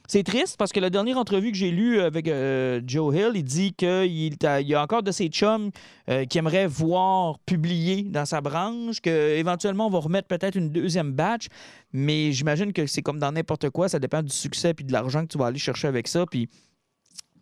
[0.08, 3.44] C'est triste parce que la dernière entrevue que j'ai lue avec euh, Joe Hill, il
[3.44, 5.70] dit qu'il y a encore de ses chums
[6.10, 11.12] euh, qui aimeraient voir publier dans sa branche, qu'éventuellement on va remettre peut-être une deuxième
[11.12, 11.48] batch,
[11.94, 15.22] mais j'imagine que c'est comme dans n'importe quoi, ça dépend du succès et de l'argent
[15.22, 16.26] que tu vas aller chercher avec ça.
[16.26, 16.50] Puis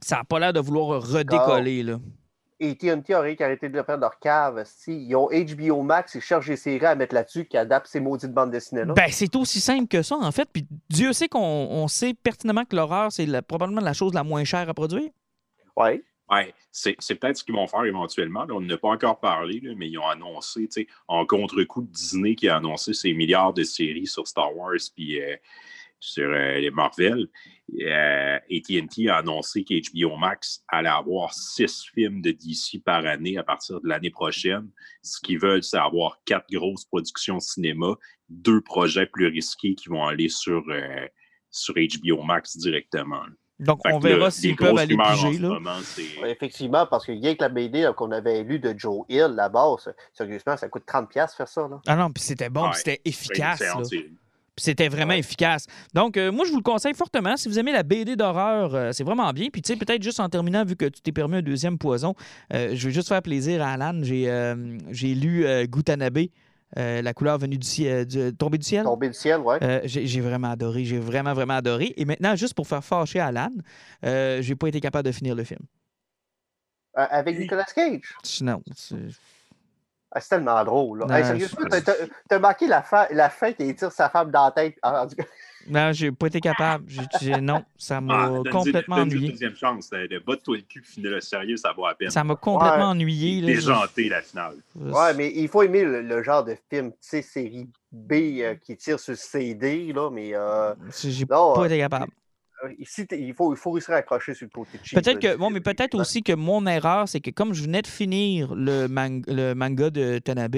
[0.01, 1.83] ça n'a pas l'air de vouloir redécoller.
[1.83, 1.99] Là.
[2.59, 4.63] Et TNT aurait arrêté de le faire leur cave.
[4.65, 7.99] Si, ils ont HBO Max, ils cherchent des séries à mettre là-dessus qui adaptent ces
[7.99, 8.93] maudites bandes dessinées-là.
[8.93, 10.49] Ben, c'est aussi simple que ça, en fait.
[10.51, 14.67] Puis Dieu sait qu'on sait pertinemment que l'horreur, c'est probablement la chose la moins chère
[14.67, 15.09] à produire.
[15.75, 16.01] Oui.
[16.29, 18.45] Ouais, c'est peut-être ce qu'ils vont faire éventuellement.
[18.49, 20.67] on n'a pas encore parlé, mais ils ont annoncé,
[21.07, 25.21] en contre-coup de Disney qui a annoncé ses milliards de séries sur Star Wars puis
[25.21, 25.37] euh,
[25.99, 27.27] sur euh, les Marvel.
[27.81, 33.43] Euh, AT&T a annoncé qu'HBO Max allait avoir six films de DC par année à
[33.43, 34.69] partir de l'année prochaine.
[35.01, 37.95] Ce qu'ils veulent, c'est avoir quatre grosses productions cinéma,
[38.29, 41.05] deux projets plus risqués qui vont aller sur, euh,
[41.49, 43.23] sur HBO Max directement.
[43.59, 45.49] Donc, Fait on verra s'ils peuvent aller piger, là.
[45.49, 45.77] moment,
[46.21, 49.49] Ouais, effectivement, parce que rien que la BD qu'on avait lu de Joe Hill, la
[49.49, 51.67] base, sérieusement, ça coûte 30$ faire ça.
[51.67, 51.81] Là.
[51.87, 53.59] Ah non, puis c'était bon, Ouais, puis c'était efficace.
[53.59, 53.81] là.
[54.57, 55.19] C'était vraiment Ouais.
[55.19, 55.65] efficace.
[55.93, 57.37] Donc, euh, moi, je vous le conseille fortement.
[57.37, 59.47] Si vous aimez la BD d'horreur, euh, c'est vraiment bien.
[59.51, 62.15] Puis, tu sais, peut-être juste en terminant, vu que tu t'es permis un deuxième poison,
[62.53, 63.99] euh, je veux juste faire plaisir à Alan.
[64.03, 64.27] J'ai
[64.91, 66.19] j'ai lu Gutanabe,
[66.77, 68.83] euh, La couleur venue du ciel, du- tombée du ciel.
[68.83, 69.57] Tomber du ciel, ouais.
[69.61, 70.83] Euh, j'ai vraiment adoré.
[70.85, 71.93] J'ai vraiment, vraiment adoré.
[71.95, 73.51] Et maintenant, juste pour faire fâcher Alan,
[74.05, 75.61] euh, j'ai pas été capable de finir le film.
[76.93, 78.01] Avec Nicolas Cage.
[78.23, 78.43] C'est-
[80.11, 80.99] Ah, c'est tellement drôle.
[80.99, 81.05] Là.
[81.05, 81.93] Non, Hey, sérieusement, je- t'as- t'as
[82.29, 84.77] t'as marqué la fin, la fin qu'il tire sa femme dans la tête.
[84.81, 85.23] Ah, en tout cas,
[85.69, 86.85] non, j'ai pas été capable.
[86.87, 89.31] J'ai- j'ai- non, ça Ah, m'a complètement donne-lui une ennuyé.
[89.33, 89.89] deuxième chance.
[89.93, 92.09] euh, Le bas de toi le cul, finir le sérieux, ça vaut la peine.
[92.09, 92.83] Ça m'a complètement Ouais.
[92.91, 93.41] ennuyé.
[93.41, 93.47] là.
[93.47, 94.55] Déjanté, la finale.
[94.77, 98.55] Ouais, mais il faut aimer le, le genre de film, tu sais, série B euh,
[98.55, 100.73] qui tire sur CD, là, mais euh,
[101.03, 102.07] J'ai non, pas euh, été capable.
[102.65, 104.97] Euh, ici, il faut, il faut réussir à accrocher sur le côté cheap.
[105.01, 107.87] Peut-être que, bon, mais peut-être aussi que mon erreur, c'est que comme je venais de
[107.87, 110.57] finir le, mang- le manga de Tanabe,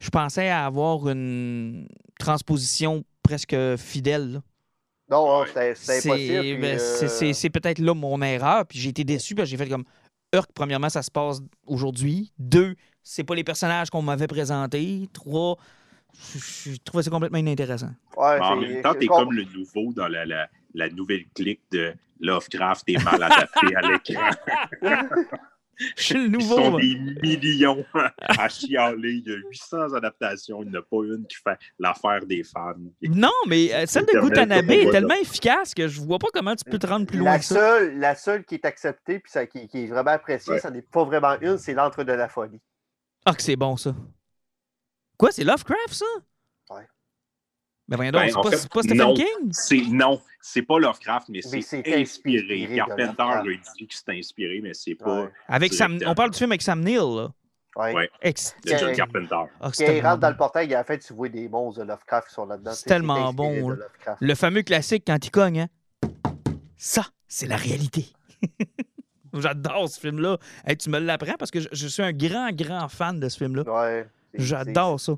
[0.00, 4.32] je pensais à avoir une transposition presque fidèle.
[4.34, 4.40] là.
[5.10, 5.46] Non, Ouais.
[5.48, 6.40] c'était c'était impossible.
[6.40, 9.48] puis, ben, c'est- euh, c'est- c'est peut-être là mon erreur, puis j'ai été déçu, parce
[9.48, 9.84] que j'ai fait comme
[10.32, 12.32] Urk, premièrement, ça se passe aujourd'hui.
[12.38, 15.08] Deux, c'est pas les personnages qu'on m'avait présentés.
[15.12, 15.56] Trois,
[16.14, 17.90] je, je trouvais ça complètement inintéressant.
[18.16, 20.88] ouais, Mais en c'est- même temps, t'es com- comme le nouveau dans la, la, la
[20.88, 24.30] nouvelle clique de Lovecraft et mal adapté à l'écran.
[25.96, 26.56] Je suis le Ils nouveau.
[26.56, 26.80] sont moi.
[26.82, 27.82] des millions
[28.18, 29.22] à chialer.
[29.24, 30.62] Il y a 800 adaptations.
[30.62, 32.74] Il n'y en a pas une qui fait l'affaire des fans.
[33.00, 36.64] Non, mais euh, celle de Gutanabe est tellement efficace que je vois pas comment tu
[36.70, 37.54] peux te rendre plus loin La que ça.
[37.54, 40.60] seule, la seule qui est acceptée puis ça, qui, qui est vraiment appréciée, Ouais.
[40.60, 42.60] ça n'est pas vraiment une, c'est l'entre de la folie.
[43.24, 43.94] Ah, que c'est bon, ça.
[45.16, 46.04] Quoi, c'est Lovecraft, ça?
[46.74, 46.86] Ouais.
[47.90, 49.14] Mais voyons donc, Ben, c'est pas, fait, c'est pas Stephen non.
[49.14, 49.26] King?
[49.50, 52.68] C'est non, c'est pas Lovecraft, mais Mais c'est inspiré.
[52.76, 55.30] Carpenter a dit que c'est inspiré, mais c'est pas Ouais.
[55.48, 57.32] Avec Sam, on parle du film avec Sam Neill, là.
[57.76, 57.94] Ouais.
[57.94, 58.10] Ouais.
[58.22, 59.28] Ex- de John Carpenter.
[59.60, 62.28] Ah, Quand il rentre dans le portail, en fait, tu vois des monstres de Lovecraft
[62.28, 62.72] qui sont là-dedans.
[62.74, 63.70] C'est tellement bon.
[63.70, 64.18] Lovecraft.
[64.20, 65.68] Le fameux classique quand il cogne, hein?
[66.76, 68.06] Ça, c'est la réalité.
[69.34, 70.38] J'adore ce film-là.
[70.66, 73.36] Hey, tu me l'apprends parce que je, je suis un grand, grand fan de ce
[73.38, 73.62] film-là.
[73.62, 74.06] Ouais.
[74.34, 75.12] J'adore ça.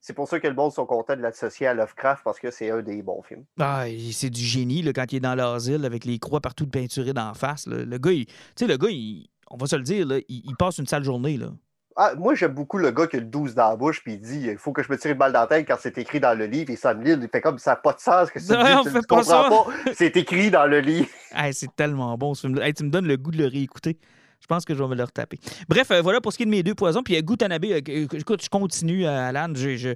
[0.00, 2.70] C'est- pour ça que le monde sont contents de l'associer à Lovecraft parce que c'est
[2.70, 3.44] un des bons films.
[3.58, 6.70] Ah, c'est du génie là, quand il est dans l'asile avec les croix partout de
[6.70, 7.66] peinturées d'en face.
[7.66, 7.84] là.
[7.84, 10.42] Le gars, il- tu sais, le gars, il- on va se le dire, là, il,
[10.46, 11.36] il passe une sale journée.
[11.36, 11.48] Là.
[11.96, 14.20] Ah, moi, j'aime beaucoup le gars qui a le 12 dans la bouche puis il
[14.20, 16.20] dit il faut que je me tire une balle dans la tête quand c'est écrit
[16.20, 16.70] dans le livre.
[16.70, 18.72] Et Sam Neill, il fait comme ça n'a pas de sens que tu Non, dis,
[18.72, 19.92] on tu fait ne pas comprends pas.
[19.94, 21.08] C'est écrit dans le livre.
[21.34, 22.66] Hey, c'est tellement bon ce film-là.
[22.68, 23.98] Hey, tu me donnes le goût de le réécouter.
[24.40, 25.38] Je pense que je vais me le retaper.
[25.68, 27.02] Bref, euh, voilà pour ce qui est de mes deux poisons.
[27.02, 27.80] Puis euh, Gutanabe, euh,
[28.12, 29.52] écoute, je continue, Alan.
[29.54, 29.94] je-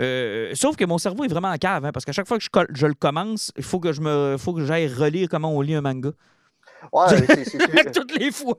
[0.00, 2.42] euh, sauf que mon cerveau est vraiment en cave, hein, parce qu'à chaque fois que
[2.44, 5.60] je, je le commence, il faut que je me, faut que j'aille relire comment on
[5.60, 6.10] lit un manga.
[6.92, 7.06] Ouais,
[7.44, 8.56] c'est- Toutes les fois.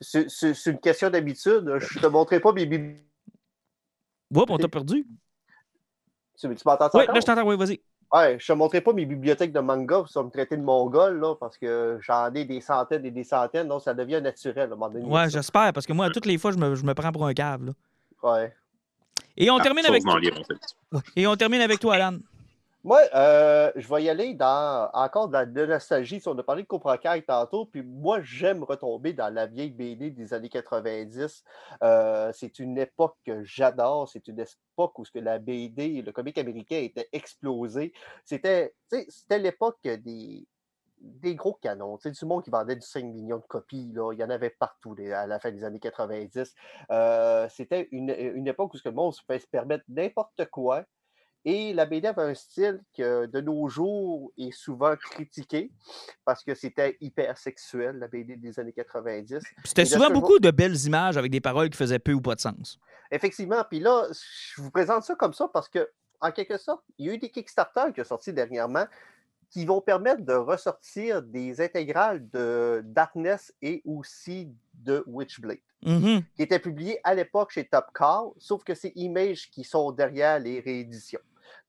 [0.00, 1.72] c'est une question d'habitude.
[1.78, 3.06] Je te montrerai pas mes bibliothèques.
[4.34, 5.06] Oups, on t'a perdu.
[6.38, 7.46] Tu, tu m'entends Oui, là, je t'entends.
[7.48, 7.80] Oui, vas-y.
[8.12, 11.18] Ouais, je te montrerai pas mes bibliothèques de manga, ça va me traiter de mongol,
[11.20, 14.72] là, parce que j'en ai des centaines et des centaines, donc ça devient naturel à
[14.72, 15.04] un moment donné.
[15.06, 17.34] Ouais, j'espère, parce que moi, toutes les fois, je me, je me prends pour un
[17.34, 17.64] cave.
[17.64, 17.72] là.
[18.22, 18.54] Ouais.
[19.36, 21.00] Et on Ah, termine avec fait.
[21.16, 22.18] Et on termine avec toi, Alan.
[22.84, 26.20] Moi, euh, je vais y aller dans encore de la nostalgie.
[26.26, 30.34] On a parlé de Cobra tantôt, puis moi, j'aime retomber dans la vieille BD des
[30.34, 31.42] années 90.
[31.82, 34.10] Euh, c'est une époque que j'adore.
[34.10, 37.94] C'est une époque où ce que la BD, le comique américain était explosé.
[38.22, 38.74] C'était
[39.08, 40.46] c'était l'époque des,
[40.98, 41.96] des gros canons.
[41.96, 43.92] Tu sais, du monde qui vendait du 5 millions de copies.
[43.94, 44.12] Là.
[44.12, 46.54] Il y en avait partout à la fin des années 90.
[46.90, 50.44] Euh, C'était une, une époque où ce que le monde se pouvait se permettre n'importe
[50.50, 50.84] quoi.
[51.44, 55.70] Et la BD avait un style que de nos jours est souvent critiqué
[56.24, 59.42] parce que c'était hyper sexuel, la BD des années 90.
[59.64, 62.40] C'était souvent beaucoup de belles images avec des paroles qui faisaient peu ou pas de
[62.40, 62.78] sens.
[63.10, 65.90] Effectivement, puis là, je vous présente ça comme ça parce que,
[66.20, 68.86] en quelque sorte, il y a eu des Kickstarter qui sont sortis dernièrement
[69.50, 75.58] qui vont permettre de ressortir des intégrales de Darkness et aussi de Witchblade.
[75.84, 76.22] Mhm.
[76.34, 80.38] qui était publié à l'époque chez Top Call, sauf que c'est Image qui sont derrière
[80.38, 81.20] les rééditions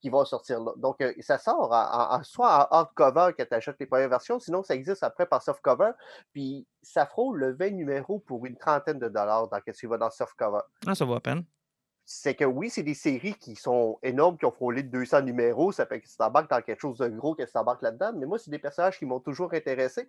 [0.06, 0.72] qui vont sortir là.
[0.78, 4.08] Donc, euh, ça sort en- en- en- soit en hardcover quand tu achètes les premières
[4.10, 5.92] versions, sinon ça existe après par softcover.
[6.32, 9.88] Puis ça frôle le 20 numéros pour une trentaine de dollars dans ce que tu
[9.88, 10.60] vas dans softcover.
[10.86, 11.44] Ah, ça vaut à peine.
[12.08, 15.72] c'est que oui, c'est des séries qui sont énormes, qui ont frôlé de 200 numéros.
[15.72, 18.12] Ça fait que tu t'embarques dans quelque chose de gros, que tu t'embarques là-dedans.
[18.16, 20.08] Mais moi, c'est des personnages qui m'ont toujours intéressé.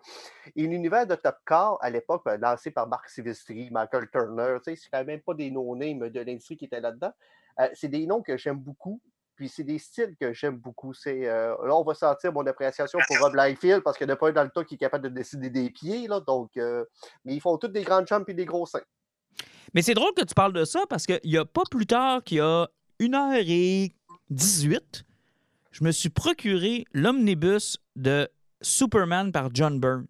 [0.54, 4.76] Et l'univers de Top Car, à l'époque, ben, lancé par Mark Silvestri, Michael Turner, c'est
[4.92, 7.12] quand même pas des no-names de l'industrie qui étaient là-dedans.
[7.60, 9.00] Euh, c'est des noms que j'aime beaucoup.
[9.36, 10.94] Puis c'est des styles que j'aime beaucoup.
[10.94, 14.16] C'est, euh, là, on va sentir mon appréciation pour Rob Liefeld parce qu'il n'y a
[14.16, 16.08] pas un dans le tas qui est capable de décider des pieds.
[16.08, 16.84] Là, donc, euh,
[17.24, 18.80] mais ils font toutes des grandes jambes et des gros seins.
[19.74, 22.24] Mais c'est drôle que tu parles de ça parce qu'il n'y a pas plus tard
[22.24, 22.66] qu'il y a
[22.98, 25.04] 1h18,
[25.70, 28.30] je me suis procuré l'omnibus de
[28.62, 30.06] Superman par John Byrne,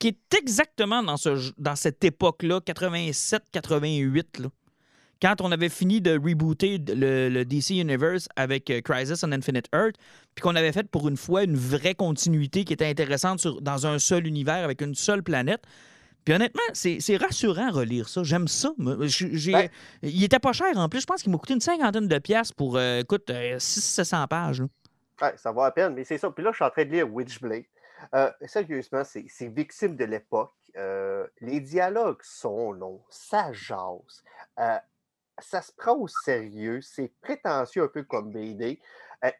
[0.00, 4.50] qui est exactement dans, ce, dans cette époque-là, 87-88.
[5.22, 9.66] Quand on avait fini de rebooter le, le DC Universe avec euh, Crisis on Infinite
[9.74, 9.96] Earth,
[10.34, 13.86] puis qu'on avait fait pour une fois une vraie continuité qui était intéressante sur- dans
[13.86, 15.62] un seul univers avec une seule planète.
[16.24, 18.22] Puis honnêtement, c'est rassurant relire ça.
[18.22, 18.72] J'aime ça.
[19.52, 19.68] Ben-
[20.02, 21.00] Il était pas cher en plus.
[21.00, 24.60] Je pense qu'il m'a coûté une cinquantaine de pièces pour, euh, écoute, 600-700 pages.
[24.60, 24.66] là.
[25.22, 26.30] Ouais, ça va à peine, mais c'est ça.
[26.30, 27.64] Puis là, je suis en train de lire Witchblade.
[28.14, 30.52] Euh, sérieusement, c'est victime de l'époque.
[30.76, 34.22] Euh, les dialogues sont longs, ça jase.
[35.40, 38.80] Ça se prend au sérieux, c'est prétentieux un peu comme BD.
[39.24, 39.30] Euh,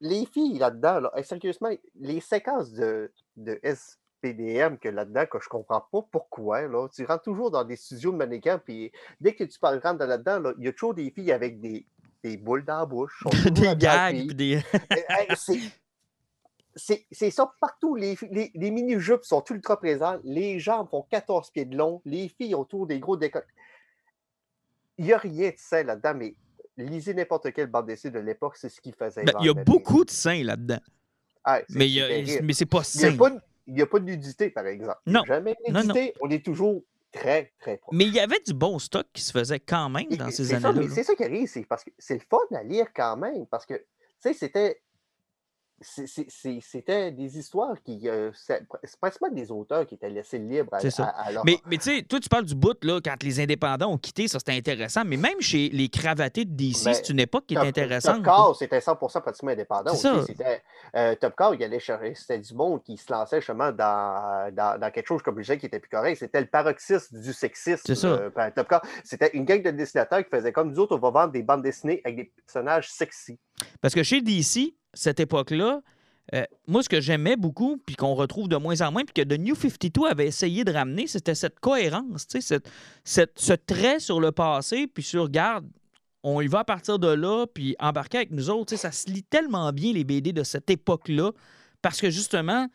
[0.00, 5.80] les filles là-dedans, là, sérieusement, les séquences de, de SPDM que là-dedans, que je comprends
[5.92, 9.58] pas pourquoi, là, tu rentres toujours dans des studios de mannequins, puis dès que tu
[9.58, 11.86] parles rentres là-dedans, là, il y a toujours des filles avec des,
[12.22, 13.22] des boules dans la bouche.
[13.30, 14.16] toujours des gags.
[14.26, 14.56] puis des...
[14.56, 17.94] Euh, c'est- ça partout.
[17.94, 20.18] Les, les, les mini-jupes sont ultra présents.
[20.24, 22.00] Les jambes font 14 pieds de long.
[22.04, 23.50] Les filles ont autour des gros décolletés.
[25.02, 26.36] Il n'y a rien de sain là-dedans, mais
[26.76, 29.24] lisez n'importe quelle bande dessinée de l'époque, c'est ce qui faisait.
[29.24, 30.78] Ben, il y a beaucoup de seins là-dedans.
[31.42, 33.16] Ah, Mais y a- mais c'est pas Il n'y a, sain.
[33.16, 35.00] pas de- il y a pas de nudité, par exemple.
[35.06, 35.24] Non.
[35.26, 36.14] Jamais de nudité.
[36.20, 37.96] On est toujours très, très proche.
[37.98, 40.54] Mais il y avait du bon stock qui se faisait quand même dans et ces
[40.54, 40.86] années-là.
[40.94, 43.66] C'est ça qui arrive, c'est parce que c'est le fun à lire quand même, parce
[43.66, 43.82] que, tu
[44.20, 44.80] sais, c'était.
[45.82, 48.08] C'était des histoires qui.
[48.08, 48.66] euh, c'est
[49.00, 51.04] pratiquement des auteurs qui étaient laissés libres à, C'est ça.
[51.04, 53.40] à- à leur- Mais, mais tu sais, toi, tu parles du bout, là, quand les
[53.40, 55.02] indépendants ont quitté, ça c'était intéressant.
[55.04, 58.16] Mais même chez les cravatés de DC, Ben, c'est une époque qui est Top- intéressante.
[58.16, 59.92] Top Car, c'était 100% pratiquement indépendant.
[59.92, 60.06] Aussi.
[60.96, 64.80] euh, Top Car, il allait chercher, c'était du monde qui se lançait justement dans, dans,
[64.80, 66.16] dans quelque chose comme je disais qui était plus correct.
[66.18, 67.82] C'était le paroxysme du sexisme.
[67.86, 68.08] C'est ça.
[68.08, 71.00] euh, ben, Top Car, c'était une gang de dessinateurs qui faisaient comme nous autres, on
[71.00, 73.38] va vendre des bandes dessinées avec des personnages sexy.
[73.80, 75.82] Parce que chez DC, cette époque-là,
[76.34, 79.28] euh, moi, ce que j'aimais beaucoup, puis qu'on retrouve de moins en moins, puis que
[79.28, 82.26] The New 52 avait essayé de ramener, c'était cette cohérence,
[83.04, 85.66] ce trait sur le passé, puis sur, regarde,
[86.22, 89.24] on y va à partir de là, puis embarquer avec nous autres, ça se lit
[89.24, 91.32] tellement bien, les BD de cette époque-là,
[91.82, 92.68] parce que justement,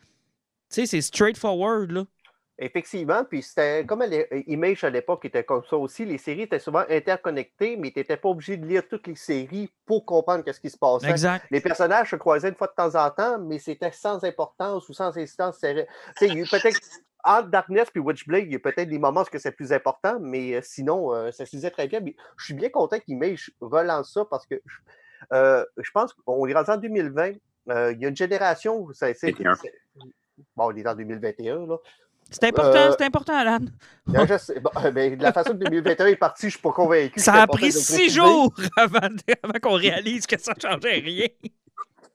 [0.68, 2.04] c'est straightforward.
[2.60, 6.04] Effectivement, puis c'était comme l'é- Image à l'époque était comme ça aussi.
[6.04, 9.70] Les séries étaient souvent interconnectées, mais tu n'étais pas obligé de lire toutes les séries
[9.86, 11.08] pour comprendre ce qui se passait.
[11.08, 11.44] Exact.
[11.50, 14.92] Les personnages se croisaient une fois de temps en temps, mais c'était sans importance ou
[14.92, 15.60] sans incidence.
[15.62, 15.86] Il
[16.20, 16.80] y a eu peut-être
[17.24, 20.54] entre Darkness et Witchblade, il y a peut-être des moments où c'est plus important, mais
[20.54, 22.00] euh, sinon, euh, ça se lisait très bien.
[22.00, 24.76] Mais je suis bien content qu'Image relance ça parce que je,
[25.32, 27.32] euh, je pense qu'on est rendu en 2020.
[27.70, 28.88] euh, il y a une génération.
[28.94, 29.54] Ça, c'est- 21.
[29.56, 29.72] c'est-
[30.56, 31.76] bon, on est en 2021, là.
[32.30, 33.58] C'est important, Euh, c'est important, Alan.
[34.06, 36.60] Là, je sais- bon, euh, de la façon que 2021 est parti, je ne suis
[36.60, 37.20] pas convaincu.
[37.20, 39.08] Ça a pris de six jours avant,
[39.42, 41.26] avant qu'on réalise que ça ne changeait rien.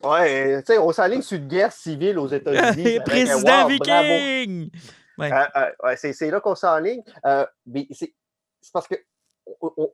[0.03, 2.99] Ouais, euh, tu sais, on s'enligne sur une guerre civile aux États-Unis.
[3.06, 4.69] Président wow, viking!
[5.18, 5.31] Ouais.
[5.31, 7.02] Euh, euh, ouais, c'est là qu'on s'enligne.
[7.65, 8.14] Mais c'est
[8.72, 8.95] parce que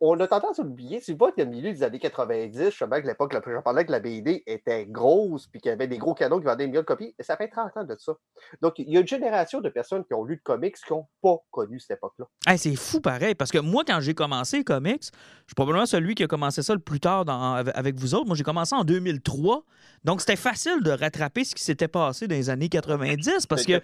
[0.02, 2.66] on, a tendance à oublier, tu vois, qu'il y a le milieu des années 90,
[2.66, 5.98] justement, que l'époque, j'en parlais que la BD était grosse, puis qu'il y avait des
[5.98, 8.14] gros canons qui vendaient des millions de copies, et ça fait 30 ans de ça.
[8.62, 11.08] Donc, il y a une génération de personnes qui ont lu de comics qui n'ont
[11.22, 12.26] pas connu cette époque-là.
[12.48, 15.10] Hey, c'est fou pareil, parce que moi, quand j'ai commencé les comics, je
[15.48, 18.28] suis probablement celui qui a commencé ça le plus tard dans- avec- vous autres.
[18.28, 19.64] Moi, j'ai commencé en 2003.
[20.04, 23.82] Donc, c'était facile de rattraper ce qui s'était passé dans les années 90 parce que.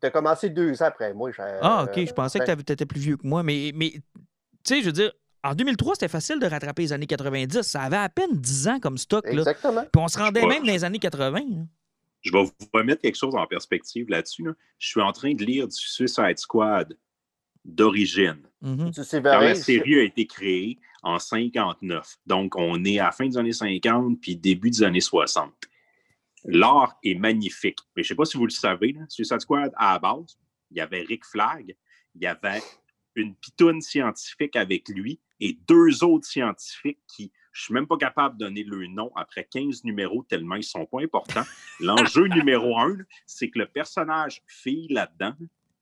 [0.00, 1.30] Tu as commencé deux ans après moi.
[1.62, 3.42] Ah, ok, je pensais que ben, tu étais plus vieux que moi.
[3.42, 3.94] Mais, mais
[4.64, 5.12] tu sais, je veux dire,
[5.42, 7.62] en 2003, c'était facile de rattraper les années 90.
[7.62, 9.24] Ça avait à peine 10 ans comme stock.
[9.26, 9.32] Là.
[9.32, 9.82] Exactement.
[9.82, 10.66] Puis on se rendait Je même vois.
[10.66, 11.40] dans les années 80.
[11.40, 11.62] là.
[12.22, 14.44] Je vais vous remettre quelque chose en perspective là-dessus.
[14.44, 14.52] là.
[14.78, 16.96] Je suis en train de lire du Suicide Squad
[17.64, 18.40] d'origine.
[18.62, 18.90] Mhm.
[18.94, 22.16] Quand la série a été créée en 59.
[22.26, 25.52] Donc, on est à la fin des années 50 puis début des années 60.
[26.46, 27.78] L'art est magnifique.
[27.96, 30.38] Mais je ne sais pas si vous le savez, là, Suicide Squad, à la base,
[30.70, 31.74] il y avait Rick Flag,
[32.14, 32.62] il y avait
[33.14, 37.96] une pitoune scientifique avec lui et deux autres scientifiques qui, je ne suis même pas
[37.96, 41.44] capable de donner le nom après 15 numéros tellement ils ne sont pas importants.
[41.80, 42.96] L'enjeu numéro un,
[43.26, 45.34] c'est que le personnage fille là-dedans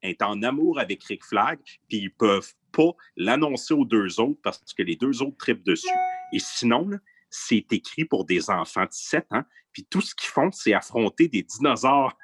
[0.03, 4.75] est en amour avec Rick Flag, puis ils peuvent pas l'annoncer aux deux autres parce
[4.77, 5.87] que les deux autres tripent dessus.
[6.33, 6.91] Et sinon,
[7.31, 11.29] c'est écrit pour des enfants de 7 ans, puis tout ce qu'ils font, c'est affronter
[11.29, 12.17] des dinosaures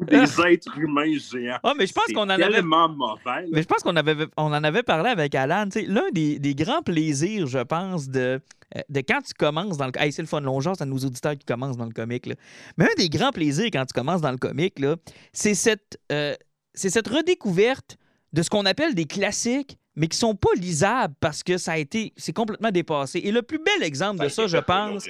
[0.00, 1.58] des êtres humains géants.
[1.62, 3.20] Ah, mais je pense qu'on en avait tellement mauvais.
[3.24, 3.42] là.
[3.52, 5.64] Mais je pense qu'on avait, on en avait parlé avec Alan.
[5.70, 8.40] Tu sais, L'un des, des grands plaisirs, je pense, de,
[8.76, 9.92] euh, de quand tu commences dans le.
[9.98, 12.26] Hey, c'est le fun, long genre, c'est à nos auditeurs qui commencent dans le comique.
[12.26, 12.34] là.
[12.76, 14.96] Mais un des grands plaisirs quand tu commences dans le comique, là,
[15.32, 16.34] c'est cette, euh,
[16.74, 17.96] c'est cette redécouverte
[18.32, 21.78] de ce qu'on appelle des classiques, mais qui sont pas lisables parce que ça a
[21.78, 22.12] été.
[22.16, 23.18] C'est complètement dépassé.
[23.24, 25.04] Et le plus bel exemple de ça, je pense,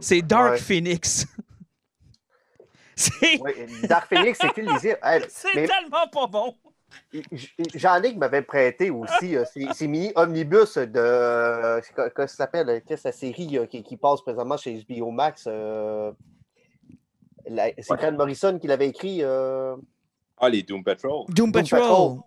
[0.00, 0.58] c'est Dark Ouais.
[0.58, 1.26] Phoenix.
[3.40, 4.98] Ouais, Dark Phoenix, c'est plus lisible.
[5.02, 6.54] Hey, c'est mais tellement pas bon.
[7.74, 10.92] Jean-Luc m'avait prêté aussi euh, ces, ces mini omnibus de.
[10.96, 14.84] euh, quoi- Comment ça s'appelle Qu'est-ce que la série euh, qui, qui passe présentement chez
[14.88, 16.12] HBO Max euh,
[17.46, 18.10] C'est Ouais.
[18.12, 19.18] Morrison qui l'avait écrit.
[19.22, 19.76] euh,
[20.38, 21.24] Ah, les Doom Patrol.
[21.28, 21.80] Doom Doom Patrol.
[21.80, 22.18] Patrol.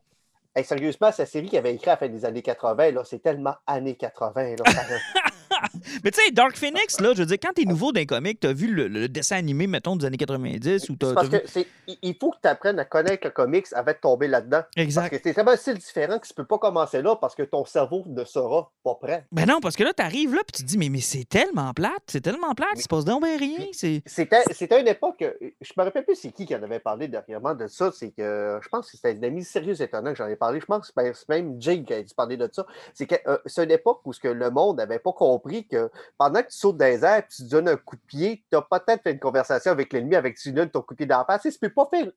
[0.56, 3.20] hey, sérieusement, cette série qu'il avait écrit à la fin des années 80, là, c'est
[3.20, 4.56] tellement années 80.
[4.58, 5.17] Là, ça-
[6.04, 8.54] Mais tu sais, Dark Phoenix, là, je veux dire, quand t'es nouveau d'un comique, t'as
[8.54, 11.08] vu le, le dessin animé, mettons, des années 90 ou t'as.
[11.10, 11.60] C'est parce vu- que
[12.02, 14.62] il- faut que tu apprennes à connaître le comics avant de tomber là-dedans.
[14.76, 15.10] Parce Exact.
[15.10, 17.64] que c'est tellement un style différent que tu peux pas commencer là parce que ton
[17.66, 19.26] cerveau ne sera pas prêt.
[19.32, 21.74] Ben non, parce que là, t'arrives là, puis tu te dis, mais, mais c'est tellement
[21.74, 23.68] plate, c'est tellement plate, il se passe donc ben rien.
[24.06, 25.24] C'était une époque,
[25.62, 28.60] je me rappelle plus c'est qui qui en avait parlé dernièrement de ça, c'est que
[28.62, 31.14] je pense que c'était un ami sérieux étonnant que j'en ai parlé, je pense que
[31.14, 32.66] c'est même- Jake qui a dû parler de ça.
[32.94, 35.90] C'est que euh, c'est une époque où ce que le monde n'avait pas compris que
[36.18, 38.58] pendant que tu sautes dans les airs et tu donnes un coup de pied, tu
[38.58, 41.06] as peut-être fait une conversation avec l'ennemi avec tu lui donnes ton coup de pied
[41.06, 41.42] dans la face.
[41.44, 42.08] Tu sais, peux pas faire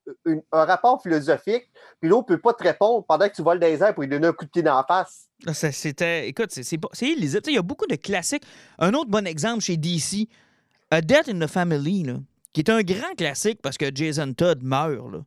[0.51, 3.81] un rapport philosophique, puis l'autre peut pas te répondre pendant que tu voles dans les
[3.81, 5.27] airs pour lui donner un coup de pied dans la face.
[5.45, 6.27] Ah, C'était.
[6.27, 6.63] Écoute, c'est
[7.07, 7.41] illisible.
[7.41, 8.43] Tu Il y a beaucoup de classiques.
[8.79, 10.27] Un autre bon exemple chez DC,
[10.91, 12.15] A Death in the Family, là,
[12.53, 15.11] qui est un grand classique parce que Jason Todd meurt.
[15.11, 15.23] Là.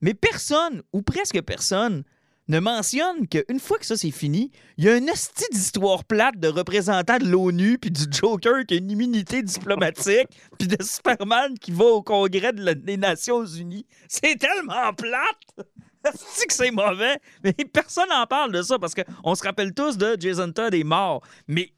[0.00, 2.04] Mais personne, ou presque personne,
[2.48, 6.38] ne mentionne qu'une fois que ça c'est fini, il y a une hostie d'histoire plate
[6.38, 11.58] de représentants de l'ONU puis du Joker qui a une immunité diplomatique puis de Superman
[11.58, 13.86] qui va au congrès de la- des Nations Unies.
[14.08, 15.66] C'est tellement plate!
[16.14, 19.96] C'est que c'est mauvais, mais personne n'en parle de ça parce qu'on se rappelle tous
[19.96, 21.22] de Jason Todd est mort.
[21.48, 21.70] Mais,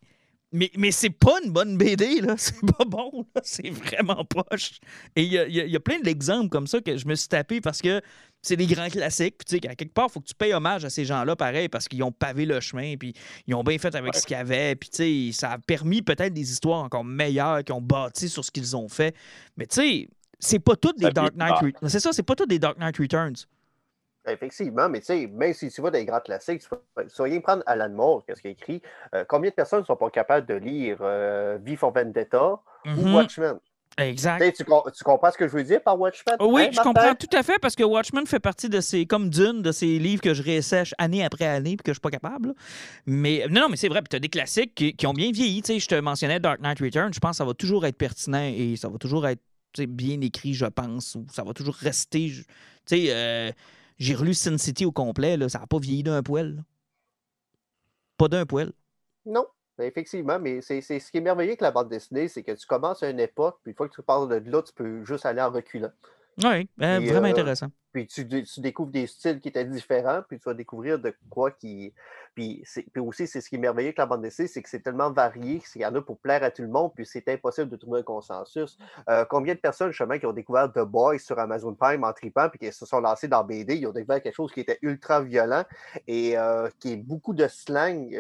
[0.51, 2.35] mais, mais c'est pas une bonne BD, là.
[2.39, 3.41] C'est pas bon, là.
[3.45, 4.81] C'est vraiment poche.
[5.15, 6.97] Et il y a, il y a- il y a plein d'exemples comme ça que
[6.97, 8.01] je me suis tapé parce que
[8.47, 9.39] c'est des grands classiques.
[9.39, 11.37] Puis, tu sais, qu'à quelque part, il faut que tu payes hommage à ces gens-là,
[11.37, 13.13] pareil, parce qu'ils ont pavé le chemin, puis
[13.47, 14.21] ils ont bien fait avec Ouais.
[14.21, 14.75] ce qu'ils avaient.
[14.77, 18.45] Puis, tu sais, ça a permis peut-être des histoires encore meilleures qui ont bâti sur
[18.45, 19.15] ce qu'ils ont fait.
[19.57, 20.09] Mais, tu sais,
[20.39, 21.55] c'est pas toutes des Dark Knight.
[21.55, 21.89] Returns.
[21.89, 23.35] C'est ça, c'est pas toutes des Dark Knight Returns.
[24.29, 26.63] Effectivement, mais tu sais, même si tu vas dans les grands classiques,
[27.19, 28.83] rien prendre Alan Moore, qu'est-ce qu'il a écrit.
[29.15, 33.15] Euh, combien de personnes ne sont pas capables de lire euh, V for Vendetta ou
[33.15, 33.59] Watchmen?
[33.99, 34.45] Exact.
[34.45, 36.37] Tu Tu, com- tu comprends ce que je veux dire par Watchmen?
[36.41, 39.31] Oui, Hein, je comprends tout à fait parce que Watchmen fait partie de ces, comme
[39.31, 42.11] Dune, de ces livres que je réessèche année après année puis que je suis pas
[42.11, 42.49] capable.
[42.49, 42.55] là.
[43.07, 44.03] Mais non, non, mais c'est vrai.
[44.09, 45.63] Tu as des classiques qui, qui ont bien vieilli.
[45.63, 47.15] Tu sais, je te mentionnais Dark Knight Returns.
[47.15, 49.41] Je pense que ça va toujours être pertinent et ça va toujours être
[49.89, 51.15] bien écrit, je pense.
[51.15, 52.27] Ou ça va toujours rester.
[52.31, 52.45] Tu
[52.85, 53.51] sais, euh,
[53.99, 55.39] j'ai relu Sin City au complet.
[55.39, 56.57] Là, ça n'a pas vieilli d'un poil.
[56.57, 56.63] là.
[58.19, 58.73] Pas d'un poil.
[59.27, 59.47] Non,
[59.79, 63.03] effectivement, mais c'est ce qui est merveilleux avec la bande dessinée, c'est que tu commences
[63.03, 65.43] à une époque, puis une fois que tu passes de là, tu peux juste aller
[65.43, 65.91] en reculant.
[66.45, 67.69] Oui, euh, vraiment euh, intéressant.
[67.93, 71.51] Puis tu, tu découvres des styles qui étaient différents, puis tu vas découvrir de quoi
[71.51, 71.95] qui.
[72.35, 74.69] Puis, c'est- puis aussi, c'est ce qui est merveilleux avec la bande dessinée, c'est que
[74.69, 77.27] c'est tellement varié qu'il y en a pour plaire à tout le monde, puis c'est
[77.31, 78.77] impossible de trouver un consensus.
[79.09, 82.51] Euh, combien de personnes, justement, qui ont découvert The Boys sur Amazon Prime en tripant,
[82.51, 85.23] puis qui se sont lancés dans BD, ils ont découvert quelque chose qui était ultra
[85.23, 85.65] violent
[86.07, 86.37] et
[86.79, 88.11] qui est beaucoup de slang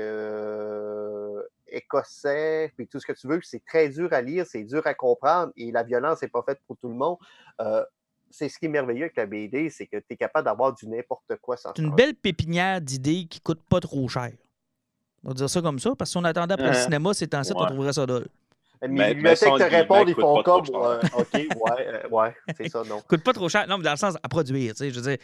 [1.68, 4.86] écossais, puis tout ce que tu veux, puis c'est très dur à lire, c'est dur
[4.86, 7.18] à comprendre, et la violence n'est pas faite pour tout le monde.
[7.60, 7.84] Euh,
[8.38, 10.86] c'est ce qui est merveilleux avec la BD, c'est que tu es capable d'avoir du
[10.86, 14.30] n'importe quoi sans C'est une belle pépinière d'idées qui coûte pas trop cher.
[15.24, 17.14] On va dire ça comme ça, parce que si on attendait après le Euh, cinéma,
[17.14, 17.66] c'est temps-ci, on ouais.
[17.66, 18.26] trouverait ça dole.
[18.82, 20.60] Mais Mais- bibliothèques te le répondent, ils font comme.
[20.68, 21.48] ouais, OK, ouais,
[21.80, 23.00] euh, ouais, c'est ça, non.
[23.08, 23.66] coûte pas trop cher.
[23.66, 25.18] Non, mais dans le sens à produire, tu sais, je veux dire,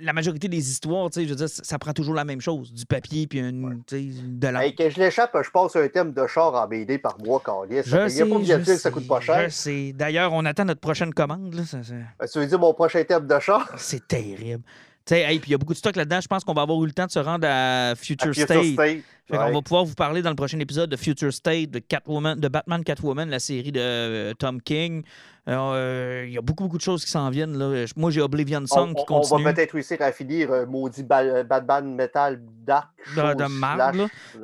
[0.00, 2.72] la majorité des histoires, tu sais, je veux dire, ça prend toujours la même chose,
[2.72, 4.64] du papier puis une, sais, de l'encre.
[4.64, 7.82] Hey, que je l'échappe, je passe un thème de char en BD par mois, Carlis.
[7.84, 9.50] Je Il n'y sais, a pas de je viatique, ça sais, coûte pas cher.
[9.52, 9.92] sais.
[9.92, 13.02] D'ailleurs, on attend notre prochaine commande, là, ça- ça- Euh, Tu veux dire mon prochain
[13.04, 13.68] thème de char?
[13.76, 14.62] c'est terrible.
[15.06, 16.20] Tu sais, hey, puis il y a beaucoup de stock là-dedans.
[16.22, 18.46] Je pense qu'on va avoir eu le temps de se rendre à Future, À Future
[18.64, 18.72] State.
[18.72, 19.02] State.
[19.26, 19.52] Fait Ouais.
[19.52, 22.84] va pouvoir vous parler dans le prochain épisode de Future State, de Catwoman, de Batman
[22.84, 25.02] Catwoman, la série de euh, Tom King.
[25.46, 27.58] Euh, Il y a beaucoup, beaucoup de choses qui s'en viennent.
[27.58, 27.84] Là.
[27.96, 29.44] Moi, j'ai Oblivion On, Song qui on- on continue.
[29.44, 32.88] va peut-être réussir à finir euh, maudit ba- Batman Metal Dark.
[33.14, 33.92] De- de slash- là.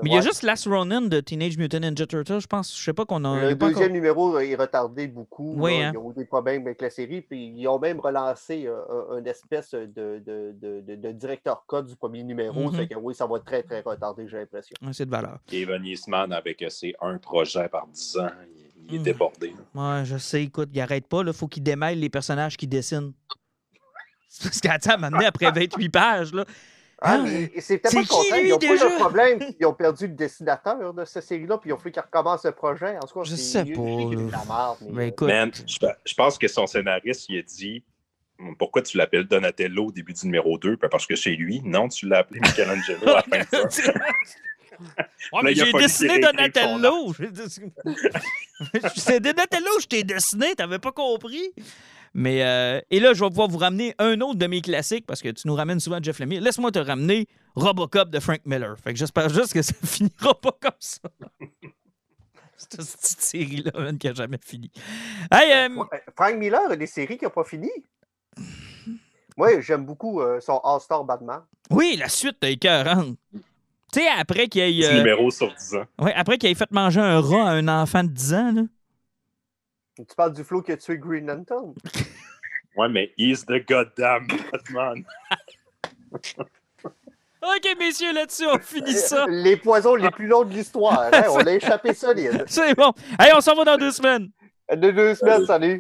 [0.03, 2.77] Mais il y a juste Last Ronin de Teenage Mutant Ninja Turtles, je pense.
[2.79, 3.41] Je sais pas qu'on a.
[3.49, 5.55] Le deuxième encore- numéro est retardé beaucoup.
[5.57, 5.89] Oui, là.
[5.89, 5.93] hein.
[5.95, 7.23] Ils ont eu des problèmes avec la série.
[7.23, 8.77] Puis ils ont même relancé euh,
[9.13, 12.71] un- une espèce de, directeur code du premier numéro.
[12.71, 12.75] Mhm.
[12.75, 14.70] Fait que oui, ça va être très, très retardé, j'ai l'impression.
[14.83, 15.39] Ouais, C'est de valeur.
[15.47, 19.03] Kevin Eastman, avec euh, ses un projet par 10 ans, il, il est Mm.
[19.03, 19.55] débordé.
[19.75, 21.23] Ouais, je sais, écoute, il arrête pas.
[21.27, 23.13] Il faut qu'il démêle les personnages qu'il dessine.
[24.29, 26.45] C'est Parce qu'attends, maintenant, après 28 pages, là.
[27.03, 28.37] Ah, Ah, mais c'est peut-être c'est pas qui, content.
[28.41, 28.85] lui, Ils ont déjà?
[28.87, 29.39] pas le problème.
[29.59, 32.53] Ils ont perdu le dessinateur de cette série-là, puis ils ont fait qu'ils recommencent le
[32.53, 32.97] projet.
[32.99, 35.27] En tout cas, Je sais je pas, mais, euh, écoute.
[35.29, 37.83] Man, je, je pense que son scénariste, il a dit
[38.59, 41.63] Pourquoi tu l'appelles Donatello au début du numéro 2 Ben, Parce que c'est lui.
[41.65, 43.93] Non, tu l'as appelé Michelangelo à la fin de ça.
[45.33, 47.13] Ouais, j'ai dessiné Donatello.
[48.97, 51.53] C'est Donatello, je t'ai dessiné, t'avais pas compris.
[52.13, 55.23] Mais euh, et là, je vais pouvoir vous ramener un autre de mes classiques parce
[55.23, 56.41] que tu nous ramènes souvent Jeff Lemire.
[56.41, 58.77] Laisse-moi te ramener Robocop de Frank Miller.
[58.83, 61.09] Fait que j'espère juste que ça finira pas comme ça.
[62.57, 64.71] Cette petite série-là, qui a jamais fini.
[65.33, 65.83] Hey, euh,
[66.15, 67.71] Frank Miller a des séries qui n'ont pas fini?
[69.37, 71.41] Moi, j'aime beaucoup euh, son All-Star Batman.
[71.71, 73.17] oui, la suite est écœurante.
[73.93, 75.85] Tu sais, après qu'il ait, euh, numéros sur 10 ans.
[76.01, 78.63] ouais, après qu'il ait fait manger un rat à un enfant de 10 ans, là.
[79.97, 81.75] Tu parles du flow qui a tué Green Lantern.
[82.77, 85.05] Ouais, mais he's the goddamn Batman.
[87.43, 89.27] OK, messieurs, là-dessus, on finit ça.
[89.29, 91.09] Les poisons les plus longs de l'histoire.
[91.13, 92.45] hein, On a échappé solide.
[92.49, 92.93] C'est bon.
[93.19, 94.29] Hey, on s'en va dans deux semaines.
[94.71, 95.79] De deux semaines, salut.